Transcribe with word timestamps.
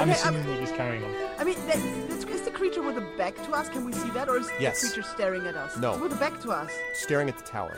I'm 0.00 0.08
Okay, 0.08 0.18
assuming 0.18 0.40
I'm- 0.42 0.50
we're 0.50 0.60
just 0.60 0.74
carrying 0.76 1.04
on. 1.04 1.14
I 1.38 1.44
mean, 1.44 1.56
that, 1.66 1.76
that's, 2.08 2.24
is 2.24 2.40
the 2.42 2.50
creature 2.50 2.80
with 2.82 2.94
the 2.94 3.06
back 3.18 3.36
to 3.44 3.52
us? 3.52 3.68
Can 3.68 3.84
we 3.84 3.92
see 3.92 4.08
that, 4.10 4.28
or 4.30 4.38
is 4.38 4.48
Yes. 4.58 4.80
the 4.80 4.86
creature 4.88 5.02
staring 5.08 5.46
at 5.46 5.54
us? 5.56 5.76
No. 5.76 5.92
It's 5.92 6.00
with 6.00 6.12
the 6.12 6.16
back 6.18 6.40
to 6.40 6.50
us, 6.50 6.72
Staring 6.94 7.28
at 7.28 7.36
the 7.36 7.44
tower. 7.44 7.76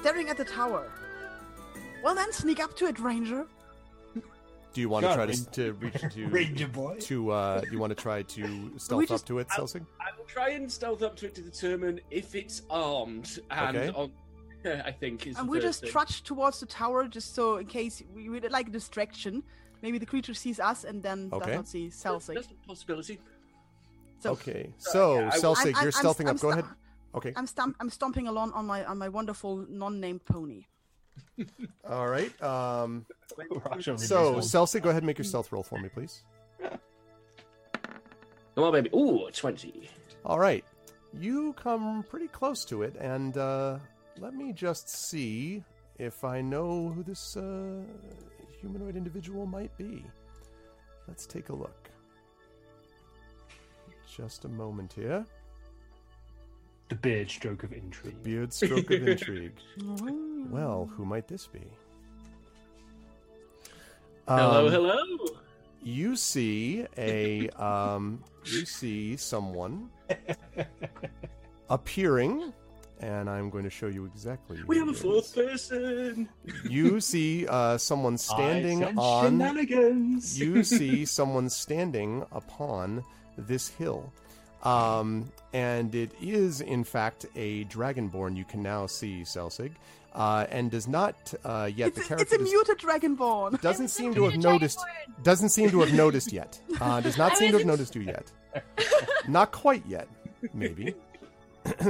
staring 0.00 0.30
at 0.30 0.38
the 0.38 0.44
tower. 0.44 0.90
Well, 2.02 2.14
then 2.14 2.32
sneak 2.32 2.60
up 2.60 2.74
to 2.78 2.86
it, 2.86 2.98
Ranger. 2.98 3.46
Do 4.72 4.80
you 4.80 4.88
want 4.88 5.04
to 5.04 5.14
try 5.14 5.26
to, 5.26 5.50
to 5.50 5.72
reach 5.74 6.00
to 6.14 6.28
Ranger 6.30 6.68
boy. 6.68 6.96
to 7.00 7.30
uh? 7.30 7.60
Do 7.60 7.70
you 7.72 7.78
want 7.78 7.90
to 7.90 7.94
try 8.02 8.22
to 8.22 8.70
stealth 8.78 9.08
just- 9.08 9.24
up 9.24 9.26
to 9.28 9.38
it, 9.40 9.48
Selsig? 9.48 9.84
I 10.00 10.16
will 10.16 10.24
try 10.26 10.50
and 10.50 10.70
stealth 10.72 11.02
up 11.02 11.14
to 11.16 11.26
it 11.26 11.34
to 11.34 11.42
determine 11.42 12.00
if 12.10 12.34
it's 12.34 12.62
armed. 12.70 13.38
And 13.50 13.76
Okay. 13.76 13.88
on, 13.90 14.12
I 14.64 14.92
think 14.92 15.26
is 15.26 15.36
And 15.36 15.46
the 15.48 15.52
we 15.52 15.60
just 15.60 15.80
thing. 15.82 15.90
trudge 15.90 16.22
towards 16.22 16.60
the 16.60 16.66
tower, 16.66 17.06
just 17.06 17.34
so 17.34 17.56
in 17.58 17.66
case 17.66 18.02
we, 18.14 18.28
we 18.30 18.40
like 18.40 18.68
a 18.68 18.70
distraction. 18.70 19.42
Maybe 19.82 19.98
the 19.98 20.06
creature 20.06 20.34
sees 20.34 20.58
us 20.60 20.84
and 20.84 21.02
then 21.02 21.28
Okay. 21.32 21.46
does 21.46 21.54
not 21.56 21.68
see 21.68 21.88
That's, 21.88 22.02
Celsic. 22.02 22.34
that's 22.34 22.48
a 22.50 22.66
possibility. 22.66 23.18
So 24.20 24.32
Okay, 24.32 24.72
so 24.78 25.14
yeah, 25.20 25.30
I- 25.32 25.38
Selsig, 25.38 25.66
I'm- 25.66 25.74
I'm- 25.76 25.84
you're 25.84 25.92
I'm- 25.94 26.04
stealthing 26.04 26.28
I'm 26.28 26.34
up. 26.36 26.40
Go 26.40 26.50
sta- 26.50 26.58
ahead. 26.60 26.64
Okay. 27.14 27.32
I'm 27.36 27.46
stomp- 27.46 27.76
I'm 27.80 27.88
stomping 27.90 28.26
along 28.28 28.52
on 28.52 28.66
my 28.66 28.84
on 28.84 28.98
my 28.98 29.08
wonderful 29.08 29.64
non-named 29.68 30.24
pony. 30.24 30.66
All 31.88 32.08
right. 32.08 32.32
Um. 32.42 33.06
So 33.28 33.36
reduces 33.36 34.10
Selsig, 34.52 34.82
go 34.82 34.90
ahead 34.90 35.02
and 35.02 35.06
make 35.06 35.18
your 35.18 35.24
stealth 35.24 35.50
roll 35.52 35.62
for 35.62 35.78
me, 35.78 35.88
please. 35.88 36.24
Come 38.54 38.64
on, 38.64 38.72
baby. 38.72 38.90
Ooh, 38.94 39.30
20. 39.30 39.88
All 40.24 40.38
right. 40.38 40.64
You 41.14 41.52
come 41.54 42.02
pretty 42.02 42.28
close 42.28 42.64
to 42.66 42.82
it, 42.82 42.96
and 42.98 43.36
uh, 43.38 43.78
let 44.18 44.34
me 44.34 44.52
just 44.52 44.88
see 44.88 45.62
if 45.98 46.24
I 46.24 46.40
know 46.40 46.88
who 46.90 47.02
this 47.04 47.36
uh, 47.36 47.82
humanoid 48.60 48.96
individual 48.96 49.46
might 49.46 49.76
be. 49.76 50.04
Let's 51.06 51.26
take 51.26 51.48
a 51.48 51.54
look. 51.54 51.88
Just 54.16 54.44
a 54.44 54.48
moment 54.48 54.92
here. 54.92 55.24
the 56.88 56.94
beard 56.96 57.30
stroke 57.30 57.62
of 57.62 57.72
intrigue. 57.72 58.22
Beard 58.22 58.52
stroke 58.52 58.90
of 58.90 59.06
intrigue. 59.08 59.52
Well, 60.50 60.86
who 60.96 61.04
might 61.04 61.28
this 61.28 61.46
be? 61.46 61.60
Hello, 64.26 64.66
Um, 64.66 64.72
hello. 64.72 64.98
You 65.82 66.16
see 66.16 66.86
a 66.98 67.48
um, 67.50 68.22
you 68.44 68.66
see 68.66 69.16
someone 69.16 69.88
appearing, 71.70 72.52
and 73.00 73.28
I'm 73.30 73.50
going 73.50 73.64
to 73.64 73.70
show 73.70 73.86
you 73.86 74.04
exactly. 74.06 74.58
We 74.66 74.78
have 74.78 74.88
a 74.88 74.92
fourth 74.94 75.36
is. 75.38 75.44
person. 75.68 76.28
You 76.68 77.00
see 77.00 77.46
uh, 77.46 77.78
someone 77.78 78.18
standing 78.18 78.84
I 78.84 78.92
on. 78.92 79.24
shenanigans. 79.38 80.38
You 80.38 80.62
see 80.64 81.04
someone 81.04 81.48
standing 81.50 82.24
upon 82.32 83.04
this 83.36 83.68
hill. 83.68 84.12
Um, 84.64 85.30
and 85.52 85.94
it 85.94 86.10
is, 86.20 86.60
in 86.60 86.82
fact, 86.84 87.26
a 87.36 87.64
dragonborn 87.66 88.36
you 88.36 88.44
can 88.44 88.62
now 88.62 88.86
see, 88.86 89.20
Selsig. 89.22 89.72
Uh, 90.14 90.46
and 90.50 90.70
does 90.70 90.88
not 90.88 91.14
uh, 91.44 91.70
yet 91.72 91.88
It's, 91.88 91.98
the 91.98 92.02
a- 92.02 92.06
character 92.08 92.22
it's 92.24 92.32
a 92.32 92.38
does- 92.38 92.50
muted 92.50 92.78
dragonborn. 92.78 93.60
doesn't 93.62 93.88
seem 93.88 94.14
to 94.14 94.24
have 94.24 94.36
noticed 94.38 94.80
doesn't 95.22 95.50
seem 95.50 95.70
to 95.70 95.80
have 95.80 95.92
noticed 95.92 96.32
yet 96.32 96.58
uh, 96.80 97.00
does 97.02 97.16
not 97.18 97.32
I 97.32 97.34
seem 97.36 97.52
to 97.52 97.58
have 97.58 97.66
noticed 97.66 97.94
you 97.94 98.00
yet 98.02 98.32
not 99.28 99.52
quite 99.52 99.84
yet 99.86 100.08
maybe 100.54 100.94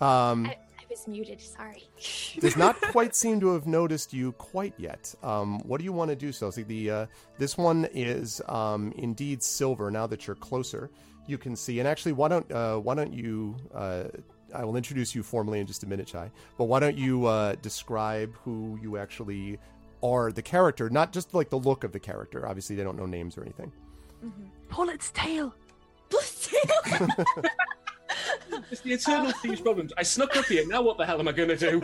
um 0.00 0.46
I, 0.46 0.50
I 0.50 0.84
was 0.90 1.06
muted. 1.08 1.40
Sorry. 1.40 1.84
does 2.40 2.56
not 2.56 2.80
quite 2.80 3.14
seem 3.14 3.40
to 3.40 3.52
have 3.52 3.66
noticed 3.66 4.12
you 4.12 4.32
quite 4.32 4.74
yet 4.78 5.14
um 5.22 5.60
what 5.60 5.78
do 5.78 5.84
you 5.84 5.92
want 5.92 6.10
to 6.10 6.16
do 6.16 6.30
Celsi? 6.30 6.66
the 6.66 6.90
uh, 6.90 7.06
this 7.38 7.56
one 7.56 7.88
is 7.92 8.40
um 8.48 8.92
indeed 8.96 9.42
silver 9.42 9.90
now 9.90 10.06
that 10.06 10.26
you're 10.26 10.36
closer 10.36 10.90
you 11.26 11.38
can 11.38 11.54
see 11.54 11.78
and 11.78 11.88
actually 11.88 12.12
why 12.12 12.28
don't 12.28 12.50
uh 12.52 12.76
why 12.76 12.94
don't 12.94 13.12
you 13.12 13.56
uh 13.74 14.04
I 14.54 14.64
will 14.64 14.76
introduce 14.76 15.14
you 15.14 15.22
formally 15.22 15.60
in 15.60 15.66
just 15.66 15.82
a 15.82 15.86
minute, 15.86 16.06
Chai. 16.06 16.30
But 16.56 16.64
why 16.64 16.80
don't 16.80 16.96
you 16.96 17.26
uh, 17.26 17.56
describe 17.60 18.34
who 18.44 18.78
you 18.80 18.96
actually 18.96 19.58
are, 20.02 20.32
the 20.32 20.42
character, 20.42 20.88
not 20.88 21.12
just 21.12 21.34
like 21.34 21.50
the 21.50 21.58
look 21.58 21.84
of 21.84 21.92
the 21.92 22.00
character. 22.00 22.46
Obviously, 22.46 22.76
they 22.76 22.82
don't 22.82 22.96
know 22.96 23.06
names 23.06 23.36
or 23.36 23.42
anything. 23.42 23.72
Pull 24.68 24.88
its 24.88 25.10
tail. 25.10 25.54
Pull 26.08 26.20
It's 26.20 26.50
the 28.82 28.92
eternal 28.92 29.32
thieves' 29.32 29.60
problems. 29.60 29.92
I 29.96 30.02
snuck 30.02 30.36
up 30.36 30.46
here. 30.46 30.66
Now 30.66 30.82
what 30.82 30.98
the 30.98 31.06
hell 31.06 31.18
am 31.20 31.28
I 31.28 31.32
going 31.32 31.48
to 31.50 31.56
do? 31.56 31.82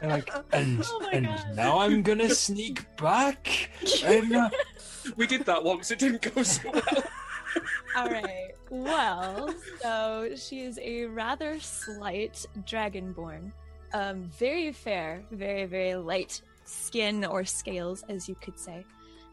And 0.00 0.10
like, 0.10 0.30
and, 0.52 0.82
Oh 0.86 1.08
and 1.12 1.26
God. 1.26 1.46
now 1.54 1.78
I'm 1.78 2.02
gonna 2.02 2.28
sneak 2.30 2.84
back. 2.96 3.70
And, 4.04 4.34
uh, 4.34 4.50
we 5.16 5.26
did 5.26 5.44
that 5.46 5.62
once. 5.62 5.90
It 5.90 5.98
didn't 5.98 6.34
go 6.34 6.42
so 6.42 6.70
well. 6.72 6.82
All 7.96 8.08
right. 8.10 8.50
Well, 8.70 9.54
so 9.80 10.30
she 10.36 10.62
is 10.62 10.78
a 10.82 11.04
rather 11.06 11.60
slight 11.60 12.44
dragonborn. 12.66 13.52
Um, 13.92 14.24
very 14.36 14.72
fair, 14.72 15.22
very, 15.30 15.66
very 15.66 15.94
light 15.94 16.42
skin 16.64 17.24
or 17.24 17.44
scales, 17.44 18.04
as 18.08 18.28
you 18.28 18.34
could 18.34 18.58
say. 18.58 18.84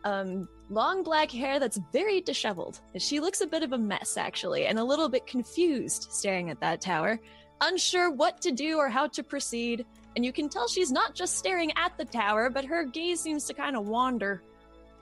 Um, 0.04 0.48
long 0.70 1.04
black 1.04 1.30
hair 1.30 1.60
that's 1.60 1.80
very 1.92 2.22
disheveled. 2.22 2.80
She 2.98 3.20
looks 3.20 3.42
a 3.42 3.48
bit 3.48 3.64
of 3.64 3.74
a 3.74 3.78
mess, 3.78 4.18
actually, 4.18 4.66
and 4.66 4.80
a 4.80 4.84
little 4.84 5.10
bit 5.10 5.28
confused 5.28 6.08
staring 6.12 6.50
at 6.50 6.60
that 6.62 6.82
tower, 6.82 7.20
unsure 7.62 8.10
what 8.10 8.42
to 8.42 8.52
do 8.52 8.78
or 8.78 8.90
how 8.90 9.08
to 9.08 9.24
proceed. 9.24 9.86
And 10.16 10.26
you 10.26 10.34
can 10.34 10.50
tell 10.50 10.68
she's 10.68 10.92
not 10.92 11.14
just 11.14 11.38
staring 11.38 11.72
at 11.78 11.98
the 11.98 12.06
tower, 12.06 12.50
but 12.50 12.66
her 12.66 12.84
gaze 12.84 13.22
seems 13.22 13.46
to 13.46 13.54
kind 13.54 13.76
of 13.76 13.88
wander 13.88 14.42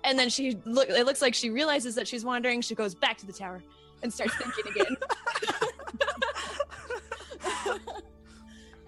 and 0.03 0.17
then 0.17 0.29
she 0.29 0.57
look 0.65 0.89
it 0.89 1.05
looks 1.05 1.21
like 1.21 1.33
she 1.33 1.49
realizes 1.49 1.95
that 1.95 2.07
she's 2.07 2.23
wandering 2.23 2.61
she 2.61 2.75
goes 2.75 2.95
back 2.95 3.17
to 3.17 3.25
the 3.25 3.33
tower 3.33 3.61
and 4.03 4.13
starts 4.13 4.33
thinking 4.35 4.71
again 4.71 4.95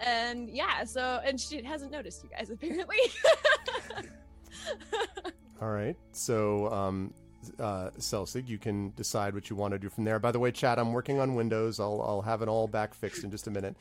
and 0.00 0.50
yeah 0.50 0.84
so 0.84 1.20
and 1.24 1.40
she 1.40 1.62
hasn't 1.62 1.92
noticed 1.92 2.24
you 2.24 2.30
guys 2.30 2.50
apparently 2.50 2.96
All 5.62 5.70
right. 5.70 5.96
So, 6.10 6.72
um, 6.72 7.14
uh, 7.60 7.90
Selsig, 7.96 8.48
you 8.48 8.58
can 8.58 8.90
decide 8.96 9.32
what 9.32 9.48
you 9.48 9.54
want 9.54 9.72
to 9.72 9.78
do 9.78 9.88
from 9.88 10.02
there. 10.02 10.18
By 10.18 10.32
the 10.32 10.40
way, 10.40 10.50
Chad, 10.50 10.80
I'm 10.80 10.92
working 10.92 11.20
on 11.20 11.36
Windows. 11.36 11.78
I'll, 11.78 12.02
I'll 12.02 12.22
have 12.22 12.42
it 12.42 12.48
all 12.48 12.66
back 12.66 12.94
fixed 12.94 13.22
in 13.22 13.30
just 13.30 13.46
a 13.46 13.50
minute. 13.50 13.76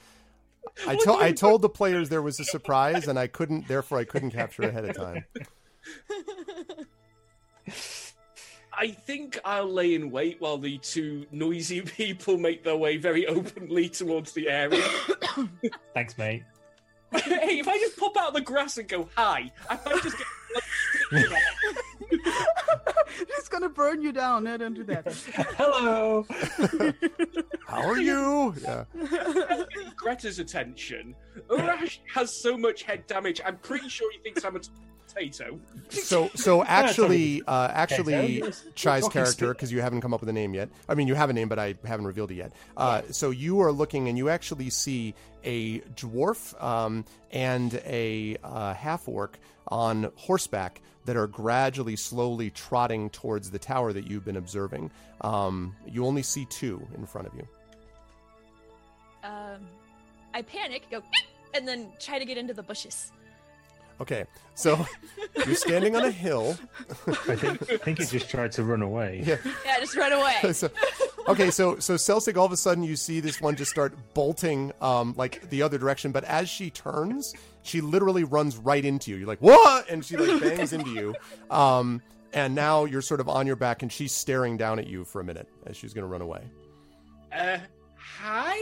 I, 0.87 0.95
to- 0.95 1.13
I 1.13 1.31
told 1.31 1.63
the 1.63 1.69
players 1.69 2.09
there 2.09 2.21
was 2.21 2.39
a 2.39 2.43
surprise, 2.43 3.07
and 3.07 3.17
I 3.17 3.25
couldn't. 3.25 3.67
Therefore, 3.67 3.97
I 3.97 4.03
couldn't 4.03 4.29
capture 4.29 4.61
ahead 4.61 4.85
of 4.85 4.95
time. 4.95 5.25
I 8.71 8.89
think 8.89 9.39
I'll 9.43 9.67
lay 9.71 9.95
in 9.95 10.11
wait 10.11 10.39
while 10.39 10.59
the 10.59 10.77
two 10.77 11.25
noisy 11.31 11.81
people 11.97 12.37
make 12.37 12.63
their 12.63 12.77
way 12.77 12.97
very 12.97 13.25
openly 13.25 13.89
towards 13.89 14.33
the 14.33 14.49
area. 14.49 14.83
thanks, 15.95 16.15
mate. 16.15 16.43
hey, 17.11 17.59
if 17.59 17.67
I 17.67 17.77
just 17.79 17.97
pop 17.97 18.15
out 18.17 18.29
of 18.29 18.33
the 18.35 18.41
grass 18.41 18.77
and 18.77 18.87
go 18.87 19.09
hi, 19.15 19.51
I 19.67 19.79
might 19.83 20.03
just 20.03 20.17
get. 20.17 20.27
She's 23.17 23.49
gonna 23.49 23.69
burn 23.69 24.01
you 24.01 24.11
down. 24.11 24.43
No, 24.45 24.57
don't 24.57 24.73
do 24.73 24.83
that. 24.85 25.11
Hello. 25.57 26.25
How 27.67 27.87
are 27.87 27.99
you? 27.99 28.55
Yeah. 28.61 28.85
Greta's 29.95 30.39
attention. 30.39 31.15
Urash 31.49 31.99
has 32.13 32.33
so 32.35 32.57
much 32.57 32.83
head 32.83 33.05
damage. 33.07 33.41
I'm 33.45 33.57
pretty 33.57 33.89
sure 33.89 34.11
he 34.11 34.19
thinks 34.19 34.43
I'm 34.45 34.55
a 34.55 34.61
potato. 35.13 35.59
So, 35.89 36.29
so 36.35 36.63
actually, 36.65 37.41
uh, 37.47 37.69
actually, 37.71 38.43
Chai's 38.75 39.07
character, 39.07 39.53
because 39.53 39.71
you 39.71 39.81
haven't 39.81 40.01
come 40.01 40.13
up 40.13 40.19
with 40.19 40.29
a 40.29 40.33
name 40.33 40.53
yet. 40.53 40.69
I 40.87 40.95
mean, 40.95 41.07
you 41.07 41.15
have 41.15 41.29
a 41.29 41.33
name, 41.33 41.49
but 41.49 41.59
I 41.59 41.75
haven't 41.85 42.05
revealed 42.05 42.31
it 42.31 42.35
yet. 42.35 42.53
Uh, 42.77 43.01
so 43.11 43.29
you 43.29 43.61
are 43.61 43.71
looking, 43.71 44.07
and 44.09 44.17
you 44.17 44.29
actually 44.29 44.69
see 44.69 45.13
a 45.43 45.79
dwarf 45.79 46.61
um, 46.63 47.05
and 47.31 47.81
a 47.85 48.37
uh, 48.43 48.73
half 48.73 49.07
orc 49.07 49.39
on 49.67 50.11
horseback 50.15 50.81
that 51.05 51.15
are 51.15 51.27
gradually, 51.27 51.95
slowly 51.95 52.49
trotting 52.51 53.09
towards 53.09 53.49
the 53.49 53.59
tower 53.59 53.91
that 53.93 54.07
you've 54.09 54.25
been 54.25 54.37
observing. 54.37 54.91
Um, 55.21 55.75
you 55.87 56.05
only 56.05 56.21
see 56.23 56.45
two 56.45 56.85
in 56.95 57.05
front 57.05 57.27
of 57.27 57.33
you. 57.35 57.47
um 59.23 59.61
i 60.33 60.41
panic 60.41 60.83
go 60.89 61.01
and 61.53 61.67
then 61.67 61.89
try 61.99 62.17
to 62.17 62.25
get 62.25 62.37
into 62.37 62.53
the 62.53 62.63
bushes 62.63 63.11
Okay, 64.01 64.25
so 64.55 64.83
you're 65.45 65.53
standing 65.53 65.95
on 65.95 66.03
a 66.03 66.09
hill. 66.09 66.57
I 67.07 67.35
think 67.35 67.71
I 67.71 67.77
think 67.77 67.99
he 67.99 68.05
just 68.05 68.31
tried 68.31 68.51
to 68.53 68.63
run 68.63 68.81
away. 68.81 69.21
Yeah. 69.23 69.37
yeah 69.63 69.79
just 69.79 69.95
run 69.95 70.11
away 70.11 70.33
so, 70.53 70.71
okay, 71.27 71.51
so 71.51 71.77
so 71.77 71.93
Celsig, 71.93 72.35
all 72.35 72.47
of 72.47 72.51
a 72.51 72.57
sudden 72.57 72.83
you 72.83 72.95
see 72.95 73.19
this 73.19 73.39
one 73.39 73.55
just 73.55 73.69
start 73.69 73.93
bolting 74.15 74.71
um, 74.81 75.13
like 75.17 75.47
the 75.51 75.61
other 75.61 75.77
direction, 75.77 76.11
but 76.11 76.23
as 76.23 76.49
she 76.49 76.71
turns, 76.71 77.35
she 77.61 77.79
literally 77.79 78.23
runs 78.23 78.57
right 78.57 78.83
into 78.83 79.11
you. 79.11 79.17
You're 79.17 79.27
like, 79.27 79.41
what? 79.41 79.87
And 79.87 80.03
she 80.03 80.17
like 80.17 80.41
bangs 80.41 80.73
into 80.73 80.89
you. 80.89 81.15
Um, 81.51 82.01
and 82.33 82.55
now 82.55 82.85
you're 82.85 83.03
sort 83.03 83.19
of 83.19 83.29
on 83.29 83.45
your 83.45 83.55
back, 83.55 83.83
and 83.83 83.91
she's 83.91 84.13
staring 84.13 84.57
down 84.57 84.79
at 84.79 84.87
you 84.87 85.05
for 85.05 85.21
a 85.21 85.23
minute 85.23 85.47
as 85.67 85.77
she's 85.77 85.93
going 85.93 86.03
to 86.03 86.07
run 86.07 86.21
away. 86.21 86.41
Uh, 87.31 87.59
hi? 87.95 88.57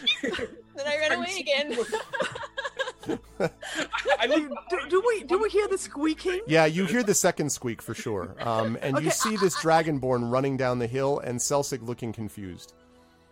then 0.22 0.86
i 0.86 0.98
run 0.98 1.12
away 1.12 1.36
again 1.38 1.72
I 1.72 1.74
I 1.74 2.61
do, 3.06 3.18
look 3.38 4.68
do, 4.70 4.78
do 4.88 5.02
we 5.06 5.24
do 5.24 5.38
we 5.38 5.48
hear 5.50 5.68
the 5.68 5.78
squeaking? 5.78 6.40
Yeah, 6.46 6.66
you 6.66 6.86
hear 6.86 7.02
the 7.02 7.14
second 7.14 7.50
squeak 7.50 7.82
for 7.82 7.94
sure. 7.94 8.34
Um, 8.40 8.78
and 8.82 8.96
you 8.98 9.08
Okay, 9.08 9.10
see 9.10 9.36
this 9.36 9.56
dragonborn 9.56 10.30
running 10.30 10.56
down 10.56 10.78
the 10.78 10.86
hill 10.86 11.18
and 11.20 11.38
Celsig 11.38 11.82
looking 11.82 12.12
confused. 12.12 12.74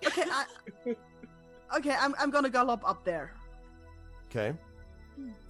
Okay, 0.07 0.25
I, 0.25 0.45
okay, 1.77 1.95
I'm 1.99 2.15
I'm 2.19 2.31
gonna 2.31 2.51
gallop 2.51 2.89
up 2.89 3.05
there. 3.05 3.35
Okay. 4.31 4.55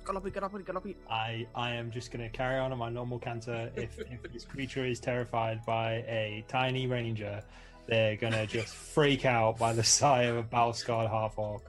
Gallopy, 0.04 0.30
gallopy, 0.30 0.64
gallopy. 0.64 0.96
I, 1.08 1.46
I 1.54 1.72
am 1.74 1.90
just 1.90 2.10
going 2.10 2.28
to 2.28 2.36
carry 2.36 2.58
on 2.58 2.72
on 2.72 2.78
my 2.78 2.88
normal 2.88 3.18
canter. 3.18 3.70
If, 3.76 3.98
if 4.00 4.22
this 4.32 4.44
creature 4.44 4.84
is 4.84 4.98
terrified 4.98 5.60
by 5.66 5.96
a 6.08 6.44
tiny 6.48 6.86
ranger, 6.86 7.42
they're 7.86 8.16
going 8.16 8.32
to 8.32 8.46
just 8.46 8.74
freak 8.74 9.26
out 9.26 9.58
by 9.58 9.72
the 9.72 9.84
sight 9.84 10.22
of 10.22 10.36
a 10.38 10.42
battle 10.42 10.72
scarred 10.72 11.10
half 11.10 11.38
orc. 11.38 11.62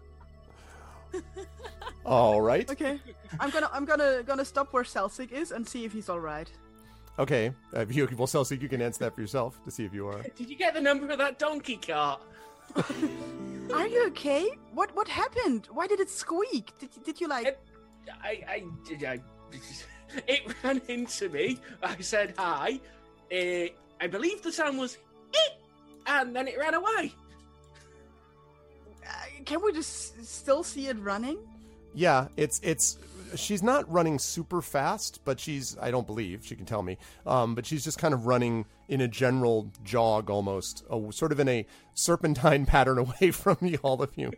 All 2.05 2.41
right. 2.41 2.69
Okay, 2.69 2.99
I'm 3.39 3.49
gonna 3.49 3.69
I'm 3.71 3.85
gonna 3.85 4.23
gonna 4.25 4.45
stop 4.45 4.73
where 4.73 4.83
Celsig 4.83 5.31
is 5.31 5.51
and 5.51 5.67
see 5.67 5.85
if 5.85 5.93
he's 5.93 6.09
all 6.09 6.19
right. 6.19 6.51
Okay. 7.19 7.53
Uh, 7.75 7.85
you, 7.87 8.07
well, 8.17 8.27
Celsig, 8.27 8.61
you 8.61 8.69
can 8.69 8.81
answer 8.81 8.99
that 9.05 9.15
for 9.15 9.21
yourself 9.21 9.63
to 9.65 9.71
see 9.71 9.85
if 9.85 9.93
you 9.93 10.07
are. 10.07 10.23
Did 10.35 10.49
you 10.49 10.55
get 10.55 10.73
the 10.73 10.81
number 10.81 11.09
of 11.09 11.17
that 11.19 11.37
donkey 11.37 11.77
cart? 11.77 12.21
Are 13.73 13.87
you 13.87 14.07
okay? 14.07 14.49
What 14.73 14.95
what 14.95 15.07
happened? 15.07 15.67
Why 15.71 15.87
did 15.87 15.99
it 15.99 16.09
squeak? 16.09 16.71
Did 16.79 16.89
did 17.03 17.21
you 17.21 17.27
like? 17.27 17.59
I, 18.23 18.41
I, 18.47 18.63
did 18.87 19.03
I, 19.03 19.19
it 20.27 20.41
ran 20.63 20.81
into 20.87 21.29
me. 21.29 21.59
I 21.83 21.99
said 21.99 22.33
hi. 22.37 22.79
Uh, 23.31 23.67
I 24.01 24.07
believe 24.09 24.41
the 24.41 24.51
sound 24.51 24.79
was 24.79 24.97
"Eep," 25.33 25.53
and 26.07 26.35
then 26.35 26.47
it 26.47 26.57
ran 26.57 26.73
away. 26.73 27.13
Can 29.51 29.61
we 29.61 29.73
just 29.73 30.25
still 30.25 30.63
see 30.63 30.87
it 30.87 30.97
running? 30.99 31.37
Yeah, 31.93 32.29
it's 32.37 32.61
it's 32.63 32.97
she's 33.35 33.61
not 33.61 33.91
running 33.91 34.17
super 34.17 34.61
fast, 34.61 35.19
but 35.25 35.41
she's 35.41 35.77
I 35.77 35.91
don't 35.91 36.07
believe 36.07 36.45
she 36.45 36.55
can 36.55 36.65
tell 36.65 36.81
me. 36.81 36.97
Um, 37.25 37.53
but 37.53 37.65
she's 37.65 37.83
just 37.83 37.97
kind 37.97 38.13
of 38.13 38.25
running 38.25 38.63
in 38.87 39.01
a 39.01 39.09
general 39.09 39.69
jog 39.83 40.29
almost, 40.29 40.85
uh, 40.89 41.11
sort 41.11 41.33
of 41.33 41.41
in 41.41 41.49
a 41.49 41.65
serpentine 41.95 42.65
pattern 42.65 42.97
away 42.97 43.31
from 43.31 43.57
you, 43.59 43.77
all 43.83 44.01
of 44.01 44.11
you. 44.15 44.31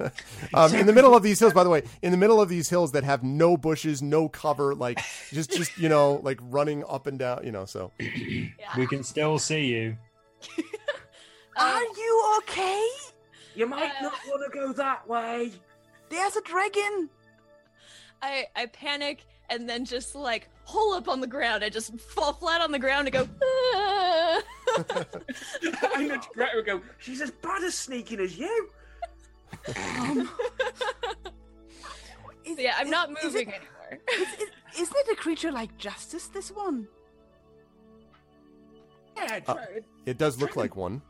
um, 0.52 0.74
in 0.74 0.86
the 0.86 0.92
middle 0.92 1.14
of 1.14 1.22
these 1.22 1.38
hills, 1.38 1.52
by 1.52 1.62
the 1.62 1.70
way, 1.70 1.84
in 2.02 2.10
the 2.10 2.18
middle 2.18 2.40
of 2.40 2.48
these 2.48 2.68
hills 2.68 2.90
that 2.90 3.04
have 3.04 3.22
no 3.22 3.56
bushes, 3.56 4.02
no 4.02 4.28
cover, 4.28 4.74
like 4.74 4.98
just 5.30 5.52
just 5.52 5.78
you 5.78 5.88
know, 5.88 6.20
like 6.24 6.40
running 6.42 6.82
up 6.88 7.06
and 7.06 7.20
down, 7.20 7.44
you 7.44 7.52
know. 7.52 7.66
So 7.66 7.92
We 8.76 8.88
can 8.88 9.04
still 9.04 9.38
see 9.38 9.66
you. 9.66 9.96
Are 11.56 11.82
you 11.82 12.38
okay? 12.38 12.88
You 13.56 13.66
might 13.66 13.90
Uh. 13.98 14.02
not 14.02 14.12
want 14.28 14.52
to 14.52 14.58
go 14.58 14.72
that 14.74 15.08
way. 15.08 15.50
There's 16.10 16.36
a 16.36 16.42
dragon. 16.42 17.10
I 18.22 18.46
I 18.54 18.66
panic 18.66 19.24
and 19.50 19.68
then 19.68 19.84
just 19.84 20.14
like 20.14 20.48
hole 20.64 20.94
up 20.94 21.08
on 21.08 21.20
the 21.20 21.26
ground. 21.26 21.64
I 21.64 21.68
just 21.68 21.98
fall 22.00 22.32
flat 22.34 22.60
on 22.60 22.70
the 22.70 22.78
ground 22.78 23.08
and 23.08 23.14
go. 23.14 23.28
"Ah." 23.42 24.42
I 25.94 26.04
nudge 26.06 26.28
Greta 26.34 26.56
and 26.58 26.66
go, 26.66 26.82
she's 26.98 27.20
as 27.22 27.30
bad 27.30 27.62
as 27.64 27.74
sneaking 27.74 28.20
as 28.20 28.36
you. 28.38 28.70
Um, 29.76 30.30
is- 32.44 32.58
yeah, 32.58 32.74
I'm 32.78 32.86
is- 32.86 32.90
not 32.90 33.10
is 33.10 33.24
moving 33.24 33.48
it- 33.48 33.54
anymore. 33.54 34.00
is- 34.12 34.40
is- 34.42 34.50
Isn't 34.80 34.96
it 34.98 35.12
a 35.12 35.16
creature 35.16 35.50
like 35.52 35.76
Justice? 35.78 36.26
This 36.28 36.50
one. 36.50 36.86
Yeah, 39.16 39.40
Uh, 39.46 39.56
it 40.04 40.18
does 40.18 40.38
look 40.38 40.56
like 40.56 40.76
one. 40.76 41.00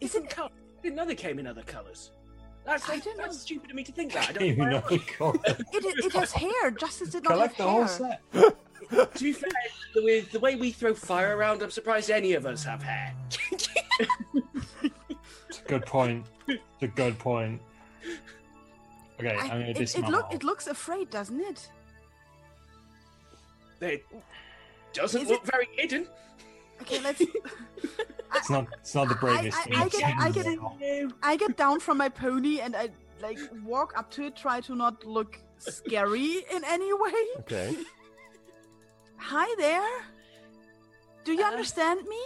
It's 0.00 0.14
in 0.14 0.26
colour. 0.26 0.50
I 0.78 0.82
didn't 0.82 0.96
know 0.96 1.04
they 1.04 1.14
came 1.14 1.38
in 1.38 1.46
other 1.46 1.62
colours. 1.62 2.12
That's, 2.64 2.88
I 2.88 2.94
that's, 2.94 3.06
don't 3.06 3.18
know. 3.18 3.30
stupid 3.32 3.70
of 3.70 3.76
me 3.76 3.84
to 3.84 3.92
think 3.92 4.12
that. 4.14 4.30
I 4.30 4.32
don't 4.32 4.46
You 4.46 4.56
know. 4.56 4.64
know, 4.70 4.80
why. 4.80 5.32
It 5.46 5.84
it, 5.84 6.04
it 6.06 6.12
has 6.12 6.32
hair. 6.32 6.70
Justice 6.72 7.10
did 7.10 7.24
not 7.24 7.32
collect 7.34 7.56
the 7.58 7.62
have 7.64 7.72
whole 7.72 8.08
hair. 8.08 8.18
set. 8.32 8.56
To 9.16 9.24
be 9.24 9.32
fair, 9.32 9.50
with 9.96 10.30
the 10.30 10.38
way 10.38 10.54
we 10.54 10.70
throw 10.70 10.94
fire 10.94 11.36
around, 11.36 11.60
I'm 11.62 11.70
surprised 11.72 12.08
any 12.10 12.34
of 12.34 12.46
us 12.46 12.62
have 12.62 12.82
hair. 12.84 13.14
It's 13.50 13.68
a 14.84 15.62
Good 15.66 15.86
point. 15.86 16.26
It's 16.46 16.60
a 16.82 16.86
good 16.86 17.18
point. 17.18 17.60
Okay, 19.18 19.30
I- 19.34 19.38
I'm 19.40 19.48
going 19.48 19.60
to 19.62 19.70
it, 19.70 19.76
it, 19.76 19.78
dismount. 19.78 20.12
look, 20.12 20.32
it 20.32 20.44
looks 20.44 20.66
afraid, 20.68 21.10
doesn't 21.10 21.40
it? 21.40 21.68
It 23.80 24.06
doesn't 24.92 25.22
Is 25.22 25.28
look 25.30 25.44
very 25.44 25.68
hidden. 25.72 26.06
Okay, 26.82 27.00
let's. 27.00 27.22
It's 28.34 28.50
not. 28.50 28.66
It's 28.80 28.94
not 28.94 29.08
the 29.08 29.14
bravest 29.14 29.56
I- 29.56 29.70
I 29.76 29.82
I've 29.84 29.92
get- 29.92 30.16
I 30.18 30.30
get 30.30 30.46
a 30.46 30.50
it. 30.52 30.60
while. 30.62 31.10
I 31.22 31.36
get 31.36 31.56
down 31.56 31.80
from 31.80 31.96
my 31.96 32.08
pony 32.10 32.60
and 32.60 32.76
I 32.76 32.90
like 33.22 33.38
walk 33.64 33.94
up 33.96 34.10
to 34.12 34.24
it, 34.24 34.36
try 34.36 34.60
to 34.62 34.74
not 34.74 35.04
look 35.06 35.38
scary 35.58 36.44
in 36.54 36.62
any 36.64 36.92
way. 36.92 37.14
Okay. 37.40 37.74
Hi 39.16 39.48
there. 39.58 40.04
Do 41.24 41.32
you 41.32 41.42
Uh, 41.44 41.48
understand 41.50 42.04
me? 42.06 42.22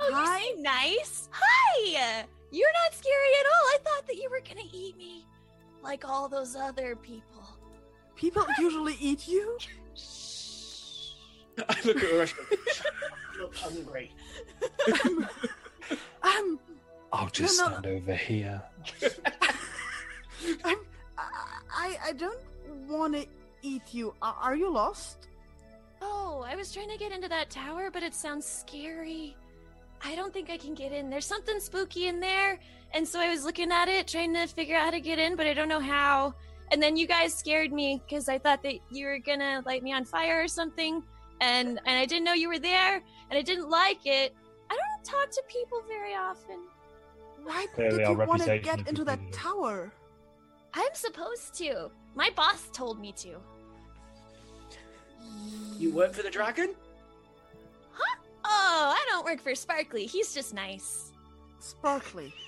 Oh, 0.00 0.10
Hi. 0.12 0.38
you 0.38 0.44
seem 0.54 0.62
nice. 0.62 1.28
Hi. 1.32 2.24
You're 2.50 2.72
not 2.82 2.94
scary 2.94 3.32
at 3.40 3.46
all. 3.52 3.64
I 3.74 3.78
thought 3.84 4.06
that 4.06 4.16
you 4.16 4.30
were 4.30 4.40
gonna 4.48 4.68
eat 4.72 4.96
me, 4.96 5.26
like 5.82 6.08
all 6.08 6.28
those 6.28 6.56
other 6.56 6.96
people. 6.96 7.44
People 8.14 8.46
usually 8.58 8.96
eat 9.00 9.28
you. 9.28 9.58
I 11.68 11.76
look 11.84 12.02
at 12.02 12.12
Rush. 12.12 12.34
look 13.38 13.56
hungry. 13.56 14.12
Um, 16.22 16.58
I'll 17.12 17.28
just 17.28 17.58
no. 17.58 17.66
stand 17.68 17.86
over 17.86 18.14
here. 18.14 18.60
I'm, 20.64 20.78
I, 21.16 21.98
I 22.04 22.12
don't 22.12 22.40
want 22.88 23.14
to 23.14 23.26
eat 23.62 23.82
you. 23.92 24.14
Are, 24.20 24.36
are 24.40 24.56
you 24.56 24.70
lost? 24.70 25.28
Oh, 26.02 26.44
I 26.46 26.56
was 26.56 26.72
trying 26.72 26.90
to 26.90 26.98
get 26.98 27.12
into 27.12 27.28
that 27.28 27.50
tower, 27.50 27.90
but 27.92 28.02
it 28.02 28.14
sounds 28.14 28.44
scary. 28.44 29.36
I 30.04 30.14
don't 30.14 30.32
think 30.32 30.50
I 30.50 30.56
can 30.56 30.74
get 30.74 30.92
in. 30.92 31.08
There's 31.08 31.26
something 31.26 31.58
spooky 31.60 32.08
in 32.08 32.20
there. 32.20 32.58
And 32.92 33.06
so 33.06 33.20
I 33.20 33.30
was 33.30 33.44
looking 33.44 33.72
at 33.72 33.88
it, 33.88 34.06
trying 34.06 34.34
to 34.34 34.46
figure 34.46 34.76
out 34.76 34.84
how 34.84 34.90
to 34.90 35.00
get 35.00 35.18
in, 35.18 35.36
but 35.36 35.46
I 35.46 35.54
don't 35.54 35.68
know 35.68 35.80
how. 35.80 36.34
And 36.72 36.82
then 36.82 36.96
you 36.96 37.06
guys 37.06 37.34
scared 37.34 37.72
me 37.72 38.02
because 38.04 38.28
I 38.28 38.38
thought 38.38 38.62
that 38.64 38.74
you 38.90 39.06
were 39.06 39.18
gonna 39.18 39.62
light 39.64 39.82
me 39.82 39.92
on 39.92 40.04
fire 40.04 40.42
or 40.42 40.48
something. 40.48 41.02
And 41.40 41.80
and 41.86 41.98
I 41.98 42.06
didn't 42.06 42.24
know 42.24 42.32
you 42.32 42.48
were 42.48 42.58
there, 42.58 43.02
and 43.30 43.38
I 43.38 43.42
didn't 43.42 43.68
like 43.68 44.06
it. 44.06 44.34
I 44.70 44.74
don't 44.76 45.04
talk 45.04 45.30
to 45.30 45.42
people 45.48 45.82
very 45.86 46.14
often. 46.14 46.60
Why 47.44 47.66
Clearly 47.74 47.98
did 47.98 48.08
you 48.08 48.16
want 48.16 48.42
to 48.42 48.58
get 48.58 48.88
into 48.88 49.04
that 49.04 49.20
tower? 49.32 49.92
I'm 50.74 50.94
supposed 50.94 51.54
to. 51.58 51.90
My 52.14 52.30
boss 52.34 52.68
told 52.72 53.00
me 53.00 53.12
to. 53.12 53.36
You 55.78 55.92
work 55.92 56.12
for 56.12 56.22
the 56.22 56.30
dragon? 56.30 56.74
Huh? 57.92 58.16
Oh, 58.44 58.94
I 58.96 59.06
don't 59.08 59.24
work 59.24 59.40
for 59.40 59.54
Sparkly. 59.54 60.06
He's 60.06 60.34
just 60.34 60.54
nice. 60.54 61.12
Sparkly. 61.60 62.32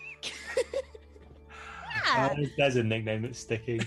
Yeah. 2.07 2.35
Oh, 2.37 2.47
there's 2.57 2.77
a 2.77 2.83
nickname 2.83 3.23
that's 3.23 3.39
sticking. 3.39 3.81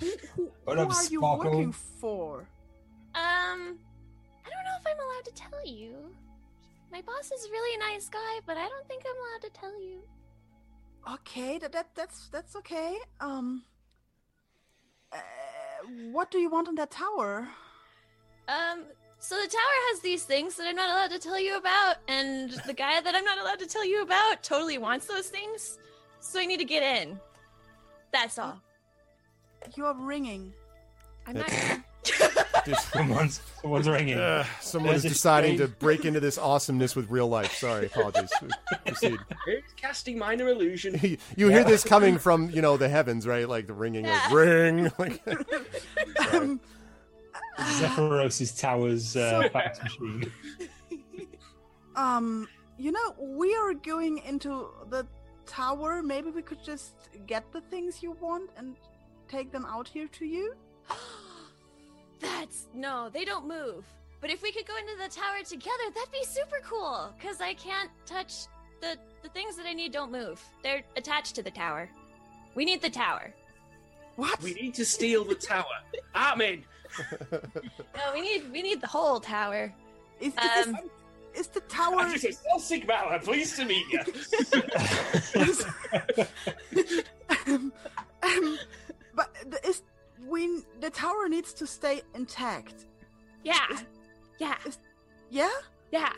Who, 0.00 0.10
who, 0.34 0.52
What 0.64 0.78
who 0.78 0.84
up, 0.84 0.92
are 0.92 1.04
you 1.04 1.20
working 1.20 1.72
for? 1.72 2.48
Tell 5.64 5.72
you. 5.72 5.94
My 6.92 7.02
boss 7.02 7.30
is 7.32 7.46
a 7.46 7.50
really 7.50 7.78
nice 7.78 8.08
guy, 8.08 8.40
but 8.46 8.56
I 8.56 8.68
don't 8.68 8.86
think 8.86 9.02
I'm 9.04 9.16
allowed 9.16 9.42
to 9.42 9.60
tell 9.60 9.80
you. 9.80 10.02
Okay, 11.12 11.58
that, 11.58 11.72
that 11.72 11.88
that's 11.94 12.28
that's 12.28 12.56
okay. 12.56 12.96
Um, 13.20 13.62
uh, 15.12 15.18
what 16.12 16.30
do 16.30 16.38
you 16.38 16.48
want 16.48 16.68
in 16.68 16.76
that 16.76 16.90
tower? 16.90 17.48
Um, 18.48 18.84
so 19.18 19.34
the 19.36 19.48
tower 19.48 19.76
has 19.90 20.00
these 20.00 20.24
things 20.24 20.56
that 20.56 20.66
I'm 20.66 20.76
not 20.76 20.90
allowed 20.90 21.10
to 21.10 21.18
tell 21.18 21.38
you 21.38 21.56
about, 21.56 21.96
and 22.08 22.50
the 22.66 22.74
guy 22.74 23.00
that 23.00 23.14
I'm 23.14 23.24
not 23.24 23.38
allowed 23.38 23.58
to 23.58 23.66
tell 23.66 23.84
you 23.84 24.02
about 24.02 24.42
totally 24.42 24.78
wants 24.78 25.06
those 25.06 25.28
things, 25.28 25.78
so 26.20 26.40
I 26.40 26.46
need 26.46 26.58
to 26.58 26.64
get 26.64 26.82
in. 26.82 27.20
That's 28.12 28.38
all. 28.38 28.60
You're 29.76 29.94
ringing. 29.94 30.52
I'm 31.26 31.36
not. 31.36 31.50
Just, 32.66 32.90
Someone's, 32.92 33.42
someone's 33.60 33.86
ringing. 33.88 34.18
uh, 34.18 34.42
someone 34.60 34.94
is 34.94 35.02
There's 35.02 35.12
a 35.12 35.14
deciding 35.14 35.58
to 35.58 35.68
break 35.68 36.06
into 36.06 36.18
this 36.28 36.38
awesomeness 36.38 36.96
with 36.96 37.10
real 37.10 37.28
life. 37.28 37.52
Sorry, 37.52 37.86
apologies. 37.86 38.30
Proceed. 38.86 39.18
Who's 39.44 39.62
casting 39.76 40.16
minor 40.18 40.48
illusion? 40.48 40.98
you 41.36 41.48
hear 41.50 41.64
this 41.64 41.84
coming 41.84 42.16
from 42.16 42.48
you 42.50 42.62
know 42.62 42.78
the 42.78 42.88
heavens, 42.88 43.26
right? 43.26 43.46
Like 43.46 43.66
the 43.66 43.74
ringing, 43.74 44.04
like 44.06 44.30
Yeah. 44.30 44.34
ring. 44.34 44.92
Like, 44.98 45.22
Um, 46.32 46.58
Zephyros' 47.58 48.58
tower's 48.58 49.14
uh, 49.16 49.48
fax 49.52 49.82
machine. 49.82 50.32
um, 51.96 52.48
you 52.78 52.92
know, 52.92 53.14
we 53.18 53.54
are 53.54 53.74
going 53.74 54.18
into 54.18 54.68
the 54.88 55.06
tower. 55.46 56.02
Maybe 56.02 56.30
we 56.30 56.40
could 56.42 56.64
just 56.64 56.94
get 57.26 57.52
the 57.52 57.60
things 57.60 58.02
you 58.02 58.12
want 58.12 58.50
and 58.56 58.76
take 59.28 59.52
them 59.52 59.66
out 59.66 59.86
here 59.86 60.08
to 60.08 60.24
you. 60.24 60.54
That's 62.20 62.66
no, 62.74 63.08
they 63.12 63.24
don't 63.24 63.46
move. 63.46 63.84
But 64.20 64.30
if 64.30 64.42
we 64.42 64.52
could 64.52 64.66
go 64.66 64.76
into 64.76 64.96
the 64.96 65.08
tower 65.08 65.42
together, 65.44 65.84
that'd 65.94 66.12
be 66.12 66.24
super 66.24 66.60
cool. 66.64 67.12
Cause 67.22 67.40
I 67.40 67.54
can't 67.54 67.90
touch 68.06 68.46
the 68.80 68.96
the 69.22 69.28
things 69.30 69.56
that 69.56 69.66
I 69.66 69.74
need. 69.74 69.92
Don't 69.92 70.12
move. 70.12 70.42
They're 70.62 70.82
attached 70.96 71.34
to 71.36 71.42
the 71.42 71.50
tower. 71.50 71.88
We 72.54 72.64
need 72.64 72.80
the 72.80 72.90
tower. 72.90 73.32
What? 74.16 74.40
We 74.42 74.54
need 74.54 74.74
to 74.74 74.84
steal 74.84 75.24
the 75.24 75.34
tower. 75.34 75.64
I'm. 76.14 76.40
No, 77.96 78.12
we 78.12 78.20
need 78.20 78.52
we 78.52 78.62
need 78.62 78.80
the 78.80 78.86
whole 78.86 79.18
tower. 79.18 79.72
Is, 80.20 80.32
is, 80.32 80.66
Um, 80.66 80.72
this, 81.34 81.40
is 81.40 81.46
the 81.48 81.60
tower? 81.62 81.96
I 81.96 82.12
just 82.12 82.22
say, 82.22 82.32
"Well, 82.48 82.60
Sigma, 82.60 82.92
I'm 82.94 83.18
pleased 83.20 83.56
to 83.56 83.64
meet 83.64 83.84
you. 83.90 83.98
um, 87.46 87.72
um, 88.22 88.22
but 88.22 88.22
the, 88.22 88.52
is 88.52 88.58
we 90.34 90.42
the 90.80 90.90
tower 90.90 91.28
needs 91.34 91.52
to 91.60 91.66
stay 91.66 91.96
intact. 92.20 92.76
Yeah. 93.50 93.66
Is- 93.72 93.84
Yeah. 94.38 94.58
Yeah. 95.30 95.56
Yeah. 95.98 96.12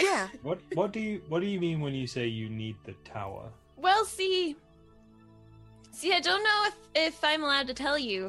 Yeah. 0.00 0.28
What 0.48 0.58
what 0.80 0.90
do 0.96 1.00
you 1.08 1.14
what 1.30 1.40
do 1.44 1.46
you 1.54 1.60
mean 1.66 1.78
when 1.84 1.94
you 2.00 2.06
say 2.06 2.26
you 2.40 2.48
need 2.62 2.76
the 2.88 2.94
tower? 3.16 3.44
Well, 3.76 4.04
see, 4.16 4.56
see, 5.98 6.12
I 6.18 6.20
don't 6.28 6.42
know 6.48 6.60
if 6.70 6.74
if 7.08 7.24
I'm 7.30 7.42
allowed 7.44 7.66
to 7.68 7.74
tell 7.74 7.98
you. 8.10 8.20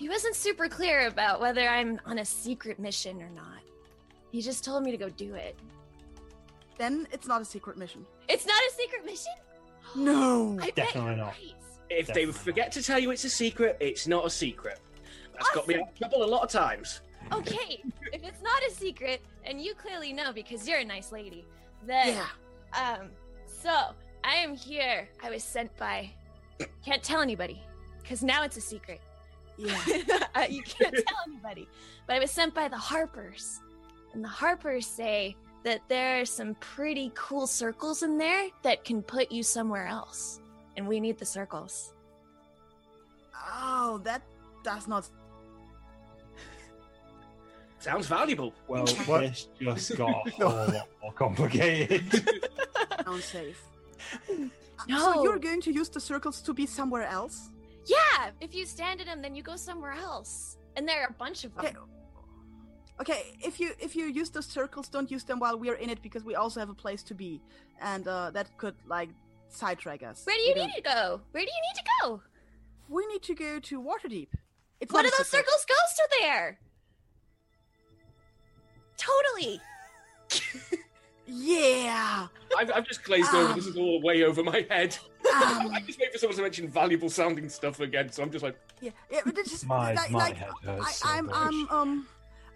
He 0.00 0.08
wasn't 0.08 0.36
super 0.36 0.68
clear 0.68 0.98
about 1.08 1.40
whether 1.40 1.64
I'm 1.76 2.00
on 2.06 2.18
a 2.18 2.24
secret 2.24 2.78
mission 2.78 3.20
or 3.26 3.30
not. 3.42 3.60
He 4.30 4.40
just 4.42 4.64
told 4.64 4.80
me 4.84 4.90
to 4.92 4.96
go 5.04 5.08
do 5.26 5.34
it. 5.46 5.56
then 6.78 6.94
it's 7.14 7.26
not 7.26 7.40
a 7.42 7.44
secret 7.44 7.76
mission. 7.76 8.06
It's 8.28 8.46
not 8.46 8.60
a 8.68 8.72
secret 8.80 9.02
mission. 9.04 9.36
No. 9.96 10.56
I 10.62 10.66
bet 10.66 10.76
Definitely 10.76 11.08
you're 11.10 11.16
not. 11.26 11.34
right. 11.34 11.54
If 11.90 12.06
they 12.08 12.26
Definitely. 12.26 12.32
forget 12.32 12.72
to 12.72 12.82
tell 12.82 12.98
you 12.98 13.10
it's 13.10 13.24
a 13.24 13.30
secret, 13.30 13.76
it's 13.80 14.06
not 14.06 14.26
a 14.26 14.30
secret. 14.30 14.78
That's 15.32 15.50
got 15.50 15.66
me 15.68 15.76
out 15.76 15.88
of 15.88 15.94
trouble 15.98 16.24
a 16.24 16.26
lot 16.26 16.42
of 16.42 16.50
times. 16.50 17.00
Okay, 17.32 17.82
if 18.12 18.22
it's 18.24 18.42
not 18.42 18.62
a 18.66 18.70
secret, 18.70 19.20
and 19.44 19.60
you 19.60 19.74
clearly 19.74 20.12
know 20.12 20.32
because 20.32 20.66
you're 20.68 20.78
a 20.78 20.84
nice 20.84 21.12
lady, 21.12 21.44
then 21.86 22.16
Yeah. 22.16 22.96
um, 22.98 23.08
so 23.46 23.70
I 24.24 24.34
am 24.36 24.54
here. 24.56 25.08
I 25.22 25.30
was 25.30 25.42
sent 25.42 25.74
by. 25.76 26.10
Can't 26.84 27.02
tell 27.02 27.20
anybody, 27.20 27.62
because 28.02 28.22
now 28.22 28.42
it's 28.44 28.56
a 28.56 28.60
secret. 28.60 29.00
Yeah. 29.56 29.78
Uh, 30.34 30.46
you 30.48 30.62
can't 30.62 30.94
tell 31.06 31.16
anybody. 31.26 31.68
But 32.06 32.16
I 32.16 32.18
was 32.20 32.30
sent 32.30 32.54
by 32.54 32.68
the 32.68 32.76
Harpers. 32.76 33.60
And 34.12 34.22
the 34.22 34.28
Harpers 34.28 34.86
say 34.86 35.34
that 35.64 35.80
there 35.88 36.20
are 36.20 36.24
some 36.24 36.54
pretty 36.56 37.10
cool 37.16 37.46
circles 37.48 38.02
in 38.04 38.18
there 38.18 38.48
that 38.62 38.84
can 38.84 39.02
put 39.02 39.32
you 39.32 39.42
somewhere 39.42 39.86
else. 39.88 40.38
And 40.78 40.86
we 40.86 41.00
need 41.00 41.18
the 41.18 41.24
circles. 41.26 41.92
Oh, 43.34 44.00
that 44.04 44.22
does 44.62 44.86
not. 44.86 45.10
Sounds 47.80 48.06
valuable. 48.06 48.54
Well, 48.68 48.86
What? 49.06 49.20
this 49.22 49.48
just 49.60 49.96
got 49.96 50.24
a 50.26 50.30
whole 50.38 50.72
lot 50.72 50.88
more 51.02 51.12
complicated. 51.12 52.04
sound 53.04 53.22
safe. 53.22 53.60
No. 54.88 54.98
So 54.98 55.24
you're 55.24 55.40
going 55.40 55.60
to 55.62 55.72
use 55.72 55.88
the 55.88 56.00
circles 56.00 56.40
to 56.42 56.54
be 56.54 56.64
somewhere 56.64 57.06
else? 57.08 57.50
Yeah, 57.86 58.30
if 58.40 58.54
you 58.54 58.64
stand 58.64 59.00
in 59.00 59.06
them, 59.06 59.20
then 59.20 59.34
you 59.34 59.42
go 59.42 59.56
somewhere 59.56 59.94
else. 59.94 60.58
And 60.76 60.86
there 60.88 61.02
are 61.02 61.08
a 61.08 61.18
bunch 61.24 61.44
of 61.44 61.52
them. 61.56 61.64
Okay. 61.66 61.76
Okay, 63.00 63.22
if 63.40 63.58
you 63.60 63.72
if 63.80 63.96
you 63.96 64.06
use 64.06 64.30
those 64.30 64.46
circles, 64.46 64.88
don't 64.88 65.10
use 65.10 65.24
them 65.24 65.38
while 65.40 65.56
we're 65.58 65.80
in 65.84 65.90
it 65.90 66.02
because 66.02 66.22
we 66.24 66.34
also 66.36 66.60
have 66.60 66.68
a 66.68 66.74
place 66.84 67.02
to 67.04 67.14
be, 67.14 67.40
and 67.80 68.06
uh, 68.08 68.30
that 68.32 68.46
could 68.58 68.74
like 68.86 69.10
sidetrack 69.48 70.02
us. 70.02 70.22
Where 70.24 70.36
do 70.36 70.42
We 70.42 70.48
you 70.48 70.54
don't- 70.54 70.66
need 70.68 70.74
to 70.76 70.82
go? 70.82 71.20
Where 71.32 71.44
do 71.44 71.50
you 71.50 71.62
need 71.74 71.80
to 71.80 71.84
go? 72.02 72.22
We 72.88 73.06
need 73.06 73.22
to 73.24 73.34
go 73.34 73.58
to 73.60 73.80
Waterdeep. 73.82 74.28
It's 74.80 74.92
One 74.92 75.04
of 75.04 75.12
those 75.18 75.26
secret. 75.28 75.46
circles 75.46 75.64
goes 75.66 75.96
to 75.96 76.08
there. 76.20 76.58
Totally. 78.96 79.60
Yeah. 81.30 82.26
I've, 82.56 82.70
I've 82.74 82.86
just 82.86 83.04
glazed 83.04 83.34
over. 83.34 83.50
Um. 83.50 83.54
This 83.54 83.66
is 83.66 83.76
all 83.76 84.00
way 84.00 84.22
over 84.24 84.42
my 84.42 84.64
head. 84.70 84.96
Um, 85.30 85.70
I 85.74 85.82
just 85.86 86.00
wait 86.00 86.10
for 86.10 86.16
someone 86.16 86.36
to 86.36 86.42
mention 86.42 86.68
valuable 86.68 87.10
sounding 87.10 87.50
stuff 87.50 87.80
again, 87.80 88.10
so 88.10 88.22
I'm 88.22 88.30
just 88.30 88.42
like, 88.42 88.56
yeah, 88.80 88.92
yeah, 89.10 89.20
but 89.26 89.36
it's 89.36 89.50
just 89.50 89.66
my 89.66 89.92
like, 89.92 90.10
my 90.10 90.18
like 90.20 90.36
head 90.38 90.48
I, 90.66 90.90
so 90.90 91.06
I'm, 91.06 91.26
much. 91.26 91.36
I'm, 91.36 91.68
um, 91.68 92.06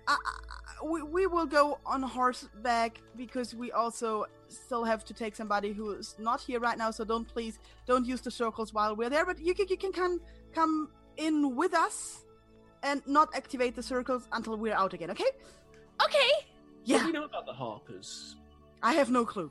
I, 0.09 0.13
I, 0.15 0.39
we, 0.85 1.03
we 1.03 1.27
will 1.27 1.47
go 1.47 1.79
on 1.87 2.03
horseback 2.03 3.01
because 3.17 3.55
we 3.55 3.73
also 3.73 4.27
still 4.49 4.85
have 4.85 5.05
to 5.07 5.15
take 5.15 5.35
somebody 5.37 5.73
who 5.73 5.93
is 5.93 6.15
not 6.19 6.41
here 6.41 6.61
right 6.61 6.77
now. 6.79 6.91
So 6.91 7.05
don't 7.05 7.27
please 7.27 7.59
don't 7.87 8.07
use 8.07 8.21
the 8.21 8.31
circles 8.31 8.73
while 8.75 8.95
we're 8.97 9.11
there. 9.11 9.25
But 9.27 9.41
you 9.41 9.55
can 9.55 9.67
you 9.69 9.77
can 9.77 9.93
come 9.93 10.21
come 10.55 10.89
in 11.17 11.57
with 11.57 11.75
us 11.75 12.25
and 12.83 13.03
not 13.07 13.29
activate 13.35 13.75
the 13.77 13.83
circles 13.83 14.29
until 14.33 14.57
we're 14.57 14.75
out 14.75 14.93
again. 14.93 15.11
Okay? 15.11 15.25
Okay. 16.05 16.19
Yeah. 16.85 16.97
what 16.97 16.99
Yeah. 16.99 16.99
do 17.01 17.07
you 17.07 17.13
know 17.13 17.25
about 17.25 17.47
the 17.47 17.53
Harpers? 17.53 18.37
I 18.83 18.95
have 18.95 19.11
no 19.11 19.25
clue. 19.25 19.49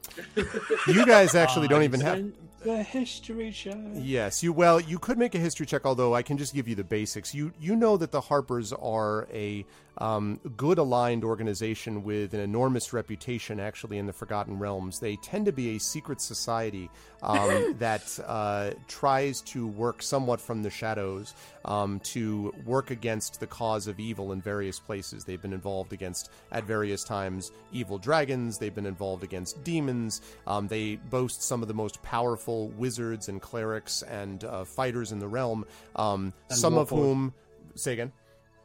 You 0.88 1.06
guys 1.06 1.36
actually 1.36 1.70
don't 1.70 1.84
even 1.84 2.02
have. 2.02 2.18
sent 2.18 2.36
the 2.64 2.84
history 2.84 3.52
check. 3.52 3.78
Yes, 3.94 4.44
you 4.44 4.52
well, 4.52 4.80
you 4.82 5.00
could 5.00 5.18
make 5.18 5.34
a 5.36 5.38
history 5.40 5.66
check, 5.66 5.86
although 5.86 6.14
I 6.14 6.22
can 6.22 6.38
just 6.38 6.54
give 6.54 6.68
you 6.68 6.76
the 6.76 6.84
basics. 6.84 7.34
You 7.34 7.54
you 7.60 7.78
know 7.78 7.96
that 7.96 8.12
the 8.12 8.20
Harpers 8.20 8.74
are 8.74 9.30
a 9.32 9.66
um, 9.98 10.40
good 10.58 10.78
aligned 10.78 11.24
organization 11.24 12.04
with 12.04 12.34
an 12.34 12.40
enormous 12.40 12.94
reputation, 12.94 13.60
actually, 13.60 13.98
in 13.98 14.06
the 14.06 14.14
Forgotten 14.14 14.58
Realms. 14.58 15.00
They 15.00 15.16
tend 15.18 15.46
to 15.46 15.52
be 15.52 15.76
a 15.76 15.80
secret 15.80 16.22
society 16.22 16.90
um, 17.22 17.76
that 17.80 18.20
uh, 18.26 18.72
tries 18.88 19.42
to 19.42 19.68
work 19.68 20.02
somewhat 20.02 20.40
from 20.40 20.64
the 20.64 20.70
shadows 20.70 21.34
um, 21.66 22.00
to 22.00 22.54
work 22.66 22.92
against 22.92 23.40
the 23.40 23.48
cause 23.48 23.88
of 23.88 24.00
evil 24.00 24.32
in 24.32 24.42
various 24.42 24.80
places. 24.80 25.24
They've 25.24 25.42
been 25.42 25.54
involved 25.54 25.94
against, 25.94 26.32
at 26.52 26.64
various 26.64 27.04
times, 27.04 27.52
evil 27.72 27.98
dragons. 27.98 28.58
They've 28.58 28.74
been 28.74 28.86
involved 28.86 29.24
against 29.24 29.64
demons. 29.64 30.22
Um, 30.48 30.68
they 30.68 30.96
boast 30.96 31.44
some 31.44 31.62
of 31.62 31.68
the 31.68 31.74
most 31.74 32.02
powerful 32.02 32.70
wizards 32.70 33.30
and 33.30 33.42
clerics 33.42 34.04
and 34.04 34.44
uh, 34.44 34.64
fighters 34.64 35.12
in 35.12 35.20
the 35.20 35.28
realm. 35.28 35.66
Um, 35.96 36.34
some 36.50 36.78
of 36.78 36.90
whom, 36.90 37.34
say 37.76 37.94
again 37.94 38.12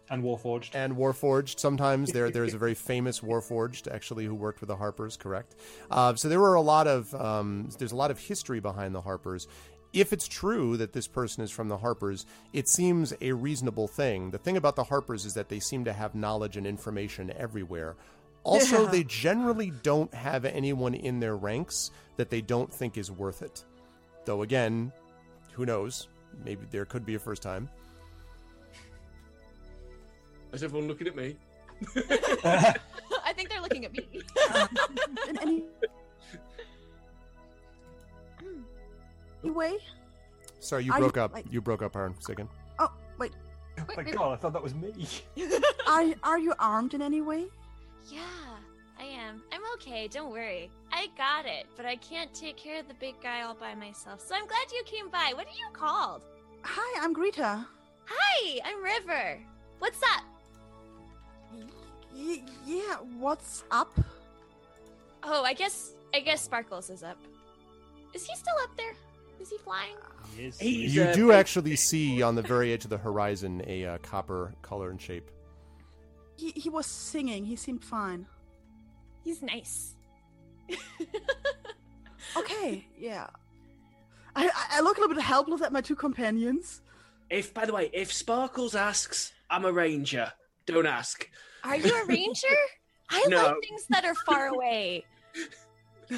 And 0.09 0.23
Warforged. 0.23 0.71
and 0.75 0.97
Warforged. 0.97 1.59
Sometimes 1.59 2.13
there 2.13 2.31
there 2.31 2.45
is 2.45 2.55
a 2.55 2.59
very 2.65 2.75
famous 2.75 3.21
Warforged 3.21 3.93
actually 3.93 4.25
who 4.25 4.35
worked 4.35 4.61
with 4.61 4.69
the 4.69 4.77
Harpers. 4.77 5.17
Correct. 5.17 5.57
Uh, 5.91 6.15
so 6.15 6.29
there 6.29 6.41
were 6.41 6.55
a 6.55 6.61
lot 6.61 6.87
of 6.87 7.13
um, 7.15 7.69
there's 7.79 7.93
a 7.93 7.97
lot 7.97 8.11
of 8.11 8.19
history 8.19 8.61
behind 8.61 8.95
the 8.95 9.01
Harpers. 9.01 9.49
If 9.93 10.13
it's 10.13 10.29
true 10.29 10.77
that 10.77 10.93
this 10.93 11.07
person 11.09 11.43
is 11.43 11.51
from 11.51 11.69
the 11.69 11.79
Harpers, 11.79 12.27
it 12.53 12.69
seems 12.69 13.15
a 13.21 13.33
reasonable 13.33 13.89
thing. 13.89 14.31
The 14.31 14.39
thing 14.39 14.57
about 14.57 14.77
the 14.77 14.85
Harpers 14.85 15.25
is 15.25 15.35
that 15.35 15.49
they 15.49 15.59
seem 15.59 15.85
to 15.87 15.93
have 15.93 16.15
knowledge 16.15 16.57
and 16.57 16.67
information 16.67 17.33
everywhere. 17.37 17.97
Also, 18.45 18.85
Yeah. 18.85 18.91
they 18.91 19.05
generally 19.05 19.73
don't 19.83 20.13
have 20.15 20.45
anyone 20.45 20.95
in 20.95 21.19
their 21.19 21.37
ranks 21.37 21.91
that 22.17 22.31
they 22.31 22.41
don't 22.43 22.73
think 22.73 22.97
is 22.99 23.11
worth 23.11 23.43
it. 23.43 23.65
Though 24.25 24.43
again, 24.43 24.93
who 25.53 25.65
knows? 25.67 26.09
Maybe 26.45 26.67
there 26.71 26.85
could 26.85 27.07
be 27.07 27.15
a 27.15 27.19
first 27.19 27.43
time. 27.43 27.69
Is 30.53 30.63
everyone 30.63 30.89
looking 30.89 31.07
at 31.07 31.17
me? 31.17 31.37
I 31.97 33.33
think 33.35 33.51
they're 33.51 33.61
looking 33.61 33.85
at 33.85 33.93
me. 33.93 34.09
In 35.29 35.39
any 35.39 35.65
hmm. 38.41 38.61
anyway. 39.45 39.77
Sorry, 40.61 40.85
you 40.85 40.93
Are 40.93 40.99
you- 40.99 41.05
broke 41.05 41.17
up. 41.19 41.33
like- 41.35 41.53
You 41.53 41.61
broke 41.61 41.83
up, 41.83 41.95
Aaron. 41.97 42.15
Say 42.21 42.33
again. 42.33 42.49
Oh 42.79 42.91
wait. 43.19 43.33
oh 43.79 43.85
my 43.97 44.03
god, 44.03 44.33
I 44.33 44.37
thought 44.37 44.53
that 44.55 44.63
was 44.63 44.75
me. 44.75 44.93
Are 45.87 46.05
are 46.23 46.39
you 46.39 46.55
armed 46.59 46.95
in 46.95 47.03
any 47.03 47.21
way? 47.21 47.47
yeah, 48.09 48.21
I 48.99 49.05
am. 49.05 49.43
I'm 49.53 49.63
okay. 49.75 50.09
Don't 50.09 50.31
worry. 50.31 50.71
I 50.93 51.09
got 51.19 51.45
it, 51.45 51.67
but 51.77 51.85
I 51.85 51.97
can't 51.97 52.33
take 52.33 52.57
care 52.57 52.81
of 52.81 52.89
the 52.89 52.95
big 52.95 53.21
guy 53.23 53.43
all 53.43 53.55
by 53.55 53.75
myself. 53.75 54.21
So 54.27 54.35
I'm 54.35 54.47
glad 54.47 54.73
you 54.73 54.83
came 54.85 55.11
by. 55.11 55.33
What 55.35 55.47
are 55.47 55.59
you 55.59 55.69
called? 55.73 56.23
Hi, 56.63 57.05
I'm 57.05 57.13
Greta. 57.13 57.67
Hi, 58.07 58.61
I'm 58.65 58.83
River. 58.83 59.41
What's 59.79 60.01
up? 60.03 60.23
Y- 62.15 62.43
yeah, 62.67 62.97
what's 63.19 63.65
up? 63.71 63.99
Oh, 65.23 65.43
I 65.45 65.53
guess 65.55 65.93
I 66.15 66.21
guess 66.21 66.43
Sparkles 66.43 66.91
is 66.91 67.03
up. 67.03 67.19
Is 68.15 68.25
he 68.27 68.35
still 68.37 68.55
up 68.63 68.71
there? 68.77 68.95
Is 69.41 69.51
he 69.51 69.59
flying? 69.59 69.95
Yes, 70.39 70.59
He's, 70.59 70.95
You 70.95 71.05
do 71.13 71.27
very- 71.29 71.39
actually 71.39 71.77
see 71.77 72.23
on 72.23 72.35
the 72.35 72.43
very 72.43 72.73
edge 72.75 72.85
of 72.85 72.91
the 72.91 72.99
horizon 72.99 73.63
a 73.67 73.85
uh, 73.87 73.99
copper 73.99 74.55
color 74.63 74.91
and 74.91 75.01
shape. 75.01 75.31
He 76.37 76.51
he 76.53 76.69
was 76.71 76.87
singing. 76.87 77.45
He 77.45 77.57
seemed 77.57 77.85
fine. 77.85 78.27
He's 79.25 79.43
nice. 79.43 79.95
Okay, 82.37 82.87
yeah. 82.99 83.29
I 84.35 84.47
I- 84.49 84.79
I 84.79 84.81
look 84.81 84.99
a 84.99 85.01
little 85.01 85.15
bit 85.15 85.23
helpless 85.25 85.63
at 85.63 85.73
my 85.73 85.81
two 85.81 85.97
companions. 85.97 86.83
If, 87.31 87.55
by 87.55 87.65
the 87.67 87.73
way, 87.73 87.91
if 87.93 88.13
Sparkles 88.13 88.75
asks, 88.75 89.33
I'm 89.51 89.65
a 89.65 89.73
ranger. 89.73 90.33
Don't 90.67 90.87
ask. 90.87 91.29
Are 91.65 91.77
you 91.77 91.93
a 92.03 92.05
ranger? 92.07 92.47
I 93.11 93.25
No. 93.29 93.37
like 93.45 93.57
things 93.63 93.87
that 93.91 94.05
are 94.05 94.15
far 94.15 94.49
away. 94.49 95.05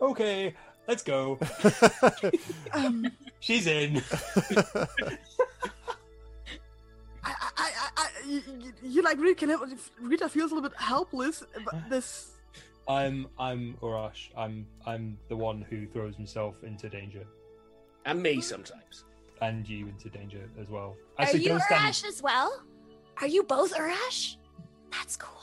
Okay, 0.00 0.54
let's 0.88 1.02
go. 1.02 1.38
Um, 2.74 3.06
She's 3.40 3.66
in. 3.66 4.02
I, 4.76 4.86
I, 7.24 7.34
I, 7.56 7.70
I, 7.96 8.08
you, 8.26 8.42
you- 8.58 8.72
you 8.82 9.02
like 9.02 9.18
Rita, 9.18 9.34
can 9.46 9.78
Rita 10.00 10.28
feels 10.28 10.50
a 10.52 10.54
little 10.54 10.68
bit 10.68 10.78
helpless. 10.80 11.44
But 11.64 11.88
this, 11.90 12.32
I'm 12.88 13.26
I'm 13.38 13.76
Urash. 13.82 14.30
I'm 14.36 14.66
I'm 14.86 15.18
the 15.28 15.36
one 15.36 15.62
who 15.68 15.86
throws 15.86 16.16
himself 16.16 16.54
into 16.64 16.88
danger, 16.88 17.24
And 18.04 18.22
me 18.22 18.40
sometimes. 18.40 19.04
and 19.40 19.68
you 19.68 19.86
into 19.86 20.08
danger 20.08 20.48
as 20.60 20.68
well. 20.68 20.96
Are 21.18 21.22
Actually, 21.24 21.42
you 21.42 21.48
don't 21.50 21.62
stand- 21.62 21.94
Urash 21.94 22.04
as 22.06 22.22
well? 22.22 22.62
Are 23.20 23.26
you 23.26 23.42
both 23.42 23.74
Urash? 23.74 24.36
That's 24.90 25.16
cool. 25.16 25.38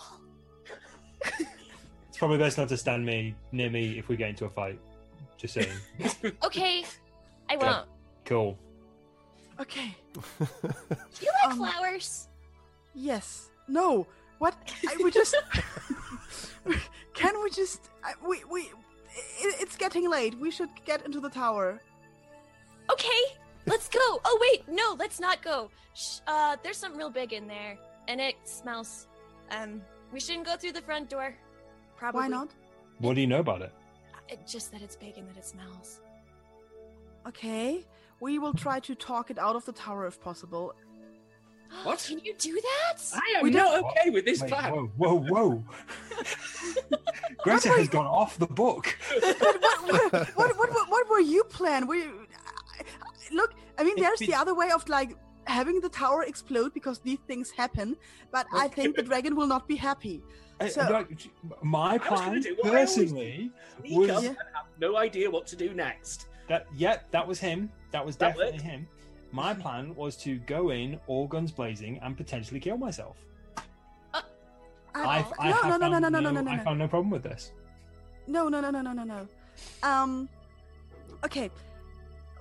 It's 2.10 2.18
probably 2.18 2.38
best 2.38 2.58
not 2.58 2.70
to 2.70 2.78
stand 2.78 3.06
me 3.06 3.36
near 3.52 3.70
me 3.70 3.98
if 3.98 4.08
we 4.10 4.16
get 4.18 4.30
into 4.30 4.46
a 4.46 4.50
fight. 4.50 4.80
Just 5.38 5.54
saying. 5.54 5.70
Okay, 6.44 6.84
I 7.50 7.56
won't. 7.56 7.88
cool. 8.26 8.58
Okay. 9.60 9.96
Do 10.40 10.46
you 11.22 11.32
like 11.44 11.52
Um, 11.54 11.58
flowers? 11.58 12.28
Yes. 12.94 13.50
No. 13.68 14.06
What? 14.40 14.56
I, 14.88 14.96
we 15.04 15.12
just. 15.12 15.36
Can 17.14 17.42
we 17.44 17.50
just? 17.50 17.90
I, 18.04 18.14
we 18.26 18.44
we. 18.50 18.62
It, 18.62 19.56
it's 19.62 19.76
getting 19.76 20.10
late. 20.10 20.38
We 20.40 20.52
should 20.52 20.70
get 20.86 21.06
into 21.06 21.20
the 21.20 21.30
tower. 21.30 21.82
Okay, 22.92 23.22
let's 23.66 23.88
go. 23.90 24.00
Oh 24.26 24.38
wait, 24.42 24.68
no, 24.68 24.96
let's 24.98 25.20
not 25.20 25.42
go. 25.42 25.70
Shh, 25.96 26.20
uh, 26.28 26.58
there's 26.64 26.78
something 26.78 26.98
real 26.98 27.10
big 27.10 27.34
in 27.34 27.48
there, 27.48 27.78
and 28.08 28.20
it 28.20 28.36
smells. 28.44 29.08
Um, 29.52 29.82
we 30.12 30.20
shouldn't 30.20 30.46
go 30.46 30.56
through 30.56 30.74
the 30.74 30.82
front 30.82 31.10
door. 31.10 31.36
Probably. 31.96 32.22
Why 32.22 32.28
not? 32.28 32.50
What 33.00 33.16
do 33.16 33.22
you 33.22 33.28
know 33.28 33.40
about 33.40 33.62
it? 33.62 33.72
It, 34.28 34.40
just 34.48 34.72
that 34.72 34.82
it's 34.82 34.96
big 34.96 35.18
and 35.18 35.28
that 35.30 35.38
it 35.38 35.46
smells. 35.46 36.02
Okay. 37.28 37.86
We 38.22 38.38
will 38.38 38.54
try 38.54 38.80
to 38.82 38.96
talk 38.96 39.32
it 39.32 39.38
out 39.40 39.56
of 39.56 39.66
the 39.66 39.72
tower 39.72 40.06
if 40.08 40.20
possible. 40.22 40.74
What? 41.84 42.04
Can 42.08 42.20
you 42.26 42.34
do 42.38 42.54
that? 42.60 42.98
I 43.14 43.36
am 43.38 43.44
We 43.44 43.52
not 43.52 43.72
don't- 43.74 43.86
okay 43.92 44.10
with 44.10 44.26
this 44.26 44.42
Wait, 44.42 44.50
plan. 44.50 44.72
whoa, 44.74 44.88
whoa, 44.98 45.20
whoa! 45.30 45.64
Greta 47.44 47.70
has 47.70 47.88
gone 47.88 48.08
off 48.08 48.38
the 48.40 48.48
book. 48.48 48.98
what, 49.22 49.40
what, 49.40 49.82
what, 50.36 50.58
what, 50.58 50.58
what, 50.74 50.90
what 50.90 51.10
were 51.10 51.20
you 51.20 51.44
plan? 51.44 51.86
Were 51.88 51.96
you, 51.96 52.12
I- 52.12 52.39
I- 52.39 52.39
look, 53.32 53.54
I 53.78 53.84
mean, 53.84 53.96
there's 54.00 54.20
the 54.20 54.34
other 54.34 54.54
way 54.56 54.72
of 54.72 54.88
like 54.90 55.16
having 55.46 55.80
the 55.80 55.90
tower 55.90 56.24
explode 56.24 56.74
because 56.74 57.00
these 57.00 57.20
things 57.28 57.50
happen, 57.52 57.96
but 58.32 58.46
I 58.54 58.68
think 58.68 58.96
the 58.96 59.04
dragon 59.04 59.36
will 59.36 59.48
not 59.48 59.68
be 59.68 59.76
happy. 59.76 60.22
I- 60.60 60.68
So- 60.70 60.82
like, 60.92 61.10
my 61.64 61.94
I 61.94 61.98
was 61.98 62.02
plan, 62.08 62.42
do 62.42 62.56
what 62.56 62.66
I 62.66 62.70
always 62.70 62.96
do. 62.96 63.02
personally, 63.02 63.52
was 63.90 64.24
Yeah. 64.24 64.34
no 64.80 64.98
idea 64.98 65.30
what 65.32 65.48
to 65.48 65.56
do 65.56 65.74
next. 65.74 66.28
that. 66.50 66.66
Yeah, 66.76 66.98
that 67.12 67.28
was 67.28 67.40
him. 67.40 67.72
That 67.92 68.04
was 68.06 68.16
That 68.18 68.30
definitely 68.30 68.54
worked. 68.54 68.64
him. 68.64 68.88
My 69.32 69.54
plan 69.54 69.94
was 69.96 70.18
to 70.18 70.38
go 70.40 70.72
in 70.72 71.00
all 71.08 71.28
guns 71.28 71.52
blazing 71.52 72.00
and 72.00 72.18
potentially 72.18 72.60
kill 72.60 72.78
myself. 72.78 73.18
I- 74.14 74.24
I, 74.96 75.26
I 75.40 75.50
no, 75.50 75.56
have 75.56 75.64
no, 75.66 75.78
no, 75.78 75.80
found 75.80 75.82
no, 75.82 75.88
no, 76.00 76.20
no, 76.20 76.32
no, 76.32 76.42
no, 76.42 76.52
I 76.52 76.58
found 76.60 76.80
no 76.80 76.88
problem 76.88 77.12
with 77.12 77.22
this. 77.24 77.52
No, 78.28 78.50
no, 78.50 78.60
no, 78.60 78.72
no, 78.72 78.82
no, 78.82 78.92
no, 78.94 79.04
no. 79.04 79.28
Um, 79.84 80.28
okay. 81.24 81.50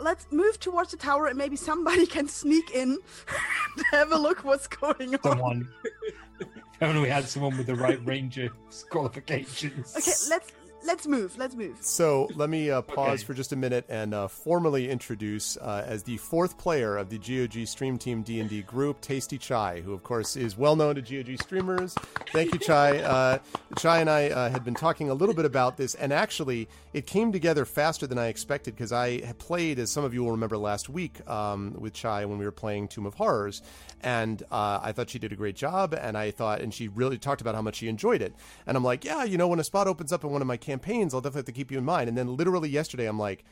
Let's 0.00 0.26
move 0.30 0.60
towards 0.60 0.92
the 0.92 0.96
tower 0.96 1.26
and 1.26 1.36
maybe 1.36 1.56
somebody 1.56 2.06
can 2.06 2.28
sneak 2.28 2.70
in 2.70 2.98
to 3.76 3.84
have 3.90 4.12
a 4.12 4.18
look 4.18 4.44
what's 4.44 4.66
going 4.66 5.14
on. 5.14 5.20
Someone, 5.22 5.68
if 6.40 6.48
only 6.82 7.02
we 7.02 7.08
had 7.08 7.24
someone 7.24 7.56
with 7.56 7.66
the 7.66 7.74
right 7.74 8.04
range 8.06 8.38
of 8.38 8.52
qualifications. 8.90 9.96
Okay, 9.96 10.12
let's 10.30 10.52
let's 10.84 11.06
move. 11.06 11.36
Let's 11.36 11.54
move. 11.54 11.76
So 11.80 12.28
let 12.34 12.48
me 12.50 12.70
uh, 12.70 12.82
pause 12.82 13.20
Okay. 13.20 13.24
for 13.26 13.34
just 13.34 13.52
a 13.52 13.56
minute 13.56 13.84
and 13.88 14.14
uh, 14.14 14.28
formally 14.28 14.88
introduce, 14.90 15.56
uh, 15.58 15.84
as 15.86 16.02
the 16.02 16.16
fourth 16.18 16.58
player 16.58 16.96
of 16.96 17.10
the 17.10 17.18
GOG 17.18 17.66
Stream 17.66 17.98
Team 17.98 18.22
D 18.22 18.40
and 18.40 18.48
D 18.48 18.62
group, 18.62 19.00
Tasty 19.00 19.38
Chai, 19.38 19.80
who 19.80 19.92
of 19.92 20.02
course 20.02 20.36
is 20.36 20.56
well 20.56 20.76
known 20.76 20.94
to 20.96 21.02
GOG 21.02 21.40
streamers. 21.42 21.94
Thank 22.32 22.52
you, 22.52 22.58
Chai. 22.58 22.98
Uh, 23.18 23.38
Chai 23.76 24.00
and 24.00 24.08
I 24.10 24.28
uh, 24.28 24.50
had 24.50 24.64
been 24.64 24.74
talking 24.74 25.10
a 25.10 25.14
little 25.14 25.34
bit 25.34 25.44
about 25.44 25.76
this, 25.76 25.94
and 25.94 26.12
actually, 26.12 26.68
it 26.92 27.06
came 27.06 27.32
together 27.32 27.64
faster 27.64 28.06
than 28.06 28.18
I 28.18 28.26
expected 28.28 28.74
because 28.74 28.92
I 28.92 29.20
played, 29.38 29.78
as 29.78 29.90
some 29.90 30.04
of 30.04 30.14
you 30.14 30.22
will 30.22 30.30
remember, 30.32 30.56
last 30.56 30.88
week 30.88 31.26
um, 31.28 31.74
with 31.78 31.92
Chai 31.94 32.24
when 32.26 32.38
we 32.38 32.44
were 32.44 32.52
playing 32.52 32.88
Tomb 32.88 33.06
of 33.06 33.14
Horrors, 33.14 33.62
and 34.02 34.42
uh, 34.50 34.80
I 34.82 34.92
thought 34.92 35.10
she 35.10 35.18
did 35.18 35.32
a 35.32 35.36
great 35.36 35.56
job, 35.56 35.94
and 35.98 36.16
I 36.16 36.30
thought, 36.30 36.60
and 36.60 36.72
she 36.72 36.88
really 36.88 37.18
talked 37.18 37.40
about 37.40 37.54
how 37.54 37.62
much 37.62 37.76
she 37.76 37.88
enjoyed 37.88 38.22
it, 38.22 38.34
and 38.66 38.76
I'm 38.76 38.84
like, 38.84 39.04
yeah, 39.04 39.24
you 39.24 39.36
know, 39.38 39.48
when 39.48 39.58
a 39.58 39.64
spot 39.64 39.86
opens 39.86 40.12
up 40.12 40.22
in 40.24 40.30
one 40.30 40.40
of 40.42 40.46
my 40.48 40.56
campaigns, 40.56 40.77
I'll 41.14 41.20
definitely 41.20 41.40
have 41.40 41.46
to 41.46 41.52
keep 41.52 41.70
you 41.70 41.78
in 41.78 41.84
mind. 41.84 42.08
And 42.08 42.16
then 42.16 42.36
literally 42.36 42.68
yesterday, 42.68 43.06
I'm 43.06 43.18
like. 43.18 43.44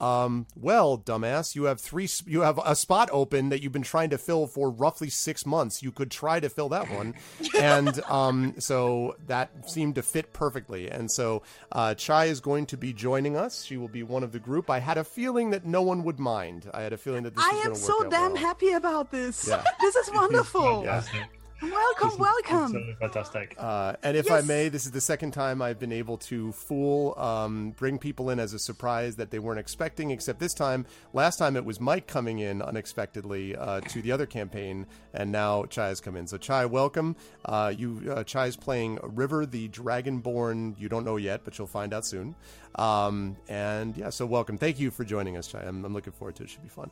Um, 0.00 0.46
well, 0.56 0.98
dumbass, 0.98 1.54
you 1.54 1.64
have 1.64 1.80
three, 1.80 2.08
you 2.26 2.40
have 2.40 2.58
a 2.66 2.74
spot 2.74 3.08
open 3.12 3.50
that 3.50 3.62
you've 3.62 3.72
been 3.72 3.82
trying 3.82 4.10
to 4.10 4.18
fill 4.18 4.48
for 4.48 4.68
roughly 4.68 5.08
six 5.08 5.46
months. 5.46 5.84
You 5.84 5.92
could 5.92 6.10
try 6.10 6.40
to 6.40 6.48
fill 6.48 6.68
that 6.70 6.90
one. 6.90 7.14
and, 7.58 8.02
um, 8.08 8.56
so 8.58 9.14
that 9.28 9.70
seemed 9.70 9.94
to 9.94 10.02
fit 10.02 10.32
perfectly. 10.32 10.90
And 10.90 11.08
so, 11.08 11.42
uh, 11.70 11.94
Chai 11.94 12.24
is 12.24 12.40
going 12.40 12.66
to 12.66 12.76
be 12.76 12.92
joining 12.92 13.36
us. 13.36 13.62
She 13.64 13.76
will 13.76 13.88
be 13.88 14.02
one 14.02 14.24
of 14.24 14.32
the 14.32 14.40
group. 14.40 14.68
I 14.68 14.80
had 14.80 14.98
a 14.98 15.04
feeling 15.04 15.50
that 15.50 15.64
no 15.64 15.80
one 15.80 16.02
would 16.02 16.18
mind. 16.18 16.68
I 16.74 16.82
had 16.82 16.92
a 16.92 16.98
feeling 16.98 17.22
that 17.22 17.36
this 17.36 17.44
I 17.44 17.50
was 17.52 17.58
am 17.58 17.62
going 17.66 17.74
to 17.76 17.80
so 17.80 17.96
work 17.98 18.06
out 18.06 18.10
damn 18.10 18.32
well. 18.32 18.42
happy 18.42 18.72
about 18.72 19.12
this. 19.12 19.46
Yeah. 19.46 19.62
This 19.80 19.94
is 19.94 20.10
wonderful. 20.12 20.82
Fantastic. 20.82 21.22
Welcome, 21.62 22.18
welcome. 22.18 22.64
absolutely 22.64 22.96
fantastic. 23.00 23.54
Uh, 23.58 23.94
and 24.02 24.16
if 24.16 24.30
I 24.30 24.40
may, 24.40 24.68
this 24.68 24.86
is 24.86 24.90
the 24.90 25.00
second 25.00 25.30
time 25.30 25.62
I've 25.62 25.78
been 25.78 25.92
able 25.92 26.18
to 26.18 26.52
fool, 26.52 27.14
um, 27.16 27.70
bring 27.70 27.98
people 27.98 28.30
in 28.30 28.40
as 28.40 28.52
a 28.54 28.58
surprise 28.58 29.16
that 29.16 29.30
they 29.30 29.38
weren't 29.38 29.60
expecting. 29.60 30.10
Except 30.10 30.40
this 30.40 30.52
time, 30.52 30.84
last 31.12 31.38
time 31.38 31.56
it 31.56 31.64
was 31.64 31.80
Mike 31.80 32.06
coming 32.06 32.40
in 32.40 32.60
unexpectedly 32.60 33.56
uh, 33.56 33.80
to 33.82 34.02
the 34.02 34.12
other 34.12 34.26
campaign, 34.26 34.86
and 35.14 35.30
now 35.30 35.64
Chai 35.64 35.88
has 35.88 36.00
come 36.00 36.16
in. 36.16 36.26
So 36.26 36.36
Chai, 36.38 36.66
welcome. 36.66 37.16
Uh, 37.44 37.72
you, 37.76 38.12
uh, 38.14 38.24
Chai's 38.24 38.56
playing 38.56 38.98
River, 39.02 39.46
the 39.46 39.68
Dragonborn. 39.68 40.78
You 40.78 40.88
don't 40.88 41.04
know 41.04 41.16
yet, 41.16 41.42
but 41.44 41.56
you'll 41.56 41.66
find 41.66 41.94
out 41.94 42.04
soon. 42.04 42.34
Um, 42.74 43.36
and 43.48 43.96
yeah, 43.96 44.10
so 44.10 44.26
welcome. 44.26 44.58
Thank 44.58 44.80
you 44.80 44.90
for 44.90 45.04
joining 45.04 45.36
us, 45.36 45.46
Chai. 45.46 45.60
I'm, 45.60 45.84
I'm 45.84 45.94
looking 45.94 46.12
forward 46.12 46.36
to 46.36 46.42
it. 46.42 46.46
It 46.46 46.50
should 46.50 46.62
be 46.62 46.68
fun. 46.68 46.90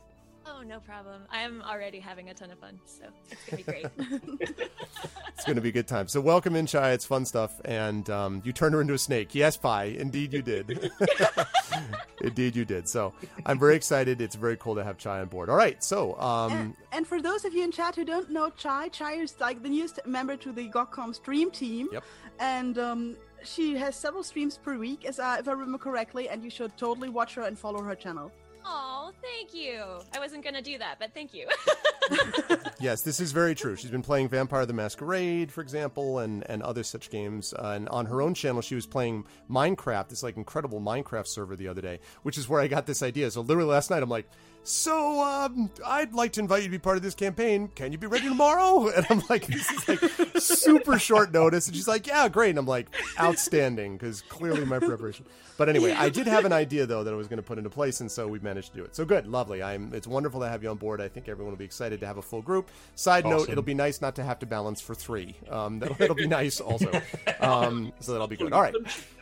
Oh, 0.63 0.67
no 0.67 0.79
problem. 0.79 1.23
I'm 1.29 1.61
already 1.61 1.99
having 1.99 2.29
a 2.29 2.33
ton 2.33 2.51
of 2.51 2.59
fun, 2.59 2.79
so 2.85 3.05
it's 3.29 3.45
gonna 3.45 3.57
be 3.57 3.63
great. 3.63 4.69
It's 5.43 5.47
going 5.47 5.57
to 5.57 5.61
be 5.61 5.69
a 5.69 5.73
good 5.73 5.89
time. 5.89 6.07
So 6.07 6.21
welcome 6.21 6.55
in, 6.55 6.67
Chai. 6.67 6.91
It's 6.91 7.03
fun 7.03 7.25
stuff. 7.25 7.59
And 7.65 8.09
um, 8.09 8.41
you 8.45 8.53
turned 8.53 8.75
her 8.75 8.81
into 8.81 8.93
a 8.93 8.97
snake. 8.97 9.35
Yes, 9.35 9.57
Pi. 9.57 9.85
Indeed, 9.85 10.31
you 10.31 10.41
did. 10.41 10.91
Indeed, 12.21 12.55
you 12.55 12.63
did. 12.63 12.87
So 12.87 13.13
I'm 13.45 13.59
very 13.59 13.75
excited. 13.75 14.21
It's 14.21 14.35
very 14.35 14.55
cool 14.55 14.75
to 14.75 14.85
have 14.85 14.97
Chai 14.97 15.19
on 15.19 15.27
board. 15.27 15.49
All 15.49 15.57
right. 15.57 15.83
So 15.83 16.17
um, 16.17 16.51
and, 16.53 16.75
and 16.93 17.07
for 17.07 17.21
those 17.21 17.43
of 17.43 17.53
you 17.53 17.63
in 17.63 17.71
chat 17.71 17.93
who 17.93 18.05
don't 18.05 18.29
know 18.29 18.51
Chai, 18.51 18.87
Chai 18.87 19.15
is 19.15 19.35
like 19.41 19.61
the 19.63 19.67
newest 19.67 19.99
member 20.05 20.37
to 20.37 20.53
the 20.53 20.69
GOG.com 20.69 21.13
stream 21.13 21.51
team. 21.51 21.89
Yep. 21.91 22.03
And 22.39 22.77
um, 22.77 23.17
she 23.43 23.75
has 23.75 23.97
several 23.97 24.23
streams 24.23 24.57
per 24.57 24.77
week, 24.77 25.03
as 25.03 25.19
I, 25.19 25.39
if 25.39 25.47
I 25.49 25.51
remember 25.51 25.77
correctly, 25.77 26.29
and 26.29 26.41
you 26.41 26.49
should 26.49 26.77
totally 26.77 27.09
watch 27.09 27.35
her 27.35 27.41
and 27.41 27.59
follow 27.59 27.81
her 27.81 27.95
channel. 27.95 28.31
Oh, 28.65 29.11
thank 29.21 29.53
you. 29.53 29.83
I 30.13 30.19
wasn't 30.19 30.43
gonna 30.43 30.61
do 30.61 30.77
that, 30.77 30.97
but 30.99 31.13
thank 31.13 31.33
you. 31.33 31.47
yes, 32.79 33.01
this 33.01 33.19
is 33.19 33.31
very 33.31 33.55
true. 33.55 33.75
She's 33.75 33.91
been 33.91 34.01
playing 34.01 34.29
Vampire 34.29 34.65
the 34.65 34.73
Masquerade, 34.73 35.51
for 35.51 35.61
example, 35.61 36.19
and, 36.19 36.49
and 36.49 36.63
other 36.63 36.83
such 36.83 37.09
games. 37.09 37.53
Uh, 37.53 37.73
and 37.75 37.89
on 37.89 38.05
her 38.05 38.21
own 38.21 38.33
channel, 38.33 38.61
she 38.61 38.75
was 38.75 38.85
playing 38.85 39.25
Minecraft, 39.49 40.09
this 40.09 40.23
like 40.23 40.37
incredible 40.37 40.79
Minecraft 40.79 41.27
server 41.27 41.55
the 41.55 41.67
other 41.67 41.81
day, 41.81 41.99
which 42.23 42.37
is 42.37 42.47
where 42.47 42.61
I 42.61 42.67
got 42.67 42.85
this 42.85 43.03
idea. 43.03 43.29
So 43.31 43.41
literally 43.41 43.69
last 43.69 43.89
night, 43.89 44.03
I'm 44.03 44.09
like, 44.09 44.29
so 44.63 45.21
um, 45.21 45.69
I'd 45.85 46.13
like 46.13 46.33
to 46.33 46.39
invite 46.39 46.63
you 46.63 46.67
to 46.67 46.71
be 46.71 46.79
part 46.79 46.97
of 46.97 47.03
this 47.03 47.15
campaign. 47.15 47.69
Can 47.75 47.91
you 47.91 47.97
be 47.97 48.07
ready 48.07 48.27
tomorrow? 48.27 48.91
And 48.93 49.05
I'm 49.09 49.23
like, 49.29 49.47
this 49.47 49.69
is 49.69 49.87
like 49.87 50.37
super 50.37 50.99
short 50.99 51.33
notice. 51.33 51.67
And 51.67 51.75
she's 51.75 51.87
like, 51.87 52.07
yeah, 52.07 52.29
great. 52.29 52.51
And 52.51 52.59
I'm 52.59 52.65
like, 52.65 52.87
outstanding, 53.19 53.97
because 53.97 54.21
clearly 54.21 54.65
my 54.65 54.79
preparation. 54.79 55.25
But 55.57 55.69
anyway, 55.69 55.91
I 55.91 56.09
did 56.09 56.27
have 56.27 56.45
an 56.45 56.53
idea 56.53 56.85
though 56.85 57.03
that 57.03 57.13
I 57.13 57.15
was 57.15 57.27
going 57.27 57.37
to 57.37 57.43
put 57.43 57.57
into 57.57 57.69
place, 57.69 58.01
and 58.01 58.11
so 58.11 58.27
we 58.27 58.39
managed 58.39 58.71
to 58.71 58.77
do 58.77 58.83
it. 58.83 58.95
So 58.95 59.05
good, 59.05 59.27
lovely. 59.27 59.61
I'm. 59.61 59.93
It's 59.93 60.07
wonderful 60.07 60.41
to 60.41 60.49
have 60.49 60.63
you 60.63 60.69
on 60.69 60.77
board. 60.77 60.99
I 60.99 61.07
think 61.07 61.29
everyone 61.29 61.51
will 61.51 61.59
be 61.59 61.65
excited 61.65 61.99
to 61.99 62.07
have 62.07 62.17
a 62.17 62.21
full 62.21 62.41
group. 62.41 62.69
Side 62.95 63.25
note, 63.25 63.49
it'll 63.49 63.63
be 63.63 63.73
nice 63.73 64.01
not 64.01 64.15
to 64.15 64.23
have 64.23 64.39
to 64.39 64.45
balance 64.45 64.81
for 64.81 64.95
three. 64.95 65.35
Um, 65.49 65.79
that'll, 65.79 65.95
that'll 65.95 66.15
be 66.15 66.27
nice 66.27 66.59
also. 66.59 66.91
Um, 67.39 67.93
so 67.99 68.13
that'll 68.13 68.27
be 68.27 68.37
good. 68.37 68.53
All 68.53 68.61
right. 68.61 68.73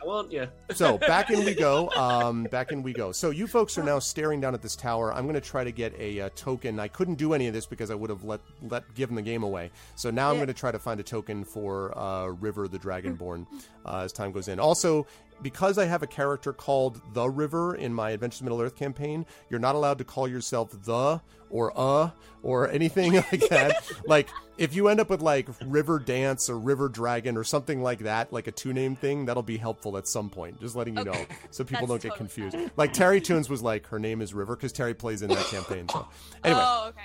Now, 0.04 0.10
aren't 0.10 0.32
you? 0.32 0.48
So 0.72 0.96
back 0.98 1.30
in 1.30 1.44
we 1.44 1.54
go. 1.54 1.90
Um, 1.90 2.44
back 2.44 2.72
in 2.72 2.82
we 2.82 2.92
go. 2.92 3.12
So 3.12 3.30
you 3.30 3.46
folks 3.46 3.76
are 3.76 3.84
now 3.84 3.98
staring 3.98 4.40
down 4.40 4.54
at 4.54 4.62
this 4.62 4.76
tower. 4.76 5.12
I'm 5.12 5.26
going 5.32 5.42
to 5.42 5.48
try 5.48 5.64
to 5.64 5.72
get 5.72 5.94
a, 5.98 6.20
uh 6.20 6.30
token. 6.36 6.78
I 6.78 6.88
couldn't 6.88 7.14
do 7.16 7.32
any 7.32 7.46
of 7.46 7.54
this 7.54 7.66
because 7.66 7.90
I 7.90 7.94
would 7.94 8.10
have 8.10 8.24
let 8.24 8.40
let 8.68 8.94
given 8.94 9.16
the 9.16 9.22
game 9.22 9.42
away. 9.42 9.70
So 9.96 10.10
now 10.10 10.30
I'm 10.30 10.36
going 10.36 10.48
to 10.48 10.54
try 10.54 10.70
to 10.70 10.78
find 10.78 11.00
a 11.00 11.02
token 11.02 11.44
for 11.44 11.96
uh, 11.96 12.26
River 12.26 12.68
the 12.68 12.78
Dragonborn 12.78 13.46
uh, 13.86 14.02
as 14.04 14.12
time 14.12 14.32
goes 14.32 14.48
in. 14.48 14.58
Also. 14.60 15.06
Because 15.40 15.76
I 15.76 15.86
have 15.86 16.04
a 16.04 16.06
character 16.06 16.52
called 16.52 17.00
the 17.14 17.28
River 17.28 17.74
in 17.74 17.92
my 17.92 18.10
Adventures 18.10 18.42
in 18.42 18.44
Middle 18.44 18.60
Earth 18.60 18.76
campaign, 18.76 19.26
you're 19.50 19.58
not 19.58 19.74
allowed 19.74 19.98
to 19.98 20.04
call 20.04 20.28
yourself 20.28 20.70
the 20.84 21.20
or 21.50 21.72
uh 21.76 22.10
or 22.44 22.70
anything 22.70 23.14
like 23.32 23.48
that. 23.48 23.84
like 24.06 24.28
if 24.56 24.72
you 24.72 24.86
end 24.86 25.00
up 25.00 25.10
with 25.10 25.20
like 25.20 25.48
River 25.64 25.98
Dance 25.98 26.48
or 26.48 26.56
River 26.58 26.88
Dragon 26.88 27.36
or 27.36 27.42
something 27.42 27.82
like 27.82 28.00
that, 28.00 28.32
like 28.32 28.46
a 28.46 28.52
two 28.52 28.72
name 28.72 28.94
thing, 28.94 29.26
that'll 29.26 29.42
be 29.42 29.56
helpful 29.56 29.96
at 29.96 30.06
some 30.06 30.30
point. 30.30 30.60
Just 30.60 30.76
letting 30.76 30.96
you 30.96 31.02
know 31.02 31.26
so 31.50 31.64
people 31.64 31.88
That's 31.88 32.02
don't 32.04 32.12
get 32.14 32.18
totally 32.18 32.46
confused. 32.50 32.70
Like 32.76 32.92
Terry 32.92 33.20
Tunes 33.20 33.48
was 33.50 33.62
like 33.62 33.86
her 33.88 33.98
name 33.98 34.22
is 34.22 34.32
River 34.34 34.54
because 34.54 34.70
Terry 34.72 34.94
plays 34.94 35.22
in 35.22 35.28
that 35.30 35.44
campaign. 35.46 35.88
So 35.88 36.06
anyway, 36.44 36.60
Oh, 36.64 36.86
okay. 36.90 37.00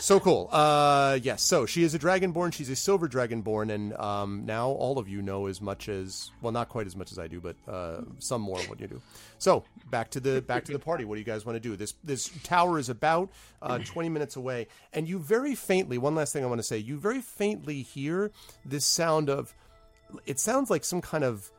So 0.00 0.20
cool. 0.20 0.48
Uh, 0.52 1.18
yes. 1.22 1.42
So 1.42 1.66
she 1.66 1.82
is 1.82 1.94
a 1.94 1.98
dragonborn. 1.98 2.52
She's 2.52 2.70
a 2.70 2.76
silver 2.76 3.08
dragonborn, 3.08 3.72
and 3.72 3.94
um, 3.94 4.46
now 4.46 4.70
all 4.70 4.98
of 4.98 5.08
you 5.08 5.22
know 5.22 5.46
as 5.46 5.60
much 5.60 5.88
as 5.88 6.30
well, 6.40 6.52
not 6.52 6.68
quite 6.68 6.86
as 6.86 6.96
much 6.96 7.12
as 7.12 7.18
I 7.18 7.26
do, 7.26 7.40
but 7.40 7.56
uh, 7.66 8.02
some 8.18 8.40
more 8.40 8.58
of 8.60 8.68
what 8.68 8.80
you 8.80 8.86
do. 8.86 9.02
So 9.38 9.64
back 9.90 10.10
to 10.10 10.20
the 10.20 10.40
back 10.40 10.64
to 10.66 10.72
the 10.72 10.78
party. 10.78 11.04
What 11.04 11.16
do 11.16 11.20
you 11.20 11.26
guys 11.26 11.44
want 11.44 11.56
to 11.56 11.60
do? 11.60 11.76
This 11.76 11.94
this 12.04 12.30
tower 12.42 12.78
is 12.78 12.88
about 12.88 13.30
uh, 13.60 13.78
twenty 13.78 14.08
minutes 14.08 14.36
away, 14.36 14.68
and 14.92 15.08
you 15.08 15.18
very 15.18 15.54
faintly. 15.54 15.98
One 15.98 16.14
last 16.14 16.32
thing 16.32 16.44
I 16.44 16.46
want 16.46 16.60
to 16.60 16.66
say. 16.66 16.78
You 16.78 16.98
very 16.98 17.20
faintly 17.20 17.82
hear 17.82 18.30
this 18.64 18.84
sound 18.84 19.28
of. 19.28 19.54
It 20.26 20.38
sounds 20.38 20.70
like 20.70 20.84
some 20.84 21.00
kind 21.00 21.24
of. 21.24 21.50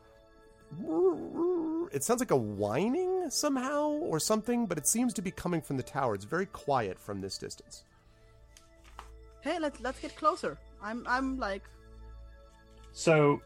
It 1.92 2.04
sounds 2.04 2.20
like 2.20 2.30
a 2.30 2.36
whining 2.36 3.30
somehow 3.30 3.88
or 3.90 4.18
something, 4.20 4.66
but 4.66 4.78
it 4.78 4.86
seems 4.86 5.12
to 5.14 5.22
be 5.22 5.30
coming 5.30 5.60
from 5.60 5.76
the 5.76 5.82
tower. 5.82 6.14
It's 6.14 6.24
very 6.24 6.46
quiet 6.46 6.98
from 6.98 7.20
this 7.20 7.36
distance. 7.36 7.84
Hey, 9.42 9.58
let's 9.58 9.80
let's 9.80 9.98
get 10.00 10.14
closer. 10.16 10.58
I'm 10.82 11.04
I'm 11.06 11.38
like 11.38 11.62
So, 12.92 13.40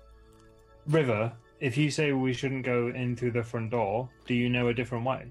River, 0.87 1.33
if 1.61 1.77
you 1.77 1.91
say 1.91 2.13
we 2.13 2.33
shouldn't 2.33 2.65
go 2.65 2.89
in 2.89 3.17
through 3.17 3.33
the 3.33 3.43
front 3.43 3.71
door, 3.71 4.09
do 4.27 4.35
you 4.35 4.49
know 4.49 4.69
a 4.69 4.75
different 4.75 5.05
way? 5.05 5.27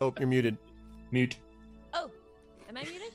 Oh, 0.00 0.12
you're 0.18 0.28
muted. 0.28 0.56
Mute. 1.12 1.36
Oh, 1.94 2.10
am 2.68 2.76
I 2.76 2.82
muted? 2.82 3.12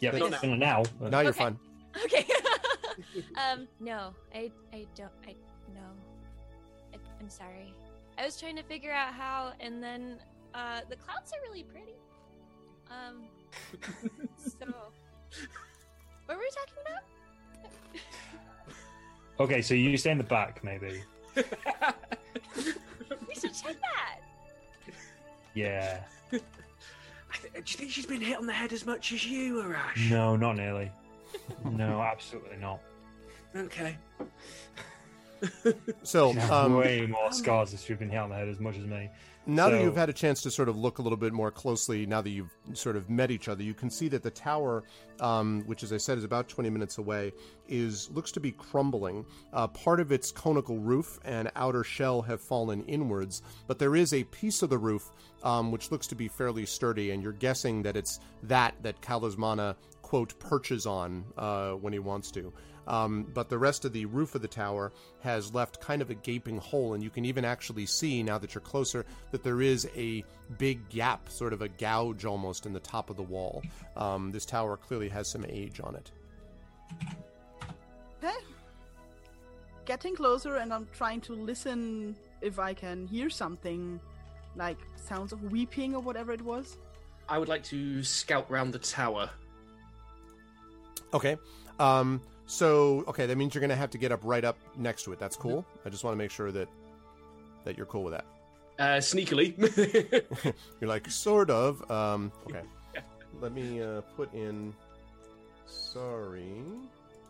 Yep, 0.00 0.14
Not 0.14 0.32
it's 0.32 0.40
gonna 0.40 0.56
now. 0.56 0.82
but- 1.00 1.10
Now 1.10 1.20
you're 1.20 1.30
Okay. 1.30 1.38
fine. 1.38 1.58
Okay. 2.04 2.26
um, 3.36 3.66
no, 3.80 4.14
I, 4.32 4.52
I 4.72 4.86
don't, 4.94 5.10
I, 5.26 5.34
no. 5.74 5.80
I, 6.94 6.98
I'm 7.20 7.28
sorry. 7.28 7.74
I 8.16 8.24
was 8.24 8.38
trying 8.38 8.54
to 8.56 8.62
figure 8.62 8.92
out 8.92 9.14
how, 9.14 9.52
and 9.58 9.82
then, 9.82 10.18
uh, 10.54 10.80
the 10.88 10.96
clouds 10.96 11.32
are 11.32 11.40
really 11.48 11.64
pretty. 11.64 11.94
Um, 12.90 13.24
so, 14.38 14.66
what 16.26 16.36
were 16.36 16.42
we 16.42 16.50
talking 16.50 16.82
about? 16.82 17.02
Okay, 19.40 19.62
so 19.62 19.72
you 19.72 19.96
stay 19.96 20.10
in 20.10 20.18
the 20.18 20.24
back, 20.24 20.64
maybe. 20.64 21.00
We 23.28 23.34
should 23.34 23.54
check 23.54 23.76
that. 23.80 24.18
Yeah. 25.54 26.00
I 26.32 26.38
th- 27.40 27.52
do 27.52 27.58
you 27.58 27.62
think 27.64 27.90
she's 27.90 28.06
been 28.06 28.20
hit 28.20 28.36
on 28.36 28.46
the 28.46 28.52
head 28.52 28.72
as 28.72 28.84
much 28.86 29.12
as 29.12 29.24
you, 29.24 29.62
Arash? 29.62 30.10
No, 30.10 30.34
not 30.34 30.56
nearly. 30.56 30.90
No, 31.64 32.00
absolutely 32.00 32.56
not. 32.56 32.80
Okay. 33.54 33.96
So, 36.02 36.32
She's 36.32 36.50
um, 36.50 36.74
way 36.74 37.06
more 37.06 37.30
scars 37.32 37.72
if 37.72 37.84
she's 37.84 37.96
been 37.96 38.10
hit 38.10 38.18
on 38.18 38.30
the 38.30 38.34
head 38.36 38.48
as 38.48 38.58
much 38.58 38.76
as 38.76 38.84
me. 38.86 39.08
Now 39.48 39.70
that 39.70 39.82
you've 39.82 39.96
had 39.96 40.10
a 40.10 40.12
chance 40.12 40.42
to 40.42 40.50
sort 40.50 40.68
of 40.68 40.76
look 40.76 40.98
a 40.98 41.02
little 41.02 41.16
bit 41.16 41.32
more 41.32 41.50
closely, 41.50 42.04
now 42.04 42.20
that 42.20 42.30
you've 42.30 42.52
sort 42.74 42.96
of 42.96 43.08
met 43.08 43.30
each 43.30 43.48
other, 43.48 43.62
you 43.62 43.72
can 43.72 43.88
see 43.88 44.06
that 44.08 44.22
the 44.22 44.30
tower, 44.30 44.84
um, 45.20 45.62
which, 45.66 45.82
as 45.82 45.92
I 45.92 45.96
said, 45.96 46.18
is 46.18 46.24
about 46.24 46.48
20 46.48 46.68
minutes 46.68 46.98
away, 46.98 47.32
is 47.66 48.10
looks 48.10 48.30
to 48.32 48.40
be 48.40 48.52
crumbling. 48.52 49.24
Uh, 49.54 49.66
part 49.68 50.00
of 50.00 50.12
its 50.12 50.30
conical 50.30 50.78
roof 50.78 51.18
and 51.24 51.50
outer 51.56 51.82
shell 51.82 52.20
have 52.22 52.42
fallen 52.42 52.82
inwards, 52.84 53.42
but 53.66 53.78
there 53.78 53.96
is 53.96 54.12
a 54.12 54.24
piece 54.24 54.62
of 54.62 54.68
the 54.68 54.78
roof 54.78 55.10
um, 55.42 55.72
which 55.72 55.90
looks 55.90 56.06
to 56.08 56.14
be 56.14 56.28
fairly 56.28 56.66
sturdy, 56.66 57.10
and 57.10 57.22
you're 57.22 57.32
guessing 57.32 57.82
that 57.82 57.96
it's 57.96 58.20
that 58.42 58.74
that 58.82 59.00
Kalismana 59.00 59.76
quote 60.08 60.38
perches 60.38 60.86
on 60.86 61.22
uh, 61.36 61.72
when 61.72 61.92
he 61.92 61.98
wants 61.98 62.30
to. 62.30 62.50
Um, 62.86 63.26
but 63.34 63.50
the 63.50 63.58
rest 63.58 63.84
of 63.84 63.92
the 63.92 64.06
roof 64.06 64.34
of 64.34 64.40
the 64.40 64.48
tower 64.48 64.90
has 65.20 65.52
left 65.52 65.82
kind 65.82 66.00
of 66.00 66.08
a 66.08 66.14
gaping 66.14 66.56
hole, 66.56 66.94
and 66.94 67.02
you 67.02 67.10
can 67.10 67.26
even 67.26 67.44
actually 67.44 67.84
see 67.84 68.22
now 68.22 68.38
that 68.38 68.54
you're 68.54 68.62
closer 68.62 69.04
that 69.32 69.42
there 69.42 69.60
is 69.60 69.86
a 69.94 70.24
big 70.56 70.88
gap, 70.88 71.28
sort 71.28 71.52
of 71.52 71.60
a 71.60 71.68
gouge 71.68 72.24
almost 72.24 72.64
in 72.64 72.72
the 72.72 72.80
top 72.80 73.10
of 73.10 73.16
the 73.16 73.22
wall. 73.22 73.62
Um, 73.98 74.32
this 74.32 74.46
tower 74.46 74.78
clearly 74.78 75.10
has 75.10 75.28
some 75.28 75.44
age 75.46 75.78
on 75.84 75.94
it. 75.94 76.10
hey, 78.22 78.38
getting 79.84 80.16
closer, 80.16 80.56
and 80.56 80.72
I'm 80.72 80.88
trying 80.94 81.20
to 81.22 81.34
listen 81.34 82.16
if 82.40 82.58
I 82.58 82.72
can 82.72 83.06
hear 83.06 83.28
something, 83.28 84.00
like 84.56 84.78
sounds 84.96 85.34
of 85.34 85.52
weeping 85.52 85.94
or 85.94 86.00
whatever 86.00 86.32
it 86.32 86.40
was. 86.40 86.78
I 87.28 87.36
would 87.36 87.48
like 87.48 87.64
to 87.64 88.02
scout 88.02 88.50
round 88.50 88.72
the 88.72 88.78
tower. 88.78 89.28
Okay. 91.14 91.36
Um, 91.78 92.20
so 92.46 93.04
okay, 93.08 93.26
that 93.26 93.36
means 93.36 93.54
you're 93.54 93.60
going 93.60 93.70
to 93.70 93.76
have 93.76 93.90
to 93.90 93.98
get 93.98 94.12
up 94.12 94.20
right 94.22 94.44
up 94.44 94.58
next 94.76 95.04
to 95.04 95.12
it. 95.12 95.18
That's 95.18 95.36
cool. 95.36 95.66
I 95.84 95.90
just 95.90 96.04
want 96.04 96.14
to 96.14 96.18
make 96.18 96.30
sure 96.30 96.50
that 96.52 96.68
that 97.64 97.76
you're 97.76 97.86
cool 97.86 98.04
with 98.04 98.14
that. 98.14 98.24
Uh, 98.78 98.98
sneakily. 98.98 99.54
You're 100.80 100.88
like 100.88 101.10
sort 101.10 101.50
of. 101.50 101.88
Um, 101.90 102.32
okay. 102.46 102.62
Let 103.40 103.52
me 103.52 103.82
uh, 103.82 104.02
put 104.16 104.32
in. 104.32 104.72
Sorry. 105.66 106.62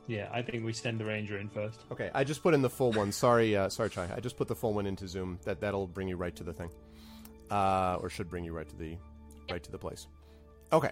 Yeah, 0.07 0.29
I 0.33 0.43
think 0.43 0.65
we 0.65 0.73
send 0.73 1.01
the 1.01 1.05
ranger 1.05 1.39
in 1.39 1.49
first. 1.49 1.81
Okay, 1.91 2.11
I 2.15 2.25
just 2.25 2.43
put 2.43 2.55
in 2.55 2.63
the 2.63 2.71
full 2.71 2.93
one. 2.93 3.13
Sorry, 3.13 3.57
uh, 3.57 3.69
sorry, 3.69 3.91
Chai. 3.91 4.09
I 4.15 4.21
just 4.21 4.37
put 4.37 4.49
the 4.49 4.55
full 4.55 4.73
one 4.73 4.87
into 4.87 5.07
Zoom. 5.09 5.39
That 5.45 5.61
that'll 5.61 5.87
bring 5.87 6.09
you 6.09 6.17
right 6.17 6.35
to 6.37 6.45
the 6.45 6.53
thing, 6.53 6.71
uh, 7.51 7.99
or 8.01 8.09
should 8.09 8.31
bring 8.31 8.45
you 8.45 8.53
right 8.53 8.69
to 8.69 8.77
the 8.77 8.97
right 9.51 9.63
to 9.63 9.71
the 9.71 9.79
place. 9.79 10.07
Okay. 10.73 10.91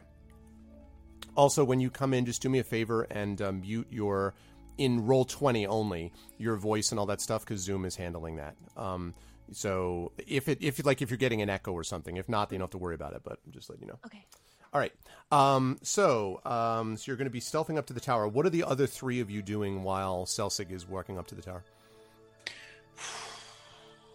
Also, 1.36 1.64
when 1.64 1.80
you 1.80 1.90
come 1.90 2.14
in, 2.14 2.24
just 2.24 2.40
do 2.40 2.48
me 2.48 2.58
a 2.58 2.64
favor 2.64 3.02
and 3.10 3.40
uh, 3.42 3.52
mute 3.52 3.86
your 3.90 4.34
in 4.78 5.06
roll 5.06 5.24
twenty 5.24 5.66
only 5.66 6.12
your 6.38 6.56
voice 6.56 6.90
and 6.90 6.98
all 6.98 7.06
that 7.06 7.20
stuff 7.20 7.44
because 7.44 7.60
Zoom 7.60 7.84
is 7.84 7.96
handling 7.96 8.36
that. 8.36 8.56
Um, 8.76 9.14
so 9.52 10.12
if 10.26 10.48
it 10.48 10.58
if 10.60 10.84
like 10.84 11.02
if 11.02 11.10
you're 11.10 11.18
getting 11.18 11.42
an 11.42 11.50
echo 11.50 11.72
or 11.72 11.84
something, 11.84 12.16
if 12.16 12.28
not, 12.28 12.48
then 12.48 12.56
you 12.56 12.58
don't 12.60 12.66
have 12.66 12.70
to 12.72 12.78
worry 12.78 12.94
about 12.94 13.12
it. 13.12 13.22
But 13.22 13.38
just 13.50 13.68
let 13.70 13.80
you 13.80 13.86
know. 13.86 13.98
Okay. 14.06 14.24
All 14.72 14.80
right. 14.80 14.92
Um, 15.30 15.78
so, 15.82 16.40
um, 16.44 16.96
so 16.96 17.04
you're 17.06 17.16
going 17.16 17.26
to 17.26 17.30
be 17.30 17.40
stealthing 17.40 17.78
up 17.78 17.86
to 17.86 17.92
the 17.92 18.00
tower. 18.00 18.28
What 18.28 18.44
are 18.44 18.50
the 18.50 18.64
other 18.64 18.86
three 18.86 19.20
of 19.20 19.30
you 19.30 19.40
doing 19.40 19.82
while 19.82 20.26
Celsig 20.26 20.70
is 20.70 20.86
walking 20.86 21.18
up 21.18 21.26
to 21.28 21.34
the 21.34 21.40
tower? 21.40 21.64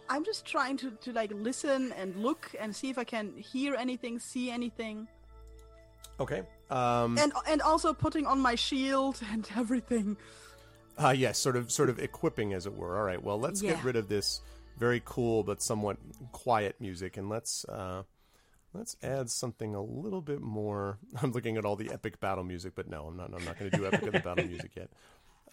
I'm 0.08 0.24
just 0.24 0.44
trying 0.44 0.76
to, 0.76 0.90
to 0.90 1.12
like 1.12 1.32
listen 1.34 1.92
and 1.92 2.14
look 2.16 2.54
and 2.60 2.76
see 2.76 2.90
if 2.90 2.98
I 2.98 3.04
can 3.04 3.34
hear 3.36 3.74
anything, 3.74 4.18
see 4.18 4.50
anything, 4.50 5.08
Okay. 6.20 6.42
Um, 6.72 7.18
and 7.18 7.32
and 7.48 7.60
also 7.60 7.92
putting 7.92 8.26
on 8.26 8.40
my 8.40 8.54
shield 8.54 9.20
and 9.30 9.48
everything. 9.56 10.16
uh, 10.98 11.14
yes, 11.16 11.38
sort 11.38 11.56
of, 11.56 11.70
sort 11.70 11.90
of 11.90 11.98
equipping, 11.98 12.52
as 12.54 12.66
it 12.66 12.74
were. 12.74 12.96
All 12.96 13.04
right. 13.04 13.22
Well, 13.22 13.38
let's 13.38 13.60
get 13.60 13.82
rid 13.84 13.96
of 13.96 14.08
this 14.08 14.40
very 14.78 15.02
cool 15.04 15.42
but 15.42 15.62
somewhat 15.62 15.98
quiet 16.32 16.76
music, 16.80 17.16
and 17.16 17.28
let's 17.28 17.64
uh, 17.66 18.02
let's 18.72 18.96
add 19.02 19.30
something 19.30 19.74
a 19.74 19.82
little 19.82 20.22
bit 20.22 20.40
more. 20.40 20.98
I'm 21.22 21.32
looking 21.32 21.56
at 21.56 21.64
all 21.64 21.76
the 21.76 21.90
epic 21.92 22.20
battle 22.20 22.44
music, 22.44 22.72
but 22.74 22.88
no, 22.88 23.04
I'm 23.06 23.16
not. 23.16 23.32
I'm 23.34 23.44
not 23.44 23.58
going 23.58 23.70
to 23.70 23.76
do 23.76 23.86
epic 23.86 24.02
of 24.04 24.12
the 24.14 24.20
battle 24.20 24.46
music 24.48 24.72
yet. 24.76 24.90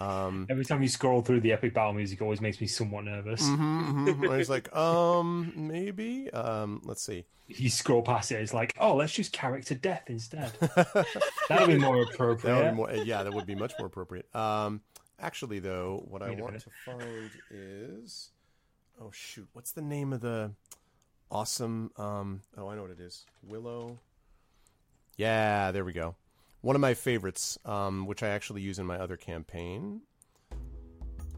Um, 0.01 0.47
Every 0.49 0.63
time 0.63 0.81
you 0.81 0.87
scroll 0.87 1.21
through 1.21 1.41
the 1.41 1.51
epic 1.51 1.73
battle 1.73 1.93
music, 1.93 2.21
it 2.21 2.23
always 2.23 2.39
makes 2.39 2.61
me 2.61 2.67
somewhat 2.67 3.03
nervous. 3.03 3.41
mhm, 3.43 4.07
mhm. 4.15 4.31
I 4.31 4.37
was 4.37 4.49
like, 4.49 4.73
um, 4.75 5.51
maybe. 5.55 6.31
Um, 6.31 6.81
let's 6.85 7.01
see. 7.01 7.25
You 7.47 7.69
scroll 7.69 8.01
past 8.03 8.31
it, 8.31 8.35
it's 8.41 8.53
like, 8.53 8.75
oh, 8.79 8.95
let's 8.95 9.11
just 9.11 9.33
character 9.33 9.73
death 9.75 10.03
instead. 10.07 10.51
That'll 11.49 11.67
be 11.67 11.77
more 11.77 12.01
appropriate. 12.03 12.43
That 12.55 12.63
would 12.63 12.69
be 12.71 12.75
more, 12.75 12.91
yeah, 13.05 13.23
that 13.23 13.33
would 13.33 13.45
be 13.47 13.55
much 13.55 13.73
more 13.79 13.87
appropriate. 13.87 14.33
Um, 14.35 14.81
actually, 15.19 15.59
though, 15.59 16.05
what 16.07 16.21
I 16.21 16.29
Wait 16.29 16.39
a 16.39 16.43
want 16.43 16.53
minute. 16.53 16.67
to 16.85 16.91
find 16.91 17.31
is, 17.49 18.29
oh 19.01 19.09
shoot, 19.11 19.47
what's 19.53 19.71
the 19.71 19.81
name 19.81 20.13
of 20.13 20.21
the 20.21 20.51
awesome? 21.31 21.91
Um, 21.97 22.41
oh, 22.57 22.67
I 22.69 22.75
know 22.75 22.83
what 22.83 22.91
it 22.91 22.99
is. 22.99 23.25
Willow. 23.43 23.97
Yeah, 25.17 25.71
there 25.71 25.83
we 25.83 25.91
go. 25.91 26.15
One 26.61 26.75
of 26.75 26.81
my 26.81 26.93
favorites, 26.93 27.57
um, 27.65 28.05
which 28.05 28.21
I 28.23 28.29
actually 28.29 28.61
use 28.61 28.79
in 28.79 28.85
my 28.85 28.97
other 28.97 29.15
campaign. 29.17 30.01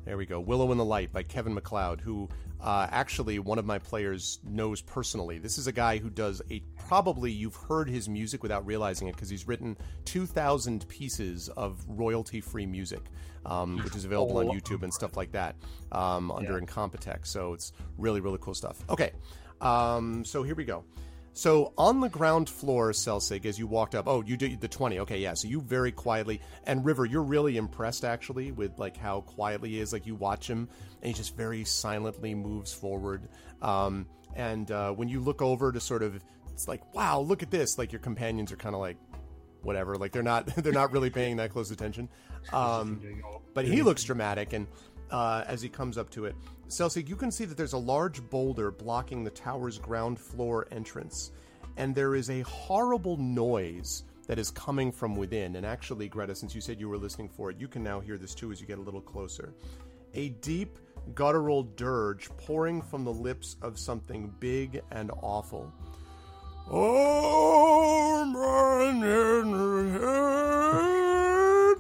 There 0.03 0.17
we 0.17 0.25
go. 0.25 0.39
Willow 0.39 0.71
in 0.71 0.79
the 0.79 0.85
Light 0.85 1.13
by 1.13 1.21
Kevin 1.21 1.53
MacLeod, 1.53 2.01
who 2.01 2.27
uh, 2.59 2.87
actually 2.89 3.37
one 3.37 3.59
of 3.59 3.65
my 3.67 3.77
players 3.77 4.39
knows 4.43 4.81
personally. 4.81 5.37
This 5.37 5.59
is 5.59 5.67
a 5.67 5.71
guy 5.71 5.99
who 5.99 6.09
does 6.09 6.41
a 6.49 6.63
probably 6.87 7.31
you've 7.31 7.55
heard 7.55 7.87
his 7.87 8.09
music 8.09 8.41
without 8.41 8.65
realizing 8.65 9.09
it 9.09 9.15
because 9.15 9.29
he's 9.29 9.47
written 9.47 9.77
2,000 10.05 10.87
pieces 10.87 11.49
of 11.49 11.79
royalty 11.87 12.41
free 12.41 12.65
music, 12.65 13.01
um, 13.45 13.77
which 13.83 13.95
is 13.95 14.05
available 14.05 14.37
on 14.39 14.47
Oh. 14.47 14.53
YouTube 14.53 14.81
and 14.81 14.91
stuff 14.91 15.15
like 15.15 15.31
that 15.33 15.55
um, 15.91 16.31
under 16.31 16.53
Yeah. 16.57 16.65
Incompetech. 16.65 17.27
So 17.27 17.53
it's 17.53 17.71
really, 17.99 18.21
really 18.21 18.39
cool 18.41 18.55
stuff. 18.55 18.79
Okay. 18.89 19.11
Um, 19.61 20.25
so 20.25 20.41
here 20.41 20.55
we 20.55 20.65
go. 20.65 20.83
So 21.33 21.73
on 21.77 22.01
the 22.01 22.09
ground 22.09 22.49
floor, 22.49 22.91
Celsig, 22.91 23.45
as 23.45 23.57
you 23.57 23.65
walked 23.65 23.95
up, 23.95 24.07
oh, 24.07 24.21
you 24.21 24.35
did 24.35 24.59
the 24.59 24.67
twenty. 24.67 24.99
Okay, 24.99 25.19
yeah. 25.19 25.33
So 25.33 25.47
you 25.47 25.61
very 25.61 25.91
quietly 25.91 26.41
and 26.65 26.83
River, 26.83 27.05
you're 27.05 27.23
really 27.23 27.57
impressed 27.57 28.03
actually 28.03 28.51
with 28.51 28.77
like 28.77 28.97
how 28.97 29.21
quietly 29.21 29.69
he 29.69 29.79
is. 29.79 29.93
Like 29.93 30.05
you 30.05 30.15
watch 30.15 30.49
him, 30.49 30.67
and 31.01 31.07
he 31.07 31.13
just 31.13 31.37
very 31.37 31.63
silently 31.63 32.35
moves 32.35 32.73
forward. 32.73 33.29
Um, 33.61 34.07
and 34.35 34.69
uh, 34.71 34.91
when 34.91 35.07
you 35.07 35.19
look 35.19 35.41
over 35.41 35.71
to 35.71 35.79
sort 35.79 36.03
of, 36.03 36.21
it's 36.51 36.67
like, 36.67 36.93
wow, 36.93 37.19
look 37.19 37.43
at 37.43 37.51
this. 37.51 37.77
Like 37.77 37.91
your 37.91 38.01
companions 38.01 38.51
are 38.51 38.57
kind 38.57 38.75
of 38.75 38.81
like, 38.81 38.97
whatever. 39.61 39.95
Like 39.95 40.11
they're 40.11 40.23
not 40.23 40.45
they're 40.57 40.73
not 40.73 40.91
really 40.91 41.09
paying 41.09 41.37
that 41.37 41.51
close 41.51 41.71
attention. 41.71 42.09
Um, 42.51 43.01
but 43.53 43.65
he 43.65 43.83
looks 43.83 44.03
dramatic, 44.03 44.53
and 44.53 44.67
uh, 45.11 45.43
as 45.47 45.61
he 45.61 45.69
comes 45.69 45.97
up 45.97 46.09
to 46.11 46.25
it, 46.25 46.35
Celsig, 46.67 47.07
you 47.09 47.15
can 47.15 47.31
see 47.31 47.45
that 47.45 47.57
there's 47.57 47.73
a 47.73 47.77
large 47.77 48.27
boulder 48.29 48.71
blocking 48.71 49.23
the 49.23 49.29
tower's 49.29 49.77
ground 49.77 50.19
floor 50.19 50.67
entrance, 50.71 51.31
and 51.77 51.93
there 51.93 52.15
is 52.15 52.29
a 52.29 52.41
horrible 52.41 53.17
noise 53.17 54.03
that 54.27 54.39
is 54.39 54.49
coming 54.51 54.91
from 54.91 55.15
within. 55.15 55.57
And 55.57 55.65
actually, 55.65 56.07
Greta, 56.07 56.33
since 56.33 56.55
you 56.55 56.61
said 56.61 56.79
you 56.79 56.87
were 56.87 56.97
listening 56.97 57.27
for 57.27 57.49
it, 57.49 57.59
you 57.59 57.67
can 57.67 57.83
now 57.83 57.99
hear 57.99 58.17
this 58.17 58.33
too 58.33 58.51
as 58.51 58.61
you 58.61 58.67
get 58.67 58.77
a 58.77 58.81
little 58.81 59.01
closer. 59.01 59.53
A 60.13 60.29
deep, 60.29 60.79
guttural 61.15 61.63
dirge 61.63 62.29
pouring 62.37 62.81
from 62.81 63.03
the 63.03 63.11
lips 63.11 63.57
of 63.61 63.77
something 63.77 64.33
big 64.39 64.81
and 64.91 65.11
awful. 65.21 65.73
Oh, 66.69 68.23
my 68.25 68.93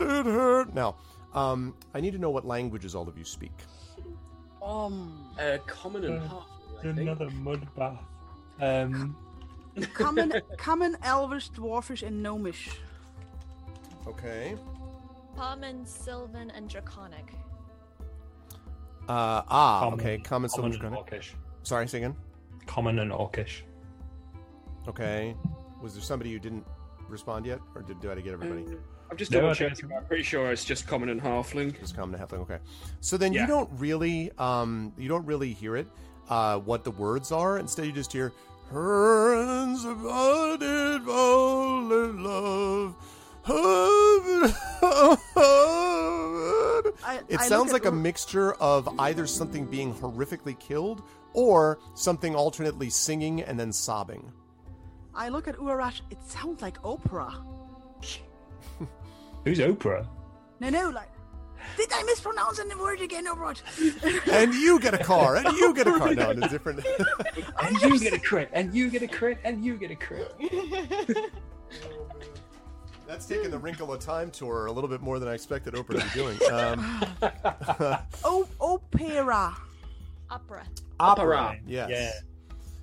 head, 0.01 0.07
it 0.09 0.25
hurt. 0.25 0.73
Now, 0.73 0.95
um, 1.33 1.75
I 1.93 2.01
need 2.01 2.11
to 2.11 2.17
know 2.19 2.29
what 2.29 2.45
languages 2.45 2.95
all 2.95 3.07
of 3.07 3.17
you 3.17 3.23
speak. 3.23 3.53
Um, 4.61 5.29
Uh, 5.39 5.57
common 5.67 6.05
and 6.05 6.19
Uh, 6.19 6.27
half. 6.27 6.47
Another 6.83 7.29
mud 7.31 7.67
bath. 7.75 8.01
Um, 8.59 9.15
common, 9.93 10.33
common, 10.57 10.97
Elvish, 11.03 11.49
Dwarfish, 11.51 12.05
and 12.05 12.21
Gnomish. 12.23 12.69
Okay. 14.07 14.57
Common, 15.35 15.85
Sylvan, 15.85 16.49
and 16.51 16.67
Draconic. 16.69 17.33
Uh, 19.07 19.41
ah, 19.47 19.79
common, 19.81 19.99
okay. 19.99 20.17
Common, 20.17 20.23
common 20.23 20.49
Sylvan 20.49 20.71
and 20.71 20.79
Draconic. 20.81 21.11
orcish. 21.23 21.33
Sorry, 21.63 21.87
say 21.87 21.99
again. 21.99 22.15
Common 22.67 22.99
and 22.99 23.11
orcish. 23.11 23.61
Okay. 24.87 25.35
Was 25.81 25.93
there 25.93 26.03
somebody 26.03 26.31
who 26.31 26.39
didn't 26.39 26.65
respond 27.07 27.45
yet, 27.45 27.59
or 27.75 27.81
did, 27.81 27.99
did 27.99 28.11
I 28.11 28.21
get 28.21 28.33
everybody? 28.33 28.63
Um, 28.65 28.79
I'm 29.11 29.17
just 29.17 29.29
No, 29.31 29.39
double 29.39 29.51
I 29.51 29.53
think 29.55 29.75
checking. 29.75 29.91
I'm 29.95 30.05
pretty 30.05 30.23
sure 30.23 30.51
it's 30.53 30.63
just 30.63 30.87
common 30.87 31.09
and 31.09 31.21
halfling. 31.21 31.77
Just 31.77 31.97
common 31.97 32.15
and 32.19 32.29
halfling. 32.29 32.39
Okay. 32.39 32.59
So 33.01 33.17
then 33.17 33.33
you 33.33 33.45
don't 33.45 33.69
really, 33.73 34.31
um, 34.37 34.93
you 34.97 35.09
don't 35.09 35.25
really 35.25 35.51
hear 35.51 35.75
it, 35.75 35.87
uh, 36.29 36.59
what 36.59 36.85
the 36.85 36.91
words 36.91 37.31
are. 37.33 37.57
Instead, 37.59 37.85
you 37.87 37.91
just 37.91 38.13
hear 38.13 38.31
"Hands 38.71 39.83
of 39.83 40.01
budded 40.01 41.01
violet 41.03 42.15
love." 42.15 42.95
I, 47.03 47.19
It 47.27 47.39
I 47.39 47.47
sounds 47.47 47.73
like 47.73 47.85
a 47.85 47.91
mixture 47.91 48.53
of 48.53 48.87
either 48.99 49.27
something 49.27 49.65
being 49.65 49.93
horrifically 49.93 50.57
killed 50.57 51.03
or 51.33 51.79
something 51.95 52.33
alternately 52.35 52.89
singing 52.89 53.41
and 53.41 53.59
then 53.59 53.73
sobbing. 53.73 54.31
I 55.13 55.27
look 55.29 55.49
at 55.49 55.57
Urarash. 55.57 55.99
It 56.09 56.23
sounds 56.23 56.61
like 56.61 56.77
opera. 56.85 57.33
Who's 59.45 59.59
Oprah? 59.59 60.07
No, 60.59 60.69
no, 60.69 60.89
like. 60.89 61.09
Did 61.77 61.91
I 61.93 62.03
mispronounce 62.03 62.57
the 62.57 62.77
word 62.77 63.01
again, 63.01 63.27
or 63.27 63.35
what? 63.35 63.61
And 64.31 64.53
you 64.53 64.79
get 64.79 64.93
a 64.93 64.97
car, 64.97 65.37
and 65.37 65.47
you 65.57 65.73
get 65.73 65.87
a 65.87 65.97
car. 65.97 66.13
No, 66.13 66.31
it's 66.31 66.49
different. 66.49 66.83
And 67.63 67.81
you 67.81 67.99
get 67.99 68.13
a 68.13 68.19
crit, 68.19 68.49
and 68.53 68.73
you 68.73 68.89
get 68.89 69.01
a 69.03 69.07
crit, 69.07 69.37
and 69.43 69.63
you 69.63 69.77
get 69.77 69.91
a 69.91 69.95
crit. 69.95 70.35
That's 73.07 73.25
taking 73.25 73.51
the 73.51 73.59
Wrinkle 73.59 73.91
of 73.93 73.99
Time 73.99 74.31
tour 74.31 74.67
a 74.67 74.71
little 74.71 74.89
bit 74.89 75.01
more 75.01 75.19
than 75.19 75.27
I 75.27 75.33
expected 75.33 75.73
Oprah 75.73 75.99
to 75.99 76.05
be 76.05 76.09
doing. 76.13 76.39
Um, 76.51 77.05
O- 78.23 78.47
opera. 78.59 79.55
Opera. 80.29 80.65
Opera. 80.99 81.57
Yes. 81.67 81.89
Yeah. 81.91 82.11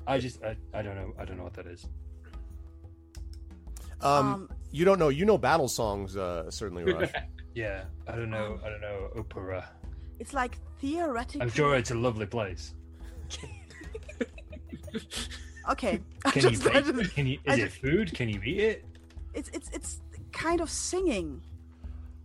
I 0.07 0.19
just, 0.19 0.43
I, 0.45 0.57
I 0.75 0.83
don't 0.83 0.97
know, 0.97 1.15
I 1.19 1.25
don't 1.25 1.37
know 1.37 1.45
what 1.45 1.55
that 1.55 1.67
is. 1.67 1.87
Um, 4.01 4.35
Um, 4.35 4.51
you 4.71 4.85
don't 4.85 4.99
know. 4.99 5.09
You 5.09 5.25
know 5.25 5.39
battle 5.39 5.69
songs, 5.69 6.17
uh, 6.17 6.51
certainly, 6.51 6.85
Rush. 6.85 7.11
Yeah, 7.55 7.85
I 8.07 8.13
don't 8.15 8.31
know, 8.31 8.61
I 8.65 8.69
don't 8.69 8.81
know 8.81 9.09
opera. 9.19 9.69
It's 10.21 10.33
like 10.33 10.59
theoretically. 10.81 11.41
I'm 11.43 11.51
sure 11.51 11.75
it's 11.75 11.91
a 11.91 11.95
lovely 11.95 12.27
place. 12.27 12.75
Okay. 15.71 16.01
I 16.25 16.31
Can 16.31 16.43
you, 16.45 16.51
just- 16.51 16.67
I 16.67 16.81
bake, 16.81 16.97
just- 16.97 17.15
can 17.15 17.27
you? 17.27 17.39
I 17.47 17.53
Is 17.53 17.59
it 17.59 17.65
just- 17.67 17.77
food? 17.83 18.15
Can 18.15 18.29
you 18.31 18.41
eat 18.43 18.59
it? 18.61 18.85
It's 19.35 19.51
it's 19.53 19.69
it's 19.71 20.01
kind 20.33 20.61
of 20.63 20.71
singing. 20.71 21.43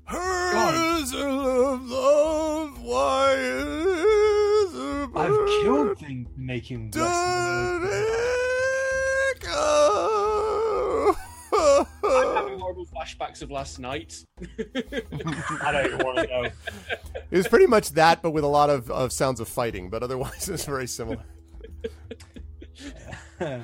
Hers 0.05 1.13
of 1.13 1.81
love, 1.89 2.81
why 2.81 3.33
is 3.35 4.73
a 4.75 5.09
I've 5.15 5.47
killed 5.63 5.97
things 5.99 6.27
making 6.37 6.89
done 6.91 7.81
Western. 7.81 8.23
Echo? 12.17 12.29
I'm 12.29 12.35
having 12.43 12.59
horrible 12.59 12.85
flashbacks 12.85 13.41
of 13.41 13.51
last 13.51 13.79
night. 13.79 14.23
I 14.39 15.71
don't 15.71 15.85
even 15.85 16.05
want 16.05 16.17
to 16.19 16.27
know. 16.27 16.43
It 17.31 17.37
was 17.37 17.47
pretty 17.47 17.67
much 17.67 17.89
that, 17.91 18.21
but 18.21 18.31
with 18.31 18.43
a 18.43 18.47
lot 18.47 18.69
of, 18.69 18.89
of 18.91 19.11
sounds 19.11 19.39
of 19.39 19.47
fighting. 19.47 19.89
But 19.89 20.03
otherwise, 20.03 20.49
it's 20.53 20.65
very 20.65 20.87
similar. 20.87 21.23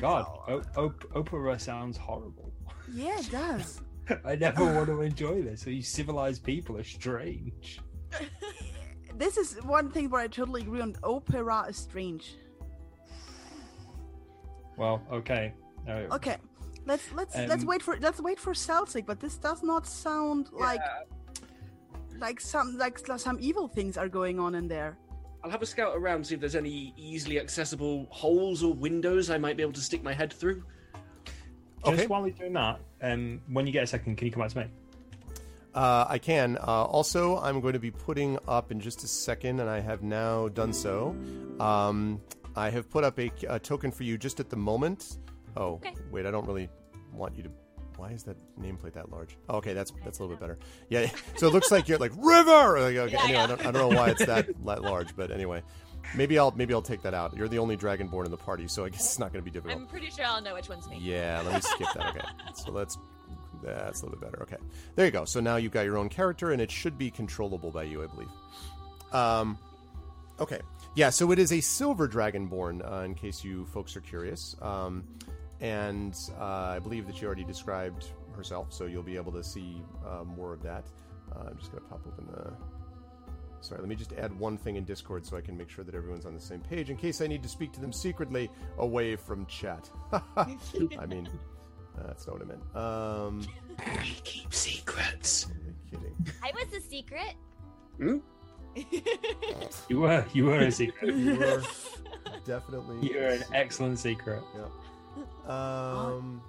God, 0.00 0.26
o- 0.48 0.62
op- 0.76 1.04
opera 1.14 1.58
sounds 1.58 1.96
horrible. 1.96 2.52
Yeah, 2.92 3.18
it 3.18 3.30
does. 3.30 3.80
I 4.24 4.34
never 4.36 4.64
want 4.64 4.86
to 4.86 5.02
enjoy 5.02 5.42
this. 5.42 5.62
These 5.62 5.88
civilized 5.88 6.42
people 6.42 6.76
are 6.76 6.84
strange. 6.84 7.80
this 9.16 9.36
is 9.36 9.54
one 9.62 9.90
thing 9.90 10.10
where 10.10 10.22
I 10.22 10.28
totally 10.28 10.62
agree 10.62 10.80
on. 10.80 10.96
Opera 11.02 11.66
is 11.68 11.76
strange. 11.76 12.36
Well, 14.76 15.02
okay. 15.12 15.52
Okay, 15.88 16.36
let's 16.90 17.06
let's 17.20 17.34
let's 17.50 17.62
Um, 17.62 17.68
wait 17.72 17.82
for 17.86 17.94
let's 18.06 18.20
wait 18.28 18.38
for 18.44 18.52
Celtic, 18.54 19.04
but 19.10 19.18
this 19.24 19.36
does 19.48 19.62
not 19.62 19.86
sound 19.86 20.42
like 20.66 20.82
like 22.18 22.38
some 22.40 22.68
like 22.84 22.96
some 23.26 23.38
evil 23.40 23.66
things 23.76 23.96
are 23.96 24.08
going 24.08 24.36
on 24.40 24.54
in 24.60 24.66
there. 24.68 24.92
I'll 25.42 25.50
have 25.56 25.62
a 25.62 25.66
scout 25.74 25.92
around 25.96 26.26
see 26.26 26.34
if 26.34 26.40
there's 26.40 26.56
any 26.66 26.92
easily 26.96 27.36
accessible 27.44 28.06
holes 28.10 28.62
or 28.62 28.72
windows 28.74 29.30
I 29.30 29.38
might 29.38 29.56
be 29.56 29.62
able 29.62 29.72
to 29.80 29.80
stick 29.90 30.02
my 30.02 30.12
head 30.20 30.30
through. 30.32 30.62
Just 31.84 31.94
Okay. 31.94 32.06
while 32.08 32.24
he's 32.24 32.34
doing 32.34 32.52
that, 32.52 32.78
um, 33.08 33.40
when 33.54 33.66
you 33.66 33.72
get 33.72 33.84
a 33.84 33.86
second, 33.86 34.16
can 34.16 34.26
you 34.26 34.32
come 34.32 34.42
out 34.42 34.50
to 34.50 34.58
me? 34.58 34.66
Uh, 35.74 36.04
I 36.16 36.18
can. 36.18 36.58
Uh, 36.58 36.84
also, 36.96 37.38
I'm 37.38 37.60
going 37.60 37.72
to 37.72 37.78
be 37.78 37.92
putting 37.92 38.36
up 38.48 38.70
in 38.72 38.80
just 38.80 39.02
a 39.02 39.06
second, 39.06 39.60
and 39.60 39.70
I 39.70 39.80
have 39.80 40.02
now 40.02 40.48
done 40.48 40.72
so. 40.74 41.14
Um, 41.58 42.20
I 42.54 42.68
have 42.68 42.90
put 42.90 43.02
up 43.04 43.18
a, 43.18 43.30
a 43.48 43.58
token 43.58 43.90
for 43.92 44.02
you 44.02 44.18
just 44.18 44.40
at 44.40 44.50
the 44.50 44.56
moment. 44.56 45.16
Oh, 45.56 45.74
Okay. 45.80 45.94
wait, 46.10 46.26
I 46.26 46.30
don't 46.30 46.46
really 46.46 46.68
want 47.12 47.36
you 47.36 47.42
to. 47.44 47.50
Why 47.96 48.12
is 48.12 48.22
that 48.22 48.36
nameplate 48.58 48.94
that 48.94 49.10
large? 49.10 49.36
Oh, 49.48 49.58
okay, 49.58 49.74
that's 49.74 49.92
that's 50.04 50.18
a 50.18 50.22
little 50.22 50.34
bit 50.34 50.40
better. 50.40 50.58
Yeah, 50.88 51.10
so 51.36 51.48
it 51.48 51.52
looks 51.52 51.70
like 51.70 51.88
you're 51.88 51.98
like 51.98 52.12
river. 52.16 52.80
Like, 52.80 52.96
okay, 52.96 53.12
Yeah, 53.12 53.22
anyway, 53.24 53.32
yeah. 53.32 53.44
I, 53.44 53.46
don't, 53.46 53.60
I 53.60 53.70
don't 53.70 53.74
know 53.74 53.96
why 53.98 54.10
it's 54.10 54.24
that 54.24 54.46
that 54.64 54.82
large, 54.82 55.14
but 55.16 55.30
anyway, 55.30 55.62
maybe 56.14 56.38
I'll 56.38 56.52
maybe 56.52 56.72
I'll 56.72 56.82
take 56.82 57.02
that 57.02 57.14
out. 57.14 57.36
You're 57.36 57.48
the 57.48 57.58
only 57.58 57.76
dragonborn 57.76 58.24
in 58.24 58.30
the 58.30 58.38
party, 58.38 58.68
so 58.68 58.84
I 58.84 58.88
guess 58.88 59.00
it's 59.00 59.18
not 59.18 59.32
going 59.32 59.44
to 59.44 59.50
be 59.50 59.52
difficult. 59.52 59.80
I'm 59.80 59.86
pretty 59.86 60.10
sure 60.10 60.24
I'll 60.24 60.40
know 60.40 60.54
which 60.54 60.68
one's 60.68 60.88
me. 60.88 60.98
Yeah, 61.00 61.42
let 61.44 61.54
me 61.54 61.60
skip 61.60 61.88
that. 61.94 62.08
Okay, 62.10 62.26
so 62.54 62.72
let's. 62.72 62.96
That's 63.62 64.00
a 64.00 64.06
little 64.06 64.18
bit 64.18 64.30
better. 64.30 64.42
Okay, 64.44 64.56
there 64.96 65.04
you 65.04 65.10
go. 65.12 65.26
So 65.26 65.38
now 65.40 65.56
you've 65.56 65.72
got 65.72 65.82
your 65.82 65.98
own 65.98 66.08
character, 66.08 66.52
and 66.52 66.62
it 66.62 66.70
should 66.70 66.96
be 66.96 67.10
controllable 67.10 67.70
by 67.70 67.82
you, 67.82 68.02
I 68.02 68.06
believe. 68.06 68.28
Um, 69.12 69.58
okay, 70.40 70.60
yeah. 70.94 71.10
So 71.10 71.30
it 71.30 71.38
is 71.38 71.52
a 71.52 71.60
silver 71.60 72.08
dragonborn, 72.08 72.80
uh, 72.90 73.04
in 73.04 73.14
case 73.14 73.44
you 73.44 73.66
folks 73.66 73.94
are 73.96 74.00
curious. 74.00 74.56
Um, 74.62 75.04
and 75.60 76.16
uh, 76.38 76.44
I 76.44 76.78
believe 76.78 77.06
that 77.06 77.16
she 77.16 77.26
already 77.26 77.44
described 77.44 78.06
herself, 78.34 78.72
so 78.72 78.86
you'll 78.86 79.02
be 79.02 79.16
able 79.16 79.32
to 79.32 79.44
see 79.44 79.82
uh, 80.06 80.24
more 80.24 80.52
of 80.52 80.62
that. 80.62 80.84
Uh, 81.34 81.48
I'm 81.48 81.58
just 81.58 81.70
gonna 81.70 81.84
pop 81.84 82.00
open 82.06 82.26
the. 82.32 82.52
Sorry, 83.62 83.78
let 83.80 83.88
me 83.88 83.94
just 83.94 84.14
add 84.14 84.36
one 84.38 84.56
thing 84.56 84.76
in 84.76 84.84
Discord 84.84 85.26
so 85.26 85.36
I 85.36 85.42
can 85.42 85.54
make 85.56 85.68
sure 85.68 85.84
that 85.84 85.94
everyone's 85.94 86.24
on 86.24 86.32
the 86.34 86.40
same 86.40 86.60
page 86.60 86.88
in 86.88 86.96
case 86.96 87.20
I 87.20 87.26
need 87.26 87.42
to 87.42 87.48
speak 87.48 87.72
to 87.74 87.80
them 87.80 87.92
secretly 87.92 88.50
away 88.78 89.16
from 89.16 89.44
chat. 89.46 89.90
I 90.36 91.06
mean, 91.06 91.28
that's 92.06 92.26
not 92.26 92.38
what 92.38 92.42
I 92.42 92.46
meant. 92.46 92.74
Um, 92.74 93.46
I 93.78 94.02
Keep 94.24 94.54
secrets. 94.54 95.46
I'm 95.50 95.76
kidding. 95.90 96.16
I 96.42 96.52
was 96.54 96.72
a 96.72 96.80
secret. 96.80 97.34
Hmm? 97.98 98.18
You 99.88 100.00
were, 100.00 100.24
you 100.32 100.46
were 100.46 100.60
a 100.60 100.70
secret. 100.72 101.14
You 101.14 101.34
were, 101.38 101.62
Definitely. 102.46 103.08
you 103.08 103.18
were 103.18 103.26
an 103.26 103.44
excellent 103.52 103.98
secret. 103.98 104.42
Um, 105.46 106.42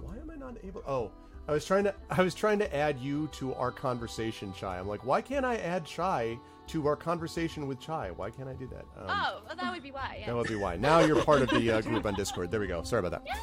why 0.00 0.16
am 0.16 0.30
I 0.30 0.36
not 0.36 0.56
able? 0.64 0.82
Oh, 0.86 1.10
I 1.48 1.52
was 1.52 1.64
trying 1.64 1.84
to. 1.84 1.94
I 2.10 2.22
was 2.22 2.34
trying 2.34 2.58
to 2.60 2.74
add 2.76 2.98
you 2.98 3.28
to 3.32 3.54
our 3.54 3.70
conversation, 3.72 4.52
Chai. 4.52 4.78
I'm 4.78 4.86
like, 4.88 5.04
why 5.04 5.20
can't 5.20 5.44
I 5.44 5.56
add 5.56 5.84
Chai 5.84 6.38
to 6.68 6.86
our 6.86 6.96
conversation 6.96 7.66
with 7.66 7.80
Chai? 7.80 8.10
Why 8.14 8.30
can't 8.30 8.48
I 8.48 8.54
do 8.54 8.66
that? 8.68 8.84
Um, 8.96 9.08
oh, 9.08 9.42
well, 9.46 9.56
that 9.56 9.72
would 9.72 9.82
be 9.82 9.90
why. 9.90 10.18
Yeah. 10.20 10.26
That 10.26 10.36
would 10.36 10.48
be 10.48 10.54
why. 10.54 10.76
Now 10.76 11.00
you're 11.00 11.22
part 11.24 11.42
of 11.42 11.50
the 11.50 11.70
uh, 11.72 11.80
group 11.80 12.06
on 12.06 12.14
Discord. 12.14 12.50
There 12.50 12.60
we 12.60 12.68
go. 12.68 12.82
Sorry 12.84 13.00
about 13.04 13.24
that. 13.24 13.26
Yay! 13.26 13.40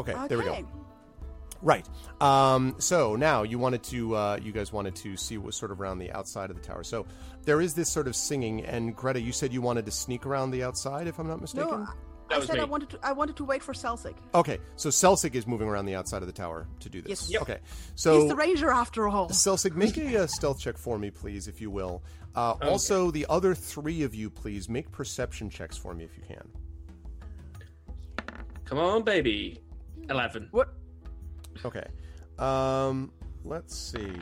Okay, 0.00 0.12
Okay. 0.12 0.26
there 0.28 0.38
we 0.38 0.44
go. 0.44 0.66
Right. 1.62 1.86
Um, 2.20 2.74
so 2.78 3.16
now 3.16 3.42
you 3.42 3.58
wanted 3.58 3.82
to, 3.84 4.14
uh, 4.16 4.38
you 4.42 4.52
guys 4.52 4.70
wanted 4.72 4.96
to 4.96 5.16
see 5.16 5.38
what 5.38 5.46
was 5.46 5.56
sort 5.56 5.70
of 5.70 5.80
around 5.80 5.98
the 5.98 6.10
outside 6.12 6.50
of 6.50 6.56
the 6.56 6.62
tower. 6.62 6.82
So 6.84 7.06
there 7.44 7.60
is 7.60 7.74
this 7.74 7.90
sort 7.90 8.06
of 8.06 8.14
singing, 8.16 8.64
and 8.64 8.94
Greta, 8.94 9.20
you 9.20 9.32
said 9.32 9.50
you 9.52 9.62
wanted 9.62 9.86
to 9.86 9.92
sneak 9.92 10.26
around 10.26 10.50
the 10.50 10.62
outside, 10.62 11.06
if 11.06 11.18
I'm 11.18 11.28
not 11.28 11.40
mistaken. 11.40 11.70
No, 11.84 11.88
That 12.28 12.36
I 12.36 12.38
was 12.38 12.46
said 12.46 12.58
I 12.58 12.64
wanted 12.64 12.90
to. 12.90 12.98
I 13.02 13.12
wanted 13.12 13.36
to 13.36 13.44
wait 13.44 13.62
for 13.62 13.74
Celtic. 13.74 14.16
Okay, 14.34 14.58
so 14.76 14.88
Celsic 14.88 15.34
is 15.34 15.46
moving 15.46 15.68
around 15.68 15.86
the 15.86 15.94
outside 15.94 16.22
of 16.22 16.26
the 16.26 16.32
tower 16.32 16.66
to 16.80 16.88
do 16.88 17.02
this. 17.02 17.10
Yes. 17.10 17.30
Yep. 17.32 17.42
Okay, 17.42 17.58
so 17.94 18.20
He's 18.20 18.28
the 18.28 18.36
ranger 18.36 18.70
after 18.70 19.08
all. 19.08 19.28
Celsic, 19.28 19.74
make 19.76 19.96
a 19.98 20.22
uh, 20.22 20.26
stealth 20.26 20.58
check 20.58 20.78
for 20.78 20.98
me, 20.98 21.10
please, 21.10 21.48
if 21.48 21.60
you 21.60 21.70
will. 21.70 22.02
Uh, 22.34 22.54
Also, 22.62 23.10
the 23.10 23.26
other 23.28 23.54
three 23.54 24.02
of 24.02 24.14
you, 24.14 24.30
please 24.30 24.68
make 24.68 24.90
perception 24.90 25.50
checks 25.50 25.76
for 25.76 25.94
me 25.94 26.04
if 26.04 26.16
you 26.16 26.22
can. 26.26 26.48
Come 28.64 28.78
on, 28.78 29.02
baby. 29.02 29.60
11. 30.08 30.48
What? 30.50 30.70
Okay. 31.64 31.84
Um, 32.38 33.12
let's 33.44 33.76
see. 33.76 34.12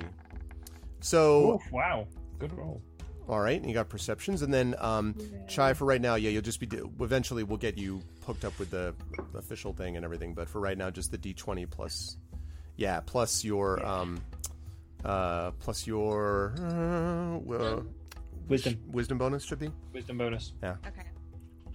So, 1.01 1.55
Oof, 1.55 1.73
wow, 1.73 2.07
good 2.39 2.53
roll. 2.53 2.83
All 3.29 3.41
right, 3.41 3.59
and 3.61 3.69
you 3.69 3.75
got 3.75 3.89
perceptions, 3.89 4.43
and 4.43 4.53
then 4.53 4.75
um, 4.79 5.15
Chai. 5.49 5.75
For 5.75 5.85
right 5.85 6.01
now, 6.01 6.17
yeah, 6.17 6.31
you'll 6.31 6.43
just 6.43 6.61
be. 6.61 6.69
Eventually, 7.01 7.45
we'll 7.45 7.59
get 7.59 7.79
you 7.79 8.03
hooked 8.27 8.45
up 8.45 8.59
with 8.59 8.71
the 8.71 8.95
official 9.35 9.73
thing 9.73 9.97
and 9.97 10.05
everything. 10.05 10.35
But 10.35 10.49
for 10.49 10.61
right 10.61 10.77
now, 10.77 10.91
just 10.91 11.11
the 11.11 11.19
D 11.19 11.33
twenty 11.33 11.67
plus, 11.67 12.17
yeah, 12.77 13.01
plus 13.01 13.45
your 13.45 13.85
um, 13.87 14.21
uh, 15.05 15.53
plus 15.53 15.87
your 15.87 16.55
uh, 16.61 17.53
uh, 17.55 17.83
Wisdom, 18.49 18.77
wisdom 18.91 19.19
bonus 19.19 19.45
should 19.45 19.61
be. 19.61 19.71
wisdom 19.93 20.19
bonus, 20.19 20.53
Yeah. 20.63 20.75
Okay. 20.87 21.07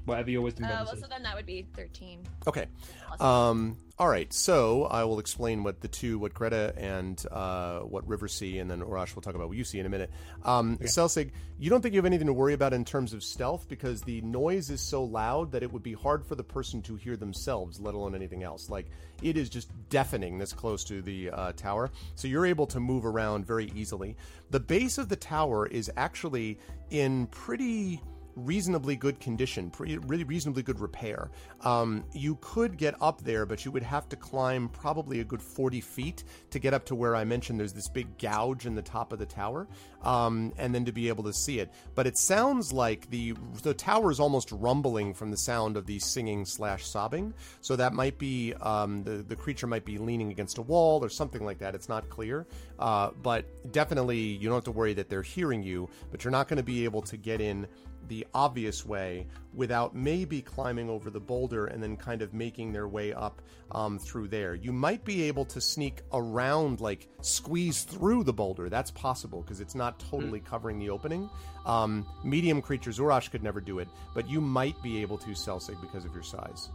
whatever 0.06 0.30
your 0.30 0.42
wisdom 0.42 0.66
Uh, 0.66 0.68
bonus 0.70 0.86
well, 0.88 0.96
is. 0.96 1.02
so 1.02 1.08
then 1.08 1.24
that 1.24 1.34
would 1.36 1.46
be 1.46 1.66
13. 1.76 2.20
Okay. 2.46 2.66
plus 3.08 3.22
Um, 3.22 3.78
all 4.00 4.08
right, 4.08 4.32
so 4.32 4.84
I 4.84 5.06
will 5.06 5.18
explain 5.18 5.64
what 5.64 5.82
the 5.82 5.88
two, 5.88 6.20
what 6.20 6.32
Greta 6.32 6.72
and 6.78 7.24
uh, 7.32 7.80
what 7.80 8.08
River 8.08 8.28
see, 8.28 8.60
and 8.60 8.70
then 8.70 8.82
Urash 8.82 9.16
will 9.16 9.24
talk 9.24 9.34
about 9.34 9.48
what 9.48 9.58
you 9.58 9.64
see 9.64 9.80
in 9.80 9.88
a 9.88 9.90
minute. 9.90 10.12
Um, 10.46 10.78
Selsig, 10.78 11.32
you 11.58 11.72
don't 11.72 11.82
think 11.82 11.96
you 11.96 11.98
have 11.98 12.06
anything 12.06 12.28
to 12.28 12.34
worry 12.34 12.54
about 12.54 12.74
in 12.74 12.86
terms 12.86 13.14
of 13.14 13.24
stealth 13.24 13.68
because 13.68 14.04
the 14.04 14.22
noise 14.22 14.70
is 14.70 14.82
so 14.82 15.04
loud 15.04 15.52
that 15.52 15.64
it 15.64 15.74
would 15.74 15.82
be 15.82 15.94
hard 15.94 16.24
for 16.24 16.36
the 16.36 16.44
person 16.44 16.80
to 16.84 16.96
hear 16.96 17.18
themselves, 17.18 17.80
let 17.80 17.96
alone 17.96 18.14
anything 18.14 18.44
else. 18.44 18.70
Like 18.70 18.86
it 19.24 19.36
is 19.36 19.50
just 19.50 19.72
deafening 19.90 20.38
this 20.38 20.54
close 20.54 20.84
to 20.84 21.02
the 21.02 21.32
uh, 21.32 21.54
tower, 21.54 21.90
so 22.14 22.28
you're 22.28 22.46
able 22.46 22.68
to 22.68 22.80
move 22.80 23.04
around 23.04 23.48
very 23.48 23.72
easily. 23.76 24.16
The 24.52 24.60
base 24.60 25.00
of 25.00 25.10
the 25.10 25.16
tower 25.16 25.66
is 25.66 25.90
actually 25.98 26.60
in 26.92 27.26
pretty 27.28 28.00
reasonably 28.38 28.96
good 28.96 29.20
condition, 29.20 29.70
pretty, 29.70 29.98
really 29.98 30.24
reasonably 30.24 30.64
good 30.64 30.80
repair. 30.80 31.30
Um, 31.62 32.06
you 32.14 32.38
could 32.40 32.78
get 32.78 32.96
up 33.02 33.22
there, 33.24 33.46
but 33.46 33.66
you 33.66 33.72
would 33.72 33.84
have 33.84 34.08
to 34.10 34.16
climb 34.16 34.70
probably 34.70 35.20
a 35.20 35.24
good 35.24 35.42
40 35.42 35.82
feet 35.82 36.24
to 36.52 36.60
get 36.60 36.74
up 36.74 36.86
to 36.86 36.96
where 36.96 37.16
I 37.16 37.24
mentioned 37.24 37.60
there's 37.60 37.74
this 37.74 37.90
big 37.90 38.18
gouge 38.18 38.66
in 38.66 38.76
the 38.76 38.82
top 38.82 39.12
of 39.12 39.20
the 39.20 39.26
tower, 39.26 39.68
um, 40.04 40.54
and 40.58 40.74
then 40.74 40.86
to 40.86 40.92
be 40.92 41.08
able 41.08 41.24
to 41.24 41.34
see 41.34 41.60
it. 41.60 41.72
But 41.96 42.08
it 42.08 42.18
sounds 42.18 42.72
like 42.72 43.10
the 43.10 43.34
the 43.64 43.74
tower 43.74 44.12
is 44.12 44.20
almost 44.20 44.52
rumbling 44.52 45.14
from 45.14 45.32
the 45.32 45.38
sound 45.38 45.76
of 45.76 45.86
the 45.86 46.00
singing 46.00 46.46
slash 46.46 46.86
sobbing. 46.86 47.34
So 47.62 47.76
that 47.76 47.94
might 47.94 48.18
be 48.18 48.54
um, 48.62 49.04
the 49.04 49.24
the 49.24 49.36
creature 49.36 49.68
might 49.68 49.86
be 49.86 49.98
leaning 49.98 50.32
against 50.32 50.58
a 50.60 50.62
wall 50.62 51.04
or 51.04 51.10
something 51.10 51.44
like 51.44 51.58
that. 51.60 51.74
It's 51.74 51.90
not 51.90 52.10
clear, 52.10 52.46
uh, 52.78 53.12
but 53.22 53.46
definitely 53.72 54.20
you 54.20 54.48
don't 54.48 54.58
have 54.58 54.64
to 54.66 54.72
worry 54.72 54.94
that 54.94 55.10
they're 55.10 55.24
hearing 55.24 55.64
you. 55.64 55.90
But 56.12 56.24
you're 56.24 56.32
not 56.32 56.48
going 56.48 56.58
to 56.58 56.64
be 56.64 56.84
able 56.86 57.02
to 57.04 57.18
get 57.18 57.42
in 57.42 57.68
the 58.08 58.26
obvious 58.34 58.86
way 58.86 59.28
without 59.54 59.96
maybe 59.96 60.42
climbing 60.42 60.90
over 60.90 61.10
the 61.10 61.20
boulder 61.20 61.66
and 61.66 61.82
then 61.82 61.98
kind 61.98 62.22
of 62.22 62.34
making 62.34 62.72
their 62.72 62.88
way 62.88 63.14
up 63.14 63.42
um, 63.72 64.00
through 64.00 64.28
there. 64.28 64.56
You 64.56 64.72
might 64.72 65.04
be 65.04 65.24
able 65.24 65.46
to 65.46 65.60
sneak 65.60 66.02
around, 66.14 66.80
like 66.80 67.08
squeeze 67.22 67.84
through 67.84 68.24
the 68.24 68.34
boulder. 68.34 68.70
That's 68.70 68.92
possible 68.92 69.42
because 69.42 69.60
it's 69.60 69.76
not 69.76 70.00
totally 70.00 70.40
covering 70.40 70.80
the 70.80 70.90
opening. 70.90 71.30
Um, 71.66 72.06
medium 72.24 72.62
creatures, 72.62 73.00
Urash 73.00 73.30
could 73.30 73.44
never 73.44 73.60
do 73.60 73.80
it, 73.80 73.88
but 74.14 74.30
you 74.30 74.40
might 74.40 74.82
be 74.82 75.02
able 75.02 75.18
to, 75.20 75.30
Selsig, 75.32 75.80
because 75.82 76.06
of 76.06 76.14
your 76.14 76.24
size. 76.24 76.70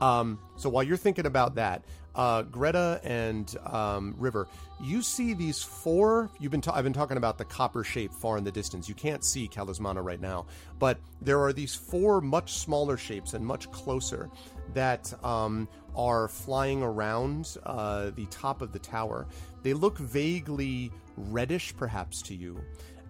Um, 0.00 0.38
so 0.56 0.68
while 0.68 0.82
you're 0.82 0.96
thinking 0.96 1.26
about 1.26 1.56
that, 1.56 1.84
uh, 2.14 2.42
Greta 2.42 3.00
and 3.04 3.54
um, 3.66 4.14
River, 4.18 4.48
you 4.82 5.02
see 5.02 5.34
these 5.34 5.62
four. 5.62 6.30
You've 6.40 6.50
been 6.50 6.60
ta- 6.60 6.72
I've 6.74 6.84
been 6.84 6.92
talking 6.92 7.16
about 7.16 7.38
the 7.38 7.44
copper 7.44 7.84
shape 7.84 8.12
far 8.12 8.36
in 8.38 8.44
the 8.44 8.50
distance. 8.50 8.88
You 8.88 8.94
can't 8.94 9.24
see 9.24 9.48
Kalismana 9.48 10.02
right 10.02 10.20
now, 10.20 10.46
but 10.78 10.98
there 11.20 11.40
are 11.40 11.52
these 11.52 11.74
four 11.74 12.20
much 12.20 12.54
smaller 12.54 12.96
shapes 12.96 13.34
and 13.34 13.46
much 13.46 13.70
closer 13.70 14.28
that 14.74 15.12
um, 15.24 15.68
are 15.94 16.28
flying 16.28 16.82
around 16.82 17.56
uh, 17.64 18.10
the 18.10 18.26
top 18.26 18.62
of 18.62 18.72
the 18.72 18.78
tower. 18.78 19.26
They 19.62 19.74
look 19.74 19.98
vaguely 19.98 20.90
reddish, 21.16 21.76
perhaps 21.76 22.22
to 22.22 22.34
you. 22.34 22.60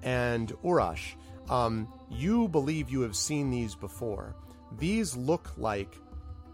And 0.03 0.49
Urash, 0.65 1.15
um, 1.49 1.89
you 2.11 2.49
believe 2.49 2.91
you 2.91 3.01
have 3.03 3.17
seen 3.17 3.51
these 3.51 3.75
before. 3.75 4.35
These 4.79 5.17
look 5.17 5.51
like 5.57 5.97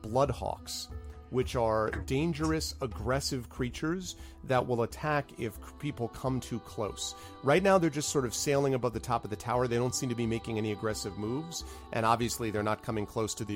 bloodhawks, 0.07 0.89
which 1.31 1.57
are 1.57 1.91
dangerous, 2.07 2.75
aggressive 2.81 3.49
creatures 3.49 4.17
that 4.45 4.65
will 4.65 4.83
attack 4.83 5.29
if 5.39 5.59
people 5.79 6.09
come 6.09 6.39
too 6.41 6.61
close. 6.61 7.15
Right 7.43 7.63
now, 7.63 7.79
they're 7.79 7.91
just 7.91 8.11
sort 8.11 8.25
of 8.25 8.35
sailing 8.35 8.75
above 8.75 8.93
the 8.93 9.01
top 9.01 9.25
of 9.25 9.31
the 9.31 9.37
tower. 9.37 9.67
They 9.67 9.77
don't 9.77 9.95
seem 9.95 10.09
to 10.09 10.15
be 10.15 10.27
making 10.27 10.59
any 10.59 10.73
aggressive 10.73 11.19
moves, 11.19 11.65
and 11.93 12.07
obviously, 12.07 12.51
they're 12.51 12.63
not 12.63 12.83
coming 12.83 13.07
close 13.07 13.35
to 13.35 13.45
the, 13.45 13.55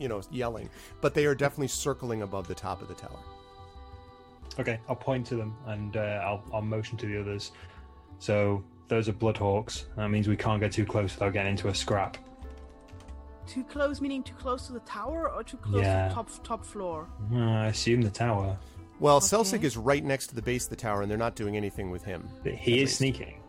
you 0.00 0.08
know, 0.08 0.22
yelling. 0.30 0.68
But 1.00 1.14
they 1.14 1.26
are 1.26 1.34
definitely 1.34 1.68
circling 1.68 2.22
above 2.22 2.48
the 2.48 2.54
top 2.54 2.82
of 2.82 2.88
the 2.88 2.94
tower. 2.94 3.18
Okay, 4.58 4.80
I'll 4.88 4.96
point 4.96 5.26
to 5.28 5.36
them 5.36 5.56
and 5.66 5.96
uh, 5.96 6.20
I'll, 6.24 6.42
I'll 6.52 6.60
motion 6.60 6.98
to 6.98 7.06
the 7.06 7.20
others. 7.20 7.52
So 8.18 8.64
those 8.88 9.08
are 9.08 9.12
bloodhawks. 9.12 9.84
That 9.96 10.10
means 10.10 10.26
we 10.26 10.36
can't 10.36 10.60
get 10.60 10.72
too 10.72 10.84
close 10.84 11.14
without 11.14 11.32
getting 11.32 11.52
into 11.52 11.68
a 11.68 11.74
scrap. 11.74 12.18
Too 13.50 13.64
close, 13.64 14.00
meaning 14.00 14.22
too 14.22 14.34
close 14.34 14.68
to 14.68 14.72
the 14.72 14.78
tower, 14.80 15.28
or 15.28 15.42
too 15.42 15.56
close 15.56 15.82
Yeah. 15.82 16.04
to 16.04 16.08
the 16.08 16.14
top 16.14 16.30
top 16.44 16.64
floor? 16.64 17.08
Uh, 17.32 17.38
I 17.38 17.66
assume 17.66 18.00
the 18.02 18.10
tower. 18.10 18.56
Well, 19.00 19.16
Okay. 19.16 19.26
Selsig 19.26 19.64
is 19.64 19.76
right 19.76 20.04
next 20.04 20.28
to 20.28 20.36
the 20.36 20.42
base 20.42 20.64
of 20.64 20.70
the 20.70 20.76
tower, 20.76 21.02
and 21.02 21.10
they're 21.10 21.18
not 21.18 21.34
doing 21.34 21.56
anything 21.56 21.90
with 21.90 22.04
him. 22.04 22.28
But 22.44 22.54
he 22.54 22.74
is 22.74 22.80
least. 22.90 22.98
sneaking. 22.98 23.42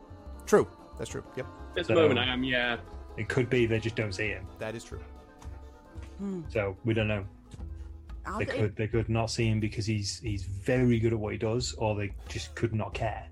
True. 0.48 0.68
That's 0.98 1.12
true. 1.12 1.24
Yep, 1.36 1.46
At 1.46 1.76
the 1.76 1.84
So- 1.84 1.94
moment, 1.94 2.20
I 2.20 2.26
am, 2.34 2.44
yeah. 2.44 2.78
It 3.18 3.30
could 3.30 3.48
be 3.50 3.66
they 3.68 3.80
just 3.80 3.96
don't 3.96 4.14
see 4.14 4.30
him. 4.30 4.48
that 4.58 4.74
is 4.76 4.84
true. 4.84 5.00
So 6.50 6.76
we 6.84 6.94
don't 6.96 7.08
know. 7.08 7.24
Are 8.26 8.40
They 8.40 8.46
they? 8.46 8.58
could 8.58 8.76
they 8.76 8.88
could 8.88 9.10
not 9.10 9.28
see 9.32 9.48
him 9.48 9.60
because 9.60 9.86
he's 9.86 10.20
he's 10.20 10.44
very 10.44 11.00
good 11.00 11.14
at 11.14 11.20
what 11.20 11.32
he 11.34 11.38
does, 11.40 11.74
or 11.74 11.96
they 11.96 12.12
just 12.28 12.54
could 12.56 12.74
not 12.76 12.94
care. 12.94 13.28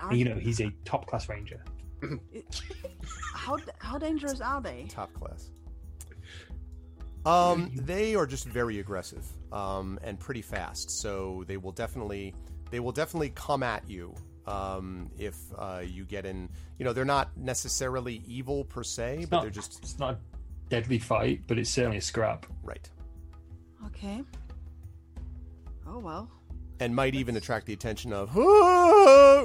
Are 0.00 0.12
You 0.14 0.24
know, 0.24 0.34
he's 0.36 0.60
a 0.60 0.70
top 0.84 1.06
class 1.06 1.28
ranger. 1.28 1.62
how 3.48 3.58
how 3.78 3.98
dangerous 3.98 4.40
are 4.40 4.60
they? 4.60 4.86
top 4.88 5.12
class. 5.14 5.50
Um, 7.26 7.72
they 7.74 8.14
are 8.14 8.26
just 8.26 8.46
very 8.46 8.78
aggressive, 8.78 9.26
um, 9.52 9.98
and 10.02 10.18
pretty 10.18 10.40
fast. 10.42 10.90
So 10.90 11.44
they 11.46 11.56
will 11.56 11.72
definitely, 11.72 12.34
they 12.70 12.80
will 12.80 12.92
definitely 12.92 13.30
come 13.30 13.62
at 13.62 13.88
you. 13.88 14.14
Um, 14.46 15.10
if 15.18 15.36
uh, 15.58 15.82
you 15.84 16.04
get 16.06 16.24
in, 16.24 16.48
you 16.78 16.84
know, 16.86 16.94
they're 16.94 17.04
not 17.04 17.36
necessarily 17.36 18.22
evil 18.26 18.64
per 18.64 18.82
se, 18.82 19.18
It's 19.20 19.26
but 19.28 19.36
not, 19.36 19.42
they're 19.42 19.50
just 19.50 19.78
it's 19.82 19.98
not 19.98 20.14
a 20.14 20.18
deadly 20.70 20.98
fight, 20.98 21.42
but 21.46 21.58
it's 21.58 21.68
certainly 21.70 21.98
a 21.98 22.02
scrap. 22.02 22.46
right, 22.62 22.88
Okay. 23.86 24.22
Oh 25.86 25.98
well. 25.98 26.30
And 26.80 26.94
might 26.94 27.14
even 27.14 27.36
attract 27.36 27.66
the 27.66 27.72
attention 27.72 28.12
of 28.12 28.34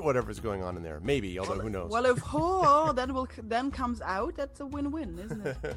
whatever's 0.03 0.39
going 0.39 0.63
on 0.63 0.77
in 0.77 0.83
there. 0.83 0.99
Maybe, 1.01 1.39
although 1.39 1.59
who 1.59 1.69
knows? 1.69 1.91
Well, 1.91 2.05
if 2.05 2.17
horror 2.19 2.93
then 2.93 3.13
will 3.13 3.27
then 3.43 3.71
comes 3.71 4.01
out, 4.01 4.35
that's 4.35 4.59
a 4.59 4.65
win-win, 4.65 5.19
isn't 5.19 5.45
it? 5.45 5.57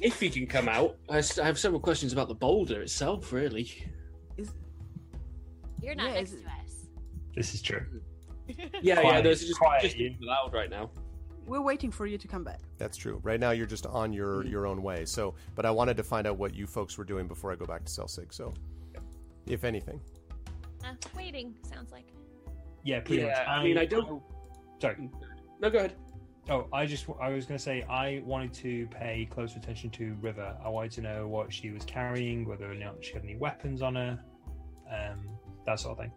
If 0.00 0.20
he 0.20 0.30
can 0.30 0.46
come 0.46 0.68
out, 0.68 0.96
I 1.08 1.16
have 1.42 1.58
several 1.58 1.80
questions 1.80 2.12
about 2.12 2.28
the 2.28 2.34
boulder 2.34 2.82
itself, 2.82 3.32
really. 3.32 3.70
Is 4.36 4.52
You're 5.82 5.94
not 5.94 6.08
Yeah, 6.08 6.14
next 6.14 6.32
is 6.32 6.40
to 6.40 6.46
us. 6.46 6.86
This 7.34 7.54
is 7.54 7.62
true. 7.62 7.84
Yeah, 8.46 8.66
yeah, 8.82 9.00
Quiet, 9.00 9.24
those 9.24 9.42
are 9.42 9.46
just, 9.46 9.58
quiet, 9.58 9.82
just 9.82 9.96
you. 9.96 10.14
loud 10.20 10.52
right 10.52 10.68
now. 10.68 10.90
we're 11.46 11.62
waiting 11.62 11.90
for 11.90 12.04
you 12.04 12.18
to 12.18 12.28
come 12.28 12.44
back. 12.44 12.60
That's 12.76 12.98
true. 12.98 13.18
Right 13.22 13.40
now, 13.40 13.52
you're 13.52 13.66
just 13.66 13.86
on 13.86 14.12
your 14.12 14.44
mm. 14.44 14.50
your 14.50 14.66
own 14.66 14.82
way. 14.82 15.06
So, 15.06 15.34
but 15.54 15.64
I 15.64 15.70
wanted 15.70 15.96
to 15.96 16.02
find 16.02 16.26
out 16.26 16.36
what 16.36 16.54
you 16.54 16.66
folks 16.66 16.98
were 16.98 17.04
doing 17.04 17.26
before 17.26 17.52
I 17.52 17.56
go 17.56 17.64
back 17.64 17.84
to 17.86 17.90
Celsig. 17.90 18.34
So, 18.34 18.52
if 19.46 19.64
anything, 19.64 19.98
Uh, 20.84 20.94
waiting, 21.16 21.54
sounds 21.62 21.90
like. 21.92 22.06
Yeah, 22.82 23.00
pretty 23.00 23.22
Yeah, 23.22 23.28
much. 23.28 23.48
I 23.48 23.62
mean, 23.64 23.78
I 23.78 23.86
don't- 23.86 24.22
Sorry. 24.80 25.08
No, 25.60 25.70
go 25.70 25.78
ahead. 25.78 25.94
Oh, 26.50 26.66
I 26.74 26.84
just 26.84 27.06
I 27.20 27.30
was 27.30 27.46
going 27.46 27.56
to 27.56 27.62
say 27.62 27.82
I 27.84 28.22
wanted 28.26 28.52
to 28.54 28.86
pay 28.88 29.26
close 29.30 29.56
attention 29.56 29.88
to 29.90 30.14
River. 30.20 30.54
I 30.62 30.68
wanted 30.68 30.90
to 30.92 31.00
know 31.00 31.26
what 31.26 31.50
she 31.50 31.70
was 31.70 31.84
carrying, 31.84 32.46
whether 32.46 32.70
or 32.70 32.74
not 32.74 33.02
she 33.02 33.14
had 33.14 33.22
any 33.24 33.36
weapons 33.36 33.80
on 33.80 33.94
her, 33.94 34.20
um, 34.92 35.26
that 35.64 35.80
sort 35.80 35.92
of 35.98 36.04
thing. 36.04 36.12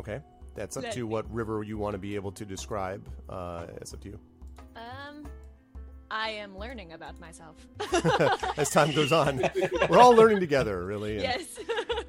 okay, 0.00 0.20
that's 0.56 0.76
up 0.76 0.82
Let 0.82 0.92
to 0.94 0.98
me- 1.00 1.02
what 1.04 1.32
river 1.32 1.62
you 1.62 1.78
want 1.78 1.92
to 1.94 1.98
be 1.98 2.16
able 2.16 2.32
to 2.32 2.44
describe. 2.44 3.06
Uh, 3.28 3.66
it's 3.76 3.94
up 3.94 4.00
to 4.00 4.08
you. 4.08 4.18
Um, 4.74 5.28
I 6.10 6.30
am 6.30 6.58
learning 6.58 6.92
about 6.94 7.20
myself. 7.20 7.64
As 8.58 8.70
time 8.70 8.90
goes 8.92 9.12
on, 9.12 9.36
we're 9.88 9.98
all 10.00 10.16
learning 10.16 10.40
together, 10.40 10.84
really. 10.84 11.20
yes. 11.20 11.60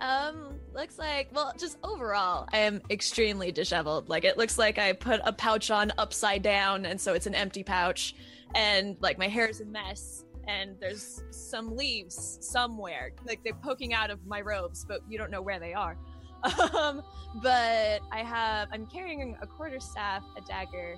um, 0.00 0.58
looks 0.74 0.98
like 0.98 1.28
well, 1.32 1.52
just 1.58 1.76
overall, 1.82 2.48
I 2.52 2.58
am 2.58 2.80
extremely 2.90 3.50
disheveled. 3.52 4.08
Like 4.08 4.24
it 4.24 4.36
looks 4.38 4.58
like 4.58 4.78
I 4.78 4.92
put 4.92 5.20
a 5.24 5.32
pouch 5.32 5.70
on 5.70 5.92
upside 5.98 6.42
down, 6.42 6.86
and 6.86 7.00
so 7.00 7.14
it's 7.14 7.26
an 7.26 7.34
empty 7.34 7.62
pouch, 7.62 8.14
and 8.54 8.96
like 9.00 9.18
my 9.18 9.28
hair 9.28 9.48
is 9.48 9.60
a 9.60 9.64
mess. 9.66 10.24
And 10.46 10.76
there's 10.80 11.22
some 11.30 11.76
leaves 11.76 12.38
somewhere, 12.40 13.12
like 13.26 13.42
they're 13.44 13.52
poking 13.52 13.92
out 13.92 14.08
of 14.10 14.24
my 14.26 14.40
robes, 14.40 14.82
but 14.88 15.00
you 15.06 15.18
don't 15.18 15.30
know 15.30 15.42
where 15.42 15.60
they 15.60 15.74
are. 15.74 15.96
Um, 16.74 17.02
but 17.42 18.00
I 18.12 18.22
have, 18.22 18.68
I'm 18.72 18.86
carrying 18.86 19.36
a 19.42 19.46
quarter 19.46 19.80
staff, 19.80 20.22
a 20.36 20.40
dagger, 20.42 20.94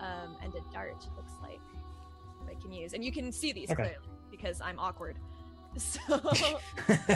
um, 0.00 0.36
and 0.42 0.54
a 0.54 0.60
dart. 0.72 1.04
Looks 1.16 1.32
like 1.42 1.60
I 2.48 2.54
can 2.62 2.72
use, 2.72 2.92
and 2.94 3.04
you 3.04 3.10
can 3.12 3.32
see 3.32 3.52
these 3.52 3.70
Okay. 3.70 3.82
clearly. 3.82 4.06
because 4.30 4.60
I'm 4.60 4.78
awkward. 4.78 5.18
So, 5.78 6.20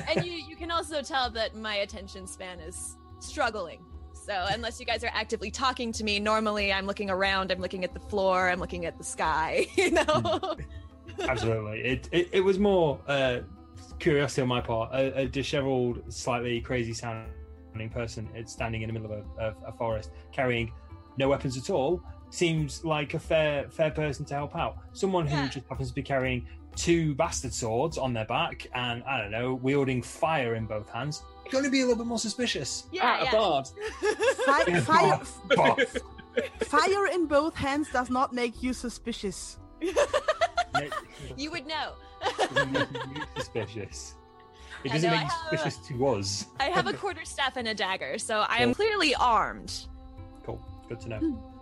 and 0.09 0.25
you 0.27 0.33
you 0.33 0.57
can 0.57 0.71
also 0.71 1.01
tell 1.03 1.31
that 1.31 1.55
my 1.55 1.77
attention 1.77 2.27
span 2.27 2.59
is 2.61 2.97
struggling. 3.21 3.85
So 4.13 4.47
unless 4.51 4.79
you 4.81 4.87
guys 4.87 5.05
are 5.05 5.11
actively 5.15 5.51
talking 5.51 5.93
to 5.93 6.05
me, 6.05 6.19
normally 6.19 6.73
I'm 6.73 6.87
looking 6.87 7.09
around, 7.09 7.51
I'm 7.53 7.61
looking 7.61 7.85
at 7.85 7.95
the 7.95 8.01
floor, 8.01 8.51
I'm 8.51 8.61
looking 8.61 8.85
at 8.85 8.99
the 8.99 9.05
sky. 9.05 9.67
You 9.77 9.93
know. 9.93 10.57
Absolutely. 11.21 11.81
It, 11.81 12.09
it 12.13 12.29
it 12.33 12.41
was 12.41 12.59
more 12.59 13.01
uh, 13.07 13.41
curiosity 13.99 14.43
on 14.43 14.49
my 14.49 14.61
part. 14.61 14.93
A, 14.93 15.21
a 15.21 15.27
disheveled, 15.27 16.03
slightly 16.13 16.61
crazy 16.61 16.93
sounding 16.93 17.33
person 17.91 18.29
it's 18.35 18.53
standing 18.53 18.83
in 18.83 18.89
the 18.89 18.93
middle 18.93 19.13
of 19.13 19.25
a, 19.39 19.41
of 19.41 19.55
a 19.67 19.73
forest 19.73 20.11
carrying 20.33 20.73
no 21.17 21.29
weapons 21.29 21.57
at 21.57 21.71
all 21.71 22.03
seems 22.31 22.85
like 22.85 23.15
a 23.15 23.19
fair 23.19 23.69
fair 23.71 23.91
person 23.91 24.25
to 24.27 24.35
help 24.35 24.55
out. 24.57 24.77
Someone 24.93 25.27
who 25.27 25.37
Yeah. 25.37 25.49
just 25.49 25.67
happens 25.69 25.89
to 25.89 25.95
be 25.95 26.03
carrying 26.03 26.47
two 26.77 27.15
bastard 27.15 27.53
swords 27.53 27.99
on 27.99 28.13
their 28.13 28.25
back 28.27 28.67
and 28.75 29.03
I 29.05 29.21
don't 29.21 29.31
know, 29.31 29.55
wielding 29.55 30.03
fire 30.03 30.55
in 30.55 30.67
both 30.67 30.89
hands. 30.91 31.23
Going 31.51 31.65
to 31.65 31.71
be 31.71 31.81
a 31.81 31.85
little 31.85 31.97
bit 31.97 32.07
more 32.07 32.19
suspicious. 32.19 32.85
yeah, 32.93 33.03
ah, 33.05 33.23
yeah. 33.25 33.29
a 33.31 33.33
bard. 33.33 33.69
Fi- 34.47 34.81
fire, 34.81 35.21
Buff. 35.57 35.97
fire 36.69 37.07
in 37.07 37.27
both 37.27 37.55
hands 37.55 37.91
does 37.91 38.11
not 38.11 38.33
make 38.35 38.63
you 38.63 38.73
suspicious. 38.75 39.59
You 41.37 41.51
would 41.51 41.67
know. 41.67 41.93
Doesn't 42.39 42.73
make 42.73 42.89
you 42.93 43.23
suspicious. 43.37 44.15
It 44.85 44.93
doesn't 44.93 45.11
know, 45.11 45.17
make 45.17 45.25
you 45.27 45.29
have 45.29 45.53
a- 45.53 45.59
suspicious 45.59 45.89
to 45.89 46.07
us. 46.09 46.47
I 46.61 46.65
have 46.65 46.87
a 46.87 46.93
quarter 46.93 47.25
staff 47.25 47.57
and 47.57 47.67
a 47.67 47.75
dagger, 47.75 48.19
so 48.19 48.41
I 48.49 48.59
am 48.59 48.75
clearly 48.75 49.15
armed. 49.17 49.87
Cool. 50.45 50.61
Good 50.89 51.01
to 51.01 51.09
know. 51.09 51.53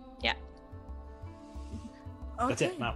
Okay. 2.40 2.48
That's 2.48 2.62
it. 2.62 2.78
Now. 2.80 2.94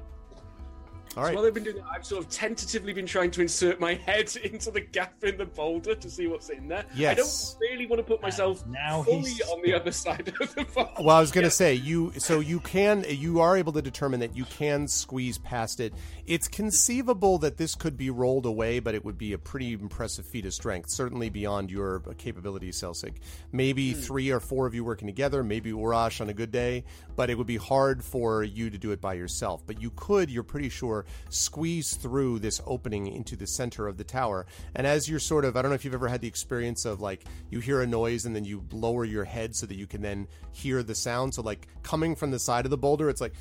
All 1.16 1.24
So 1.26 1.34
while 1.34 1.42
they've 1.42 1.52
been 1.52 1.64
doing 1.64 1.76
that, 1.76 1.86
I've 1.92 2.06
sort 2.06 2.24
of 2.24 2.30
tentatively 2.30 2.92
been 2.92 3.04
trying 3.06 3.32
to 3.32 3.40
insert 3.40 3.80
my 3.80 3.94
head 4.06 4.34
into 4.44 4.70
the 4.70 4.80
gap 4.80 5.24
in 5.24 5.36
the 5.38 5.44
boulder 5.44 5.96
to 5.96 6.08
see 6.08 6.28
what's 6.28 6.50
in 6.50 6.68
there. 6.68 6.84
Yes. 6.94 7.10
I 7.10 7.14
don't 7.60 7.70
really 7.72 7.86
want 7.86 7.98
to 7.98 8.04
put 8.04 8.22
myself 8.22 8.62
And 8.62 8.74
now 8.74 9.02
fully 9.02 9.22
he's 9.22 9.40
on 9.40 9.60
the 9.62 9.74
other 9.74 9.90
side 9.90 10.32
of 10.40 10.54
the 10.54 10.64
boulder. 10.72 10.90
Well, 11.00 11.16
I 11.16 11.20
was 11.20 11.32
going 11.32 11.42
to 11.42 11.46
Yeah. 11.46 11.50
say 11.50 11.74
you. 11.74 12.12
So 12.18 12.38
you 12.38 12.60
can, 12.60 13.04
you 13.08 13.40
are 13.40 13.56
able 13.56 13.72
to 13.72 13.82
determine 13.82 14.20
that 14.20 14.36
you 14.36 14.44
can 14.44 14.86
squeeze 14.86 15.36
past 15.38 15.80
it. 15.80 15.92
It's 16.30 16.46
conceivable 16.46 17.38
that 17.38 17.56
this 17.56 17.74
could 17.74 17.96
be 17.96 18.08
rolled 18.08 18.46
away, 18.46 18.78
but 18.78 18.94
it 18.94 19.04
would 19.04 19.18
be 19.18 19.32
a 19.32 19.38
pretty 19.38 19.72
impressive 19.72 20.24
feat 20.24 20.46
of 20.46 20.54
strength, 20.54 20.88
certainly 20.88 21.28
beyond 21.28 21.72
your 21.72 21.98
capabilities, 22.18 22.80
Celsig. 22.80 23.16
Maybe 23.50 23.94
hmm. 23.94 23.98
three 23.98 24.30
or 24.30 24.38
four 24.38 24.64
of 24.68 24.72
you 24.72 24.84
working 24.84 25.08
together, 25.08 25.42
maybe 25.42 25.72
Urash 25.72 26.20
on 26.20 26.28
a 26.28 26.32
good 26.32 26.52
day, 26.52 26.84
but 27.16 27.30
it 27.30 27.34
would 27.36 27.48
be 27.48 27.56
hard 27.56 28.04
for 28.04 28.44
you 28.44 28.70
to 28.70 28.78
do 28.78 28.92
it 28.92 29.00
by 29.00 29.14
yourself. 29.14 29.64
But 29.66 29.82
you 29.82 29.90
could, 29.96 30.30
you're 30.30 30.44
pretty 30.44 30.68
sure, 30.68 31.04
squeeze 31.30 31.96
through 31.96 32.38
this 32.38 32.62
opening 32.64 33.08
into 33.08 33.34
the 33.34 33.48
center 33.48 33.88
of 33.88 33.96
the 33.96 34.04
tower. 34.04 34.46
And 34.76 34.86
as 34.86 35.08
you're 35.08 35.18
sort 35.18 35.44
of, 35.44 35.56
I 35.56 35.62
don't 35.62 35.72
know 35.72 35.74
if 35.74 35.84
you've 35.84 35.94
ever 35.94 36.06
had 36.06 36.20
the 36.20 36.28
experience 36.28 36.84
of 36.84 37.00
like 37.00 37.24
you 37.50 37.58
hear 37.58 37.82
a 37.82 37.88
noise 37.88 38.24
and 38.24 38.36
then 38.36 38.44
you 38.44 38.64
lower 38.70 39.04
your 39.04 39.24
head 39.24 39.56
so 39.56 39.66
that 39.66 39.74
you 39.74 39.88
can 39.88 40.00
then 40.00 40.28
hear 40.52 40.84
the 40.84 40.94
sound. 40.94 41.34
So 41.34 41.42
like 41.42 41.66
coming 41.82 42.14
from 42.14 42.30
the 42.30 42.38
side 42.38 42.66
of 42.66 42.70
the 42.70 42.78
boulder, 42.78 43.10
it's 43.10 43.20
like. 43.20 43.34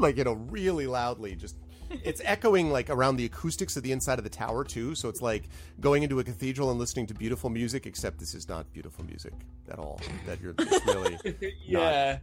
Like 0.00 0.16
you 0.16 0.24
know, 0.24 0.32
really 0.32 0.86
loudly, 0.86 1.36
just 1.36 1.56
it's 1.90 2.20
echoing 2.24 2.70
like 2.70 2.90
around 2.90 3.16
the 3.16 3.24
acoustics 3.26 3.76
of 3.76 3.82
the 3.82 3.92
inside 3.92 4.18
of 4.18 4.24
the 4.24 4.30
tower 4.30 4.64
too. 4.64 4.94
So 4.94 5.08
it's 5.08 5.22
like 5.22 5.48
going 5.80 6.02
into 6.02 6.18
a 6.18 6.24
cathedral 6.24 6.70
and 6.70 6.78
listening 6.78 7.06
to 7.08 7.14
beautiful 7.14 7.50
music, 7.50 7.86
except 7.86 8.18
this 8.18 8.34
is 8.34 8.48
not 8.48 8.72
beautiful 8.72 9.04
music 9.04 9.32
at 9.70 9.78
all. 9.78 10.00
That 10.26 10.40
you're 10.40 10.54
really 10.86 11.18
yeah. 11.66 12.18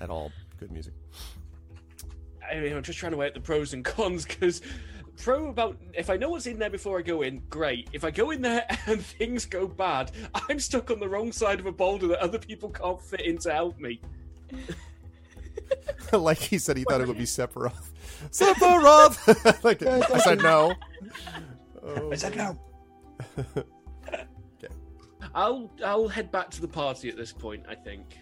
at 0.00 0.10
all 0.10 0.30
good 0.58 0.70
music. 0.70 0.94
I 2.50 2.60
mean, 2.60 2.72
I'm 2.72 2.82
just 2.82 2.98
trying 2.98 3.12
to 3.12 3.18
weigh 3.18 3.26
out 3.26 3.34
the 3.34 3.40
pros 3.40 3.72
and 3.72 3.84
cons 3.84 4.24
because 4.24 4.60
pro 5.20 5.48
about 5.48 5.76
if 5.94 6.10
I 6.10 6.16
know 6.16 6.30
what's 6.30 6.46
in 6.46 6.58
there 6.58 6.70
before 6.70 6.98
I 6.98 7.02
go 7.02 7.22
in, 7.22 7.42
great. 7.50 7.88
If 7.92 8.04
I 8.04 8.10
go 8.10 8.30
in 8.30 8.42
there 8.42 8.64
and 8.86 9.04
things 9.04 9.46
go 9.46 9.66
bad, 9.66 10.12
I'm 10.48 10.58
stuck 10.58 10.90
on 10.90 11.00
the 11.00 11.08
wrong 11.08 11.32
side 11.32 11.60
of 11.60 11.66
a 11.66 11.72
boulder 11.72 12.08
that 12.08 12.20
other 12.20 12.38
people 12.38 12.70
can't 12.70 13.00
fit 13.00 13.22
in 13.22 13.38
to 13.38 13.52
help 13.52 13.78
me. 13.78 14.00
like 16.12 16.38
he 16.38 16.58
said, 16.58 16.76
he 16.76 16.84
thought 16.84 17.00
it 17.00 17.08
would 17.08 17.18
be 17.18 17.24
Sephiroth. 17.24 17.90
Sephiroth. 18.30 19.64
like 19.64 19.82
I 19.82 20.18
said 20.18 20.42
no. 20.42 20.74
Oh, 21.82 22.12
I 22.12 22.14
said 22.14 22.36
no. 22.36 22.58
I'll 25.34 25.70
I'll 25.84 26.08
head 26.08 26.30
back 26.30 26.50
to 26.50 26.60
the 26.60 26.68
party 26.68 27.08
at 27.08 27.16
this 27.16 27.32
point. 27.32 27.64
I 27.68 27.74
think. 27.74 28.18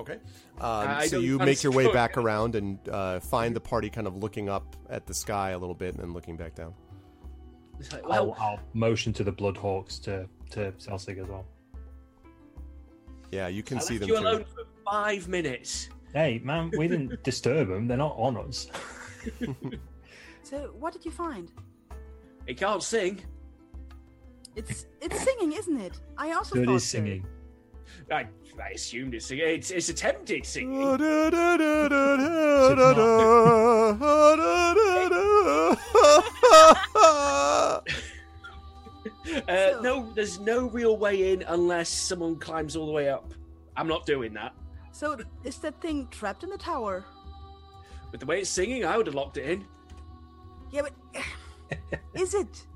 Okay. 0.00 0.14
Um, 0.14 0.20
I 0.60 1.06
so 1.06 1.18
you 1.18 1.38
make 1.50 1.62
your 1.62 1.72
way 1.72 1.86
understand. 1.86 1.94
back 1.94 2.16
around 2.18 2.54
and 2.54 2.78
uh, 2.88 3.20
find 3.20 3.54
the 3.56 3.60
party 3.60 3.90
kind 3.90 4.06
of 4.06 4.16
looking 4.16 4.48
up 4.48 4.76
at 4.90 5.06
the 5.06 5.14
sky 5.14 5.50
a 5.50 5.58
little 5.58 5.74
bit 5.74 5.94
and 5.94 6.02
then 6.02 6.12
looking 6.12 6.36
back 6.36 6.54
down. 6.54 6.74
It's 7.78 7.92
like, 7.92 8.02
I'll, 8.08 8.34
I'll 8.38 8.60
motion 8.74 9.12
to 9.14 9.24
the 9.24 9.32
Bloodhawks 9.32 10.00
to 10.04 10.28
to 10.50 10.72
Celsig 10.78 11.20
as 11.20 11.28
well. 11.28 11.44
Yeah, 13.30 13.48
you 13.48 13.62
can 13.62 13.78
I 13.78 13.80
see 13.80 13.98
left 13.98 14.00
them 14.00 14.08
you 14.10 14.16
too. 14.16 14.22
alone 14.22 14.44
for 14.44 14.64
five 14.90 15.28
minutes. 15.28 15.88
Hey, 16.14 16.40
man, 16.44 16.70
we 16.78 16.88
didn't 16.88 17.22
disturb 17.24 17.68
them. 17.68 17.86
They're 17.88 17.96
not 17.98 18.14
on 18.16 18.36
us. 18.36 18.68
So, 20.42 20.72
what 20.78 20.92
did 20.92 21.04
you 21.04 21.10
find? 21.10 21.50
He 22.46 22.54
can't 22.54 22.80
sing. 22.80 23.20
It's 24.54 24.86
it's 25.00 25.20
singing, 25.20 25.52
isn't 25.58 25.80
it? 25.80 26.00
I 26.16 26.30
also 26.34 26.54
So 26.54 26.62
it 26.62 26.66
thought 26.66 26.74
is 26.76 26.86
so. 26.88 26.98
Singing. 27.86 28.10
I, 28.10 28.26
I 28.62 28.68
assumed 28.70 29.14
it's 29.14 29.26
singing. 29.26 29.48
It's, 29.48 29.70
it's 29.70 29.88
attempted 29.88 30.44
singing. 30.46 30.82
Uh, 39.48 39.72
So- 39.72 39.80
no, 39.82 40.12
there's 40.14 40.38
no 40.40 40.66
real 40.68 40.96
way 40.96 41.32
in 41.32 41.42
unless 41.48 41.88
someone 41.88 42.36
climbs 42.36 42.76
all 42.76 42.86
the 42.86 42.92
way 42.92 43.08
up. 43.08 43.34
I'm 43.76 43.88
not 43.88 44.06
doing 44.06 44.32
that. 44.34 44.54
So, 44.92 45.18
is 45.44 45.58
that 45.58 45.80
thing 45.80 46.08
trapped 46.10 46.42
in 46.44 46.50
the 46.50 46.56
tower? 46.56 47.04
With 48.12 48.20
the 48.20 48.26
way 48.26 48.40
it's 48.40 48.50
singing, 48.50 48.84
I 48.84 48.96
would 48.96 49.06
have 49.06 49.14
locked 49.14 49.36
it 49.36 49.48
in. 49.50 49.64
Yeah, 50.70 50.82
but 50.82 52.02
is 52.14 52.34
it? 52.34 52.66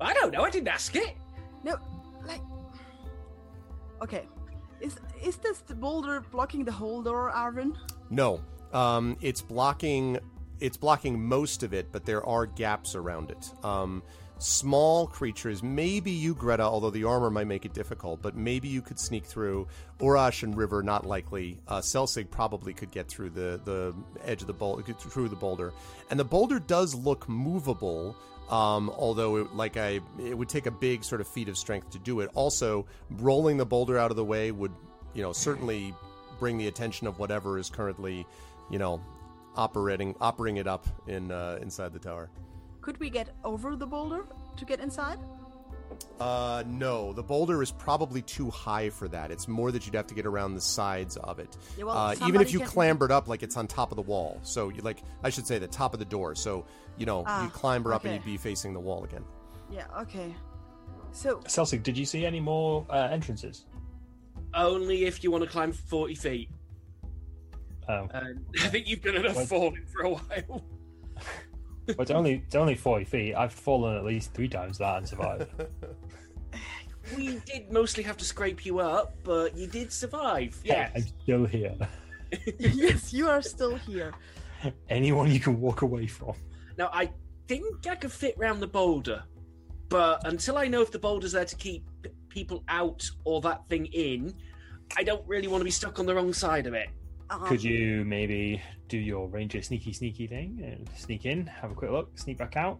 I 0.00 0.12
don't 0.14 0.32
know. 0.32 0.42
I 0.42 0.50
didn't 0.50 0.68
ask 0.68 0.94
it. 0.94 1.16
No, 1.64 1.72
like. 1.72 1.80
Okay, 4.02 4.26
is 4.80 4.96
is 5.24 5.36
this 5.36 5.62
boulder 5.62 6.24
blocking 6.32 6.64
the 6.64 6.72
whole 6.72 7.02
door, 7.02 7.30
Arvin? 7.34 7.76
No, 8.10 8.40
um, 8.72 9.16
it's 9.20 9.40
blocking. 9.40 10.18
It's 10.58 10.76
blocking 10.76 11.22
most 11.24 11.62
of 11.62 11.72
it, 11.72 11.90
but 11.92 12.04
there 12.04 12.24
are 12.26 12.46
gaps 12.46 12.94
around 12.94 13.30
it. 13.30 13.64
Um, 13.64 14.02
small 14.38 15.06
creatures, 15.06 15.62
maybe 15.62 16.10
you, 16.10 16.34
Greta, 16.34 16.62
although 16.62 16.90
the 16.90 17.04
armor 17.04 17.30
might 17.30 17.46
make 17.46 17.64
it 17.64 17.74
difficult, 17.74 18.22
but 18.22 18.36
maybe 18.36 18.68
you 18.68 18.82
could 18.82 18.98
sneak 18.98 19.24
through. 19.24 19.66
Urash 19.98 20.42
and 20.42 20.56
River, 20.56 20.82
not 20.82 21.06
likely. 21.06 21.58
Uh, 21.66 21.78
Celsig 21.78 22.30
probably 22.30 22.72
could 22.72 22.90
get 22.90 23.08
through 23.08 23.30
the, 23.30 23.60
the 23.64 23.94
edge 24.24 24.40
of 24.40 24.46
the 24.46 24.52
boulder, 24.52 24.82
through 24.92 25.28
the 25.28 25.36
boulder, 25.36 25.72
and 26.10 26.18
the 26.18 26.24
boulder 26.24 26.58
does 26.58 26.94
look 26.94 27.28
movable. 27.28 28.16
Um, 28.50 28.90
although, 28.96 29.36
it, 29.36 29.54
like 29.54 29.76
I, 29.76 30.00
it 30.22 30.36
would 30.36 30.48
take 30.48 30.66
a 30.66 30.70
big 30.70 31.04
sort 31.04 31.20
of 31.20 31.28
feat 31.28 31.48
of 31.48 31.56
strength 31.56 31.90
to 31.90 31.98
do 31.98 32.20
it. 32.20 32.30
Also, 32.34 32.86
rolling 33.10 33.56
the 33.56 33.64
boulder 33.64 33.98
out 33.98 34.10
of 34.10 34.16
the 34.16 34.24
way 34.24 34.50
would, 34.50 34.72
you 35.14 35.22
know, 35.22 35.32
certainly 35.32 35.94
bring 36.38 36.58
the 36.58 36.68
attention 36.68 37.06
of 37.06 37.18
whatever 37.18 37.58
is 37.58 37.70
currently, 37.70 38.26
you 38.70 38.78
know, 38.78 39.00
operating 39.56 40.14
operating 40.20 40.56
it 40.56 40.66
up 40.66 40.86
in 41.06 41.30
uh, 41.30 41.58
inside 41.62 41.92
the 41.92 41.98
tower. 41.98 42.30
Could 42.80 42.98
we 42.98 43.10
get 43.10 43.30
over 43.44 43.76
the 43.76 43.86
boulder 43.86 44.26
to 44.56 44.64
get 44.64 44.80
inside? 44.80 45.18
Uh, 46.20 46.62
no, 46.66 47.12
the 47.12 47.22
boulder 47.22 47.62
is 47.62 47.70
probably 47.70 48.22
too 48.22 48.50
high 48.50 48.90
for 48.90 49.08
that. 49.08 49.30
It's 49.30 49.48
more 49.48 49.70
that 49.72 49.86
you'd 49.86 49.94
have 49.94 50.06
to 50.08 50.14
get 50.14 50.26
around 50.26 50.54
the 50.54 50.60
sides 50.60 51.16
of 51.16 51.38
it. 51.38 51.56
Yeah, 51.76 51.84
well, 51.84 51.96
uh, 51.96 52.14
even 52.26 52.40
if 52.40 52.52
you 52.52 52.58
can- 52.60 52.68
clambered 52.68 53.10
up, 53.10 53.28
like 53.28 53.42
it's 53.42 53.56
on 53.56 53.66
top 53.66 53.90
of 53.92 53.96
the 53.96 54.02
wall. 54.02 54.38
So, 54.42 54.68
you 54.68 54.82
like 54.82 55.02
I 55.22 55.30
should 55.30 55.46
say, 55.46 55.58
the 55.58 55.66
top 55.68 55.92
of 55.94 55.98
the 55.98 56.04
door. 56.04 56.34
So, 56.34 56.64
you 56.96 57.06
know, 57.06 57.24
Ah, 57.26 57.44
you 57.44 57.50
clamber 57.50 57.92
up 57.94 58.04
and 58.04 58.14
you'd 58.14 58.24
be 58.24 58.36
facing 58.36 58.72
the 58.74 58.80
wall 58.80 59.04
again. 59.04 59.24
Yeah. 59.70 59.86
Okay. 60.02 60.34
So, 61.12 61.36
Celsig, 61.40 61.82
did 61.82 61.96
you 61.98 62.04
see 62.06 62.24
any 62.24 62.40
more 62.40 62.86
uh, 62.90 63.08
entrances? 63.10 63.66
Only 64.54 65.04
if 65.06 65.22
you 65.24 65.30
want 65.30 65.44
to 65.44 65.50
climb 65.50 65.72
40 65.72 66.14
feet. 66.14 66.50
Oh, 67.88 68.06
And 68.12 68.44
I 68.62 68.68
think 68.68 68.86
you've 68.88 69.02
done 69.02 69.16
enough 69.16 69.36
What? 69.36 69.48
falling 69.48 69.84
for 69.92 70.02
a 70.02 70.10
while. 70.10 70.64
But 71.86 72.00
it's 72.00 72.10
only 72.10 72.42
it's 72.46 72.54
only 72.54 72.74
forty 72.74 73.04
feet. 73.04 73.34
I've 73.34 73.52
fallen 73.52 73.96
at 73.96 74.04
least 74.04 74.34
three 74.34 74.48
times 74.48 74.78
that 74.78 74.98
and 74.98 75.08
survived. 75.08 75.48
We 77.16 77.40
did 77.46 77.70
mostly 77.70 78.02
have 78.04 78.16
to 78.18 78.24
scrape 78.24 78.64
you 78.64 78.78
up, 78.78 79.16
but 79.24 79.56
you 79.56 79.66
did 79.66 79.92
survive. 79.92 80.58
Yeah. 80.64 80.90
I'm 80.94 81.04
still 81.22 81.44
here. 81.44 81.74
yes, 82.58 83.12
you 83.12 83.28
are 83.28 83.42
still 83.42 83.76
here. 83.76 84.12
Anyone 84.88 85.30
you 85.30 85.40
can 85.40 85.60
walk 85.60 85.82
away 85.82 86.06
from. 86.06 86.34
Now, 86.78 86.90
I 86.92 87.10
think 87.48 87.86
I 87.86 87.96
could 87.96 88.12
fit 88.12 88.36
round 88.38 88.62
the 88.62 88.66
boulder, 88.68 89.24
but 89.88 90.26
until 90.26 90.56
I 90.56 90.68
know 90.68 90.80
if 90.80 90.90
the 90.90 90.98
boulder's 90.98 91.32
there 91.32 91.44
to 91.44 91.56
keep 91.56 91.84
people 92.28 92.62
out 92.68 93.08
or 93.24 93.40
that 93.42 93.68
thing 93.68 93.86
in, 93.86 94.32
I 94.96 95.02
don't 95.02 95.26
really 95.26 95.48
want 95.48 95.60
to 95.60 95.64
be 95.64 95.70
stuck 95.70 95.98
on 95.98 96.06
the 96.06 96.14
wrong 96.14 96.32
side 96.32 96.66
of 96.66 96.74
it. 96.74 96.88
Um, 97.30 97.44
Could 97.46 97.62
you 97.62 98.04
maybe 98.04 98.62
do 98.92 98.98
your 98.98 99.26
ranger 99.28 99.62
sneaky 99.62 99.90
sneaky 99.94 100.26
thing 100.26 100.60
and 100.62 100.86
sneak 101.04 101.24
in, 101.24 101.46
have 101.46 101.70
a 101.70 101.74
quick 101.74 101.90
look, 101.90 102.08
sneak 102.18 102.36
back 102.36 102.56
out, 102.58 102.78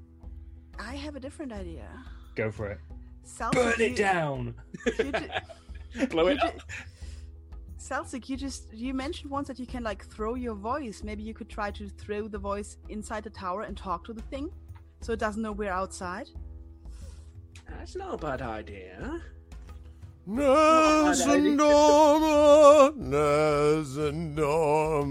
I 0.78 0.94
have 0.96 1.16
a 1.16 1.20
different 1.20 1.52
idea. 1.52 1.88
go 2.34 2.50
for 2.50 2.66
it, 2.72 2.78
Celsig, 3.26 3.52
burn 3.54 3.74
you- 3.78 3.86
it 3.86 3.96
down. 3.96 4.54
you 4.98 5.10
ju- 5.12 6.06
Blow 6.12 6.24
you 6.28 6.34
it 6.34 6.42
up. 6.42 6.54
ju- 6.58 6.64
Celsig, 7.78 8.28
you 8.28 8.36
just 8.36 8.62
you 8.74 8.92
mentioned 8.92 9.30
once 9.30 9.48
that 9.48 9.58
you 9.58 9.66
can 9.74 9.82
like 9.82 10.04
throw 10.14 10.34
your 10.34 10.54
voice. 10.54 11.02
Maybe 11.02 11.22
you 11.22 11.32
could 11.38 11.48
try 11.48 11.70
to 11.70 11.88
throw 11.88 12.28
the 12.28 12.38
voice 12.38 12.76
inside 12.90 13.24
the 13.24 13.30
tower 13.30 13.62
and 13.62 13.74
talk 13.76 14.04
to 14.04 14.12
the 14.12 14.22
thing, 14.32 14.50
so 15.00 15.12
it 15.14 15.18
doesn't 15.18 15.40
know 15.42 15.52
we're 15.52 15.72
outside. 15.82 16.28
That's 17.70 17.96
not 17.96 18.14
a 18.14 18.18
bad 18.18 18.42
idea. 18.42 19.20
Nesendorma, 20.28 22.92
Nesendorma. 22.96 25.08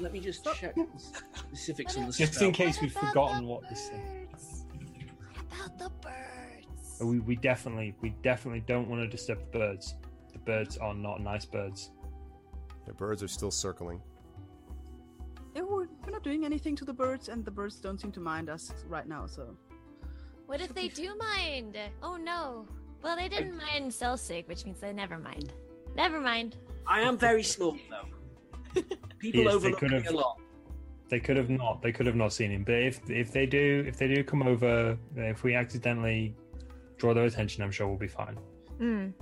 Let 0.00 0.12
me 0.12 0.20
just 0.20 0.44
check 0.54 0.74
specifics 1.34 1.96
on 1.98 2.06
the 2.06 2.12
Just 2.12 2.34
spell. 2.34 2.48
in 2.48 2.54
case 2.54 2.80
we've 2.80 2.92
forgotten 2.92 3.46
what 3.46 3.68
this 3.68 3.88
thing. 3.88 4.28
About 5.52 5.78
the 5.78 5.90
birds? 6.00 6.98
We, 7.02 7.18
we 7.20 7.36
definitely 7.36 7.94
we 8.00 8.10
definitely 8.22 8.60
don't 8.66 8.88
want 8.88 9.02
to 9.02 9.08
disturb 9.08 9.40
the 9.40 9.58
birds. 9.58 9.94
The 10.32 10.38
birds 10.38 10.78
are 10.78 10.94
not 10.94 11.20
nice 11.20 11.44
birds. 11.44 11.90
the 12.86 12.94
birds 12.94 13.22
are 13.22 13.28
still 13.28 13.50
circling. 13.50 14.00
We're, 15.54 15.86
we're 16.04 16.12
not 16.12 16.22
doing 16.22 16.44
anything 16.44 16.76
to 16.76 16.84
the 16.84 16.92
birds, 16.94 17.28
and 17.28 17.44
the 17.44 17.50
birds 17.50 17.76
don't 17.76 18.00
seem 18.00 18.12
to 18.12 18.20
mind 18.20 18.48
us 18.48 18.72
right 18.88 19.06
now. 19.06 19.26
So 19.26 19.56
What 20.50 20.60
if 20.60 20.74
they 20.74 20.88
do 20.88 21.14
mind? 21.16 21.78
Oh 22.02 22.16
no. 22.16 22.66
Well, 23.04 23.14
they 23.14 23.28
didn't 23.28 23.56
mind 23.56 23.92
Celsig, 23.92 24.48
which 24.48 24.64
means 24.64 24.80
they 24.80 24.92
never 24.92 25.16
mind. 25.16 25.52
Never 25.94 26.20
mind. 26.20 26.56
I 26.88 27.02
am 27.02 27.16
very 27.16 27.44
small 27.44 27.76
though. 27.88 28.82
People 29.20 29.42
Yes, 29.42 29.50
they 29.50 29.54
overlook 29.54 29.78
could 29.78 29.90
me 29.92 30.00
have- 30.02 30.12
a 30.12 30.16
lot. 30.16 30.40
They 31.08 31.20
could 31.20 31.36
have 31.36 31.50
not. 31.50 31.82
They 31.82 31.92
could 31.92 32.06
have 32.06 32.16
not 32.16 32.32
seen 32.32 32.50
him. 32.50 32.64
But 32.64 32.74
if 32.82 33.08
if 33.08 33.30
they 33.30 33.46
do, 33.46 33.84
if 33.86 33.96
they 33.96 34.08
do 34.12 34.24
come 34.24 34.42
over, 34.42 34.98
if 35.14 35.44
we 35.44 35.54
accidentally 35.54 36.34
draw 36.98 37.14
their 37.14 37.26
attention, 37.26 37.62
I'm 37.62 37.70
sure 37.70 37.86
we'll 37.86 37.96
be 37.96 38.08
fine. 38.08 38.36
Mm. 38.80 39.12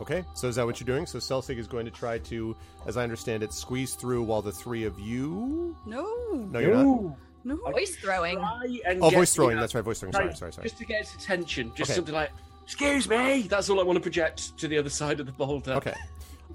Okay, 0.00 0.24
so 0.34 0.48
is 0.48 0.56
that 0.56 0.64
what 0.64 0.80
you're 0.80 0.86
doing? 0.86 1.04
So 1.06 1.18
Celsig 1.18 1.58
is 1.58 1.66
going 1.66 1.84
to 1.84 1.90
try 1.90 2.18
to, 2.18 2.56
as 2.86 2.96
I 2.96 3.02
understand 3.02 3.42
it, 3.42 3.52
squeeze 3.52 3.94
through 3.94 4.22
while 4.22 4.40
the 4.42 4.52
three 4.52 4.84
of 4.84 4.98
you. 4.98 5.76
no, 5.86 6.06
No, 6.50 6.58
you're 6.58 6.74
not. 6.74 7.16
no. 7.44 7.56
Voice 7.70 7.96
throwing. 7.96 8.38
Oh, 8.38 8.60
get, 8.66 8.98
voice 8.98 9.12
you 9.12 9.26
throwing. 9.26 9.56
know, 9.56 9.60
That's 9.62 9.74
right, 9.74 9.84
voice 9.84 10.00
throwing. 10.00 10.12
try- 10.12 10.22
Sorry, 10.22 10.34
sorry, 10.36 10.52
sorry. 10.54 10.64
Just 10.68 10.78
to 10.78 10.86
get 10.86 11.02
its 11.02 11.14
attention. 11.14 11.70
Just 11.76 11.90
Okay. 11.90 11.96
something 11.96 12.14
like, 12.14 12.30
"Excuse 12.64 13.08
me." 13.08 13.42
That's 13.42 13.68
all 13.68 13.78
I 13.78 13.82
want 13.82 13.96
to 13.98 14.00
project 14.00 14.56
to 14.58 14.68
the 14.68 14.78
other 14.78 14.88
side 14.90 15.20
of 15.20 15.26
the 15.26 15.32
boulder. 15.32 15.72
Okay. 15.74 15.94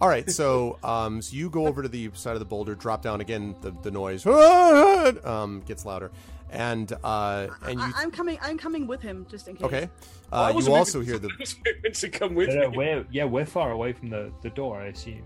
All 0.01 0.09
right, 0.09 0.29
so 0.29 0.77
um, 0.83 1.21
so 1.21 1.35
you 1.35 1.49
go 1.49 1.67
over 1.67 1.81
to 1.83 1.87
the 1.87 2.09
side 2.15 2.33
of 2.33 2.39
the 2.39 2.45
boulder, 2.45 2.73
drop 2.75 3.01
down 3.03 3.21
again. 3.21 3.55
The, 3.61 3.71
the 3.83 3.91
noise 3.91 4.25
um, 5.23 5.61
gets 5.67 5.85
louder, 5.85 6.11
and 6.51 6.91
uh, 7.03 7.47
and 7.63 7.79
you 7.79 7.85
I, 7.85 7.91
I'm 7.97 8.11
coming. 8.11 8.37
I'm 8.41 8.57
coming 8.57 8.87
with 8.87 9.01
him 9.01 9.25
just 9.29 9.47
in 9.47 9.55
case. 9.55 9.65
okay. 9.65 9.89
Uh, 10.31 10.53
you 10.57 10.73
also 10.73 11.01
hear 11.01 11.17
the 11.17 11.29
I 11.85 11.89
to 11.89 12.09
come 12.09 12.35
with 12.35 12.49
But, 12.49 12.65
uh, 12.65 12.69
we're 12.73 13.05
yeah, 13.11 13.25
we're 13.25 13.45
far 13.45 13.71
away 13.71 13.93
from 13.93 14.09
the, 14.09 14.31
the 14.41 14.49
door. 14.49 14.81
I 14.81 14.87
assume. 14.87 15.23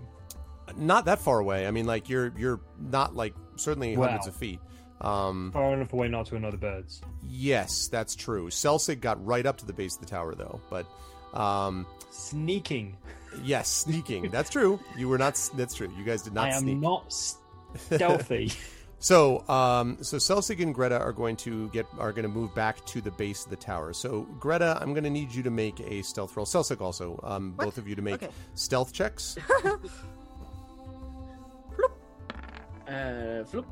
not 0.77 1.05
that 1.05 1.19
far 1.19 1.39
away. 1.39 1.67
I 1.67 1.71
mean, 1.71 1.85
like 1.85 2.09
you're 2.09 2.33
you're 2.37 2.59
not 2.79 3.15
like 3.15 3.33
certainly 3.55 3.95
Wow. 3.97 4.07
hundreds 4.07 4.27
of 4.27 4.35
feet. 4.35 4.59
Um, 5.01 5.51
Far 5.53 5.73
enough 5.73 5.93
away 5.93 6.09
not 6.09 6.25
to 6.27 6.35
another 6.35 6.57
birds. 6.57 7.01
yes, 7.25 7.87
that's 7.87 8.15
true. 8.15 8.49
Celsig 8.49 8.99
got 8.99 9.23
right 9.25 9.45
up 9.45 9.55
to 9.59 9.65
the 9.65 9.71
base 9.71 9.95
of 9.95 10.01
the 10.01 10.07
tower, 10.07 10.35
though. 10.35 10.59
But 10.69 10.85
um, 11.33 11.85
Sneaking. 12.11 12.97
yes, 13.41 13.69
sneaking. 13.69 14.29
That's 14.29 14.49
true. 14.49 14.77
You 14.97 15.07
were 15.07 15.17
not. 15.17 15.39
That's 15.55 15.73
true. 15.73 15.89
You 15.97 16.03
guys 16.03 16.21
did 16.21 16.33
not 16.33 16.49
I 16.49 16.55
am 16.55 16.63
sneak. 16.63 16.77
not 16.79 17.13
stealthy. 17.75 18.51
So, 19.01 19.47
um, 19.47 19.97
so 20.01 20.17
Celsig 20.17 20.61
and 20.61 20.75
Greta 20.75 20.99
are 20.99 21.13
going 21.13 21.37
to 21.37 21.69
get 21.69 21.85
are 21.97 22.11
going 22.11 22.23
to 22.23 22.29
move 22.29 22.53
back 22.53 22.85
to 22.87 22.99
the 22.99 23.11
base 23.11 23.45
of 23.45 23.49
the 23.49 23.55
tower. 23.55 23.93
So, 23.93 24.23
Greta, 24.39 24.77
I'm 24.81 24.93
going 24.93 25.05
to 25.05 25.09
need 25.09 25.33
you 25.33 25.41
to 25.43 25.49
make 25.49 25.79
a 25.79 26.01
stealth 26.01 26.35
roll. 26.35 26.45
Celsig 26.45 26.81
also, 26.81 27.17
um, 27.23 27.51
both 27.51 27.77
of 27.77 27.87
you 27.87 27.95
to 27.95 28.01
make 28.01 28.15
Okay. 28.15 28.29
stealth 28.55 28.91
checks. 28.93 29.37
Uh, 32.87 33.43
floop. 33.43 33.65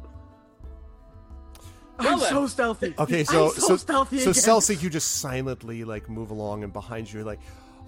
I'm 1.97 2.05
Well 2.05 2.19
so 2.19 2.45
stealthy. 2.45 2.93
Okay, 2.99 3.23
so 3.23 3.45
I'm 3.45 3.51
so, 3.53 3.75
stealthy 3.77 4.19
so 4.19 4.29
again. 4.29 4.43
Celsig, 4.43 4.83
you 4.83 4.91
just 4.91 5.13
silently 5.15 5.83
like 5.83 6.07
move 6.07 6.29
along, 6.29 6.63
and 6.63 6.71
behind 6.71 7.11
you, 7.11 7.19
you're 7.19 7.25
like, 7.25 7.39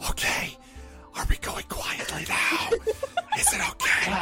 okay, 0.09 0.57
are 1.15 1.25
we 1.29 1.37
going 1.37 1.65
quietly 1.69 2.25
now? 2.27 2.69
Is 3.39 3.53
it 3.53 3.61
okay? 3.71 4.13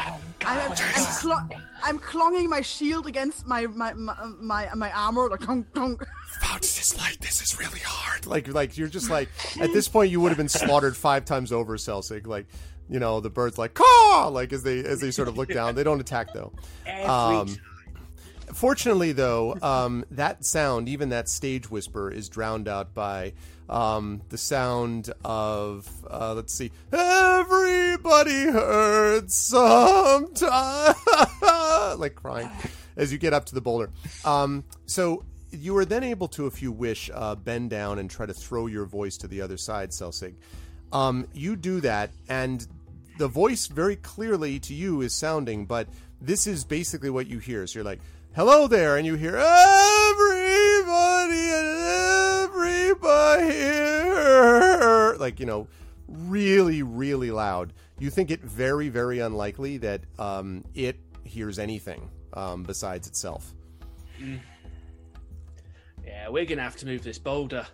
I'm, 0.46 0.72
I'm, 0.72 0.76
clo- 1.20 1.50
I'm 1.84 2.00
clonging 2.00 2.50
my 2.50 2.62
shield 2.62 3.08
against 3.08 3.48
my 3.48 3.66
my 3.66 3.94
my 3.94 4.16
my, 4.40 4.70
my 4.76 4.92
armor. 4.92 5.30
Like, 5.30 5.40
clunk, 5.42 5.74
clunk. 5.74 6.06
Found 6.42 6.62
this 6.62 6.98
light. 6.98 7.18
This 7.20 7.42
is 7.42 7.60
really 7.60 7.80
hard. 7.84 8.26
Like, 8.28 8.48
like 8.48 8.78
you're 8.78 8.88
just 8.88 9.10
like 9.10 9.30
at 9.60 9.74
this 9.74 9.88
point 9.88 10.12
you 10.12 10.22
would 10.22 10.30
have 10.30 10.38
been 10.38 10.50
slaughtered 10.50 10.96
five 10.96 11.26
times 11.26 11.52
over, 11.52 11.78
Celsig. 11.78 12.28
Like, 12.28 12.46
you 12.90 13.00
know, 13.00 13.20
the 13.20 13.30
birds 13.30 13.58
like 13.58 13.74
caw, 13.74 14.30
like 14.32 14.54
as 14.54 14.64
they 14.64 14.80
as 14.80 15.02
they 15.02 15.12
sort 15.12 15.28
of 15.28 15.38
look 15.38 15.50
down. 15.50 15.76
They 15.76 15.84
don't 15.84 16.00
attack 16.00 16.34
though. 16.34 16.54
Um. 17.06 17.58
Fortunately, 18.54 19.12
though, 19.12 19.58
um, 19.62 20.06
that 20.12 20.46
sound, 20.46 20.88
even 20.88 21.10
that 21.10 21.28
stage 21.28 21.70
whisper, 21.70 22.10
is 22.10 22.30
drowned 22.30 22.68
out 22.70 22.94
by 22.94 23.34
um, 23.70 24.22
the 24.30 24.38
sound 24.38 25.12
of, 25.24 25.90
uh, 26.10 26.34
let's 26.34 26.54
see, 26.54 26.72
everybody 26.92 28.46
hurts 28.46 29.36
sometime, 29.36 30.96
like 32.00 32.16
crying 32.16 32.50
as 32.96 33.12
you 33.12 33.18
get 33.18 33.34
up 33.34 33.46
to 33.46 33.56
the 33.56 33.62
boulder. 33.62 33.90
Um, 34.26 34.64
so 34.86 35.26
you 35.52 35.76
are 35.78 35.86
then 35.86 36.04
able 36.04 36.28
to, 36.30 36.48
if 36.48 36.62
you 36.62 36.72
wish, 36.72 37.10
uh, 37.14 37.36
bend 37.36 37.70
down 37.70 38.00
and 38.00 38.10
try 38.10 38.26
to 38.26 38.34
throw 38.34 38.68
your 38.68 38.86
voice 38.86 39.18
to 39.18 39.28
the 39.28 39.42
other 39.42 39.58
side, 39.58 39.92
Celsig. 39.92 40.36
Um, 40.92 41.28
you 41.34 41.56
do 41.56 41.82
that, 41.82 42.12
and 42.30 42.66
the 43.18 43.28
voice 43.28 43.68
very 43.68 43.96
clearly 43.96 44.60
to 44.60 44.74
you 44.74 45.02
is 45.02 45.14
sounding, 45.14 45.66
but 45.66 45.88
this 46.22 46.48
is 46.48 46.64
basically 46.64 47.10
what 47.10 47.28
you 47.28 47.40
hear. 47.40 47.68
So 47.68 47.80
you're 47.80 47.86
like, 47.86 48.00
hello 48.38 48.68
there, 48.68 48.98
and 48.98 49.06
you 49.08 49.16
hear 49.16 49.36
everybody 49.36 50.30
and 51.58 51.68
everybody 52.46 53.52
here. 53.52 55.16
Like, 55.20 55.40
you 55.40 55.48
know, 55.48 55.68
really, 56.08 56.84
really 56.84 57.32
loud. 57.32 57.74
You 57.98 58.12
think 58.12 58.30
it 58.30 58.44
very, 58.44 58.90
very 58.90 59.18
unlikely 59.18 59.78
that 59.78 60.02
um, 60.20 60.64
it 60.76 61.00
hears 61.24 61.58
anything 61.58 62.12
um, 62.34 62.62
besides 62.62 63.08
itself. 63.08 63.56
Yeah, 66.06 66.30
we're 66.30 66.46
gonna 66.46 66.62
have 66.62 66.76
to 66.76 66.86
move 66.86 67.02
this 67.02 67.18
boulder. 67.18 67.66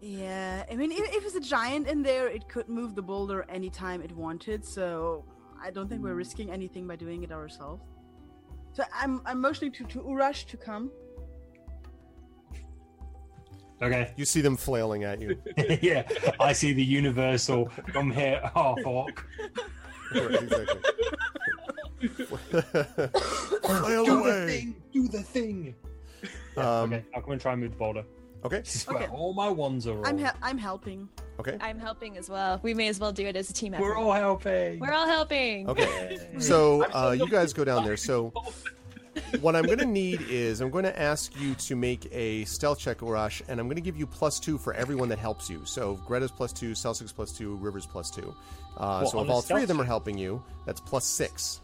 Yeah, 0.00 0.64
I 0.68 0.74
mean, 0.74 0.90
if, 0.90 1.14
if 1.14 1.24
it's 1.26 1.36
a 1.36 1.40
giant 1.40 1.86
in 1.86 2.02
there, 2.02 2.26
it 2.26 2.48
could 2.48 2.68
move 2.68 2.96
the 2.96 3.02
boulder 3.02 3.46
anytime 3.48 4.02
it 4.02 4.10
wanted. 4.10 4.64
So 4.64 5.24
I 5.62 5.70
don't 5.70 5.88
think 5.88 6.02
we're 6.02 6.14
risking 6.14 6.50
anything 6.50 6.88
by 6.88 6.96
doing 6.96 7.22
it 7.22 7.30
ourselves. 7.30 7.84
So 8.72 8.84
I'm 8.94 9.20
I'm 9.24 9.40
motioning 9.40 9.72
to 9.72 9.84
to 9.84 10.00
Urash 10.00 10.46
to 10.46 10.56
come. 10.56 10.90
Okay. 13.82 14.12
You 14.16 14.24
see 14.24 14.42
them 14.42 14.56
flailing 14.56 15.04
at 15.04 15.20
you. 15.20 15.40
yeah, 15.82 16.06
I 16.38 16.52
see 16.52 16.72
the 16.72 16.84
universal 16.84 17.70
come 17.92 18.10
here 18.10 18.40
half 18.54 18.84
orc. 18.84 19.26
Right, 20.14 20.34
exactly. 20.34 20.80
Flail 23.62 24.04
Do 24.04 24.22
the 24.24 24.46
thing. 24.46 24.76
Do 24.92 25.08
the 25.08 25.22
thing. 25.22 25.74
Um, 26.56 26.92
okay, 26.92 27.04
I'll 27.14 27.22
come 27.22 27.32
and 27.32 27.40
try 27.40 27.52
and 27.52 27.62
move 27.62 27.70
the 27.70 27.76
boulder. 27.78 28.04
Okay. 28.44 28.60
This 28.60 28.76
is 28.76 28.86
where 28.86 28.96
Okay. 29.02 29.06
all 29.12 29.32
my 29.34 29.48
ones 29.48 29.86
are. 29.86 29.92
I'm 30.06 30.16
rolled. 30.16 30.20
hel- 30.20 30.36
I'm 30.42 30.58
helping. 30.58 31.08
Okay. 31.38 31.56
I'm 31.60 31.78
helping 31.78 32.16
as 32.16 32.28
well. 32.28 32.58
We 32.62 32.74
may 32.74 32.88
as 32.88 32.98
well 32.98 33.12
do 33.12 33.26
it 33.26 33.36
as 33.36 33.50
a 33.50 33.52
team 33.52 33.74
effort. 33.74 33.82
We're 33.82 33.96
all 33.96 34.12
helping. 34.12 34.78
We're 34.78 34.92
all 34.92 35.06
helping. 35.06 35.68
Okay. 35.68 36.18
So 36.38 36.84
uh, 36.84 37.12
you 37.12 37.28
guys 37.28 37.52
go 37.52 37.64
down 37.64 37.84
there. 37.84 37.96
So 37.96 38.32
what 39.40 39.56
I'm 39.56 39.64
going 39.64 39.78
to 39.78 39.86
need 39.86 40.22
is 40.28 40.60
I'm 40.60 40.70
going 40.70 40.84
to 40.84 40.98
ask 40.98 41.38
you 41.40 41.54
to 41.54 41.76
make 41.76 42.08
a 42.12 42.44
stealth 42.44 42.78
check, 42.78 42.98
Urash, 42.98 43.42
and 43.48 43.58
I'm 43.60 43.66
going 43.66 43.76
to 43.76 43.82
give 43.82 43.96
you 43.96 44.06
plus 44.06 44.38
two 44.40 44.56
for 44.58 44.72
everyone 44.74 45.08
that 45.10 45.18
helps 45.18 45.48
you. 45.50 45.62
So 45.64 45.94
Greta's 46.06 46.30
plus 46.30 46.52
two, 46.52 46.72
Celsig's 46.72 47.12
plus 47.12 47.32
two, 47.32 47.56
Rivers 47.56 47.86
plus 47.86 48.10
two. 48.10 48.34
Uh, 48.76 49.00
What, 49.00 49.10
so 49.10 49.18
on 49.18 49.24
if 49.26 49.30
a 49.30 49.32
all 49.34 49.40
three 49.42 49.56
of 49.62 49.66
stealth 49.66 49.68
them 49.68 49.80
are 49.80 49.84
helping 49.84 50.16
you, 50.16 50.42
that's 50.64 50.80
plus 50.80 51.04
six 51.04 51.60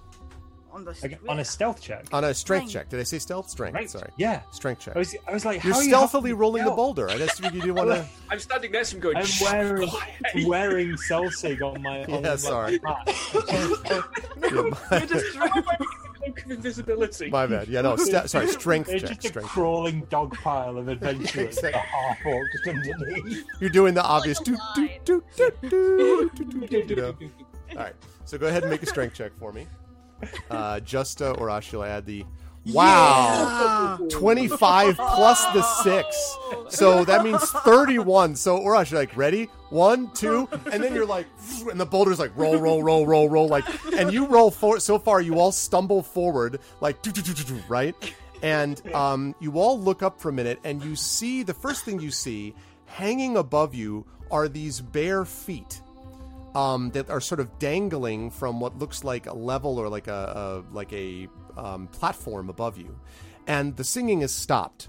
On 0.77 0.85
the 0.85 0.91
Okay, 0.91 1.17
on 1.27 1.39
a 1.41 1.45
stealth 1.45 1.81
check. 1.81 2.05
on 2.13 2.23
a 2.25 2.35
strength 2.35 2.69
Strength. 2.69 2.73
check. 2.73 2.89
Did 2.91 3.01
I 3.01 3.05
say 3.05 3.19
stealth? 3.19 3.49
Strength. 3.49 3.75
Right. 3.75 3.89
Sorry. 3.91 4.11
Yeah. 4.19 4.43
Strength 4.53 4.81
check. 4.83 4.95
I 4.95 4.99
was, 4.99 5.17
I 5.27 5.33
was 5.33 5.47
like, 5.47 5.65
You're 5.65 5.73
how 5.73 5.79
are 5.79 5.83
you 5.83 5.89
stealthily 5.89 6.29
helping 6.31 6.39
rolling 6.39 6.65
the 6.67 6.71
boulder. 6.71 7.09
I 7.09 7.17
just 7.17 7.37
figured 7.41 7.55
you 7.55 7.61
didn't 7.73 7.77
want 7.77 7.89
to. 7.91 8.07
I'm 8.29 8.39
standing 8.39 8.73
next 8.73 8.91
to 8.91 8.97
him 8.97 9.01
going. 9.01 9.17
I'm 9.17 9.25
wearing 9.41 9.91
wearing 10.47 10.91
Celsig 10.97 11.63
on 11.63 11.81
my. 11.81 12.05
On 12.05 12.11
Yeah, 12.23 12.31
my 12.31 12.37
sorry. 12.37 12.79
back. 12.79 13.09
You're 14.51 15.07
just 15.07 15.39
cloak 15.39 16.45
of 16.45 16.51
invisibility. 16.51 17.31
My 17.31 17.47
bad. 17.47 17.69
Yeah, 17.69 17.81
no. 17.81 17.97
St- 17.97 18.29
sorry, 18.29 18.49
strength 18.49 18.91
It's 18.91 19.03
check. 19.03 19.13
just 19.13 19.25
a 19.25 19.29
Strength. 19.29 19.49
crawling 19.49 20.01
dog 20.11 20.37
pile 20.37 20.77
of 20.77 20.89
adventurers. 20.89 21.57
exactly. 21.57 21.71
The 21.73 21.79
half 21.79 22.19
orc 22.27 22.47
just 22.53 22.69
underneath. 22.69 23.45
You're 23.61 23.71
doing 23.71 23.95
the 23.95 24.05
obvious. 24.05 24.39
Like 24.47 24.59
a 24.59 24.61
do, 24.75 24.89
do, 25.05 25.25
do, 25.37 25.51
do, 25.63 25.71
do, 25.71 26.31
do, 26.45 26.67
do, 26.67 26.85
do, 26.85 26.95
do. 26.95 27.31
All 27.71 27.77
right. 27.77 27.95
So 28.27 28.37
go 28.39 28.49
ahead 28.49 28.63
and 28.65 28.71
make 28.71 28.83
a 28.83 28.87
strength 28.87 29.15
check 29.15 29.33
for 29.39 29.53
me. 29.53 29.67
Uh, 30.51 30.81
Justa 30.81 31.33
or 31.33 31.49
Ashila 31.49 31.89
add 31.89 32.07
the. 32.07 32.25
Wow. 32.73 33.99
25 34.11 34.97
plus 34.97 35.45
the 35.53 35.63
6. 35.63 36.39
So 36.69 37.05
that 37.05 37.23
means 37.23 37.49
31. 37.51 38.35
So 38.35 38.59
Urash, 38.59 38.91
you're 38.91 38.99
like, 38.99 39.17
ready? 39.17 39.45
One, 39.71 40.11
two, 40.15 40.49
and 40.73 40.83
then 40.83 40.95
you're 40.95 41.07
like, 41.07 41.27
and 41.71 41.79
the 41.79 41.87
boulder's 41.87 42.19
like, 42.19 42.37
roll, 42.37 42.57
roll, 42.57 42.83
roll, 42.83 43.07
roll, 43.07 43.29
roll, 43.29 43.49
like, 43.49 43.65
and 43.93 44.13
you 44.13 44.27
roll 44.27 44.51
for 44.51 44.81
so 44.81 44.99
far, 44.99 45.21
you 45.21 45.39
all 45.39 45.53
stumble 45.53 46.03
forward, 46.03 46.61
like, 46.81 46.97
right? 47.69 47.95
And 48.43 48.81
um, 48.95 49.35
you 49.41 49.59
all 49.59 49.79
look 49.81 50.03
up 50.03 50.21
for 50.21 50.29
a 50.29 50.33
minute, 50.33 50.59
and 50.65 50.85
you 50.85 50.97
see 50.97 51.43
the 51.43 51.55
first 51.55 51.85
thing 51.85 52.01
you 52.01 52.11
see 52.11 52.55
hanging 52.87 53.37
above 53.37 53.75
you 53.75 54.07
are 54.31 54.49
these 54.49 54.81
bare 54.81 55.25
feet 55.25 55.81
um, 56.57 56.91
that 56.93 57.11
are 57.11 57.21
sort 57.21 57.39
of 57.39 57.59
dangling 57.59 58.31
from 58.31 58.61
what 58.61 58.79
looks 58.79 59.05
like 59.05 59.27
a 59.27 59.35
level 59.35 59.79
or 59.79 59.91
like 59.91 60.09
a, 60.09 60.65
a 60.71 60.75
like 60.75 60.91
a 60.95 61.29
um, 61.57 61.87
platform 61.89 62.49
above 62.49 62.79
you, 62.79 62.99
and 63.47 63.77
the 63.77 63.85
singing 63.85 64.23
is 64.23 64.33
stopped. 64.33 64.89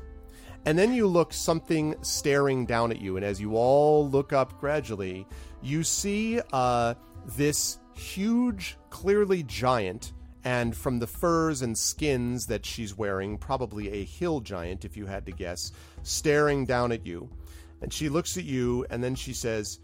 And 0.65 0.77
then 0.77 0.93
you 0.93 1.07
look 1.07 1.33
something 1.33 1.95
staring 2.01 2.65
down 2.65 2.91
at 2.91 3.01
you, 3.01 3.17
and 3.17 3.25
as 3.25 3.39
you 3.39 3.55
all 3.55 4.09
look 4.09 4.33
up 4.33 4.59
gradually, 4.59 5.27
you 5.61 5.83
see 5.83 6.41
uh, 6.51 6.93
this 7.37 7.79
huge, 7.93 8.77
clearly 8.89 9.43
giant, 9.43 10.13
and 10.43 10.75
from 10.75 10.99
the 10.99 11.07
furs 11.07 11.61
and 11.61 11.77
skins 11.77 12.45
that 12.47 12.65
she's 12.65 12.97
wearing, 12.97 13.37
probably 13.37 13.89
a 13.89 14.03
hill 14.03 14.39
giant, 14.41 14.83
if 14.83 14.97
you 14.97 15.05
had 15.05 15.25
to 15.25 15.31
guess, 15.31 15.71
staring 16.03 16.65
down 16.65 16.91
at 16.91 17.05
you. 17.05 17.29
And 17.81 17.93
she 17.93 18.09
looks 18.09 18.37
at 18.37 18.43
you, 18.43 18.85
and 18.89 19.01
then 19.01 19.15
she 19.15 19.33
says, 19.33 19.79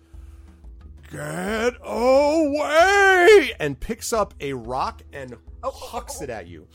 Get 1.12 1.76
away! 1.84 3.54
And 3.60 3.80
picks 3.80 4.14
up 4.14 4.34
a 4.40 4.54
rock 4.54 5.02
and 5.12 5.34
oh, 5.34 5.38
oh, 5.64 5.72
hucks 5.72 6.18
oh, 6.20 6.24
it 6.24 6.30
at 6.30 6.48
you. 6.48 6.68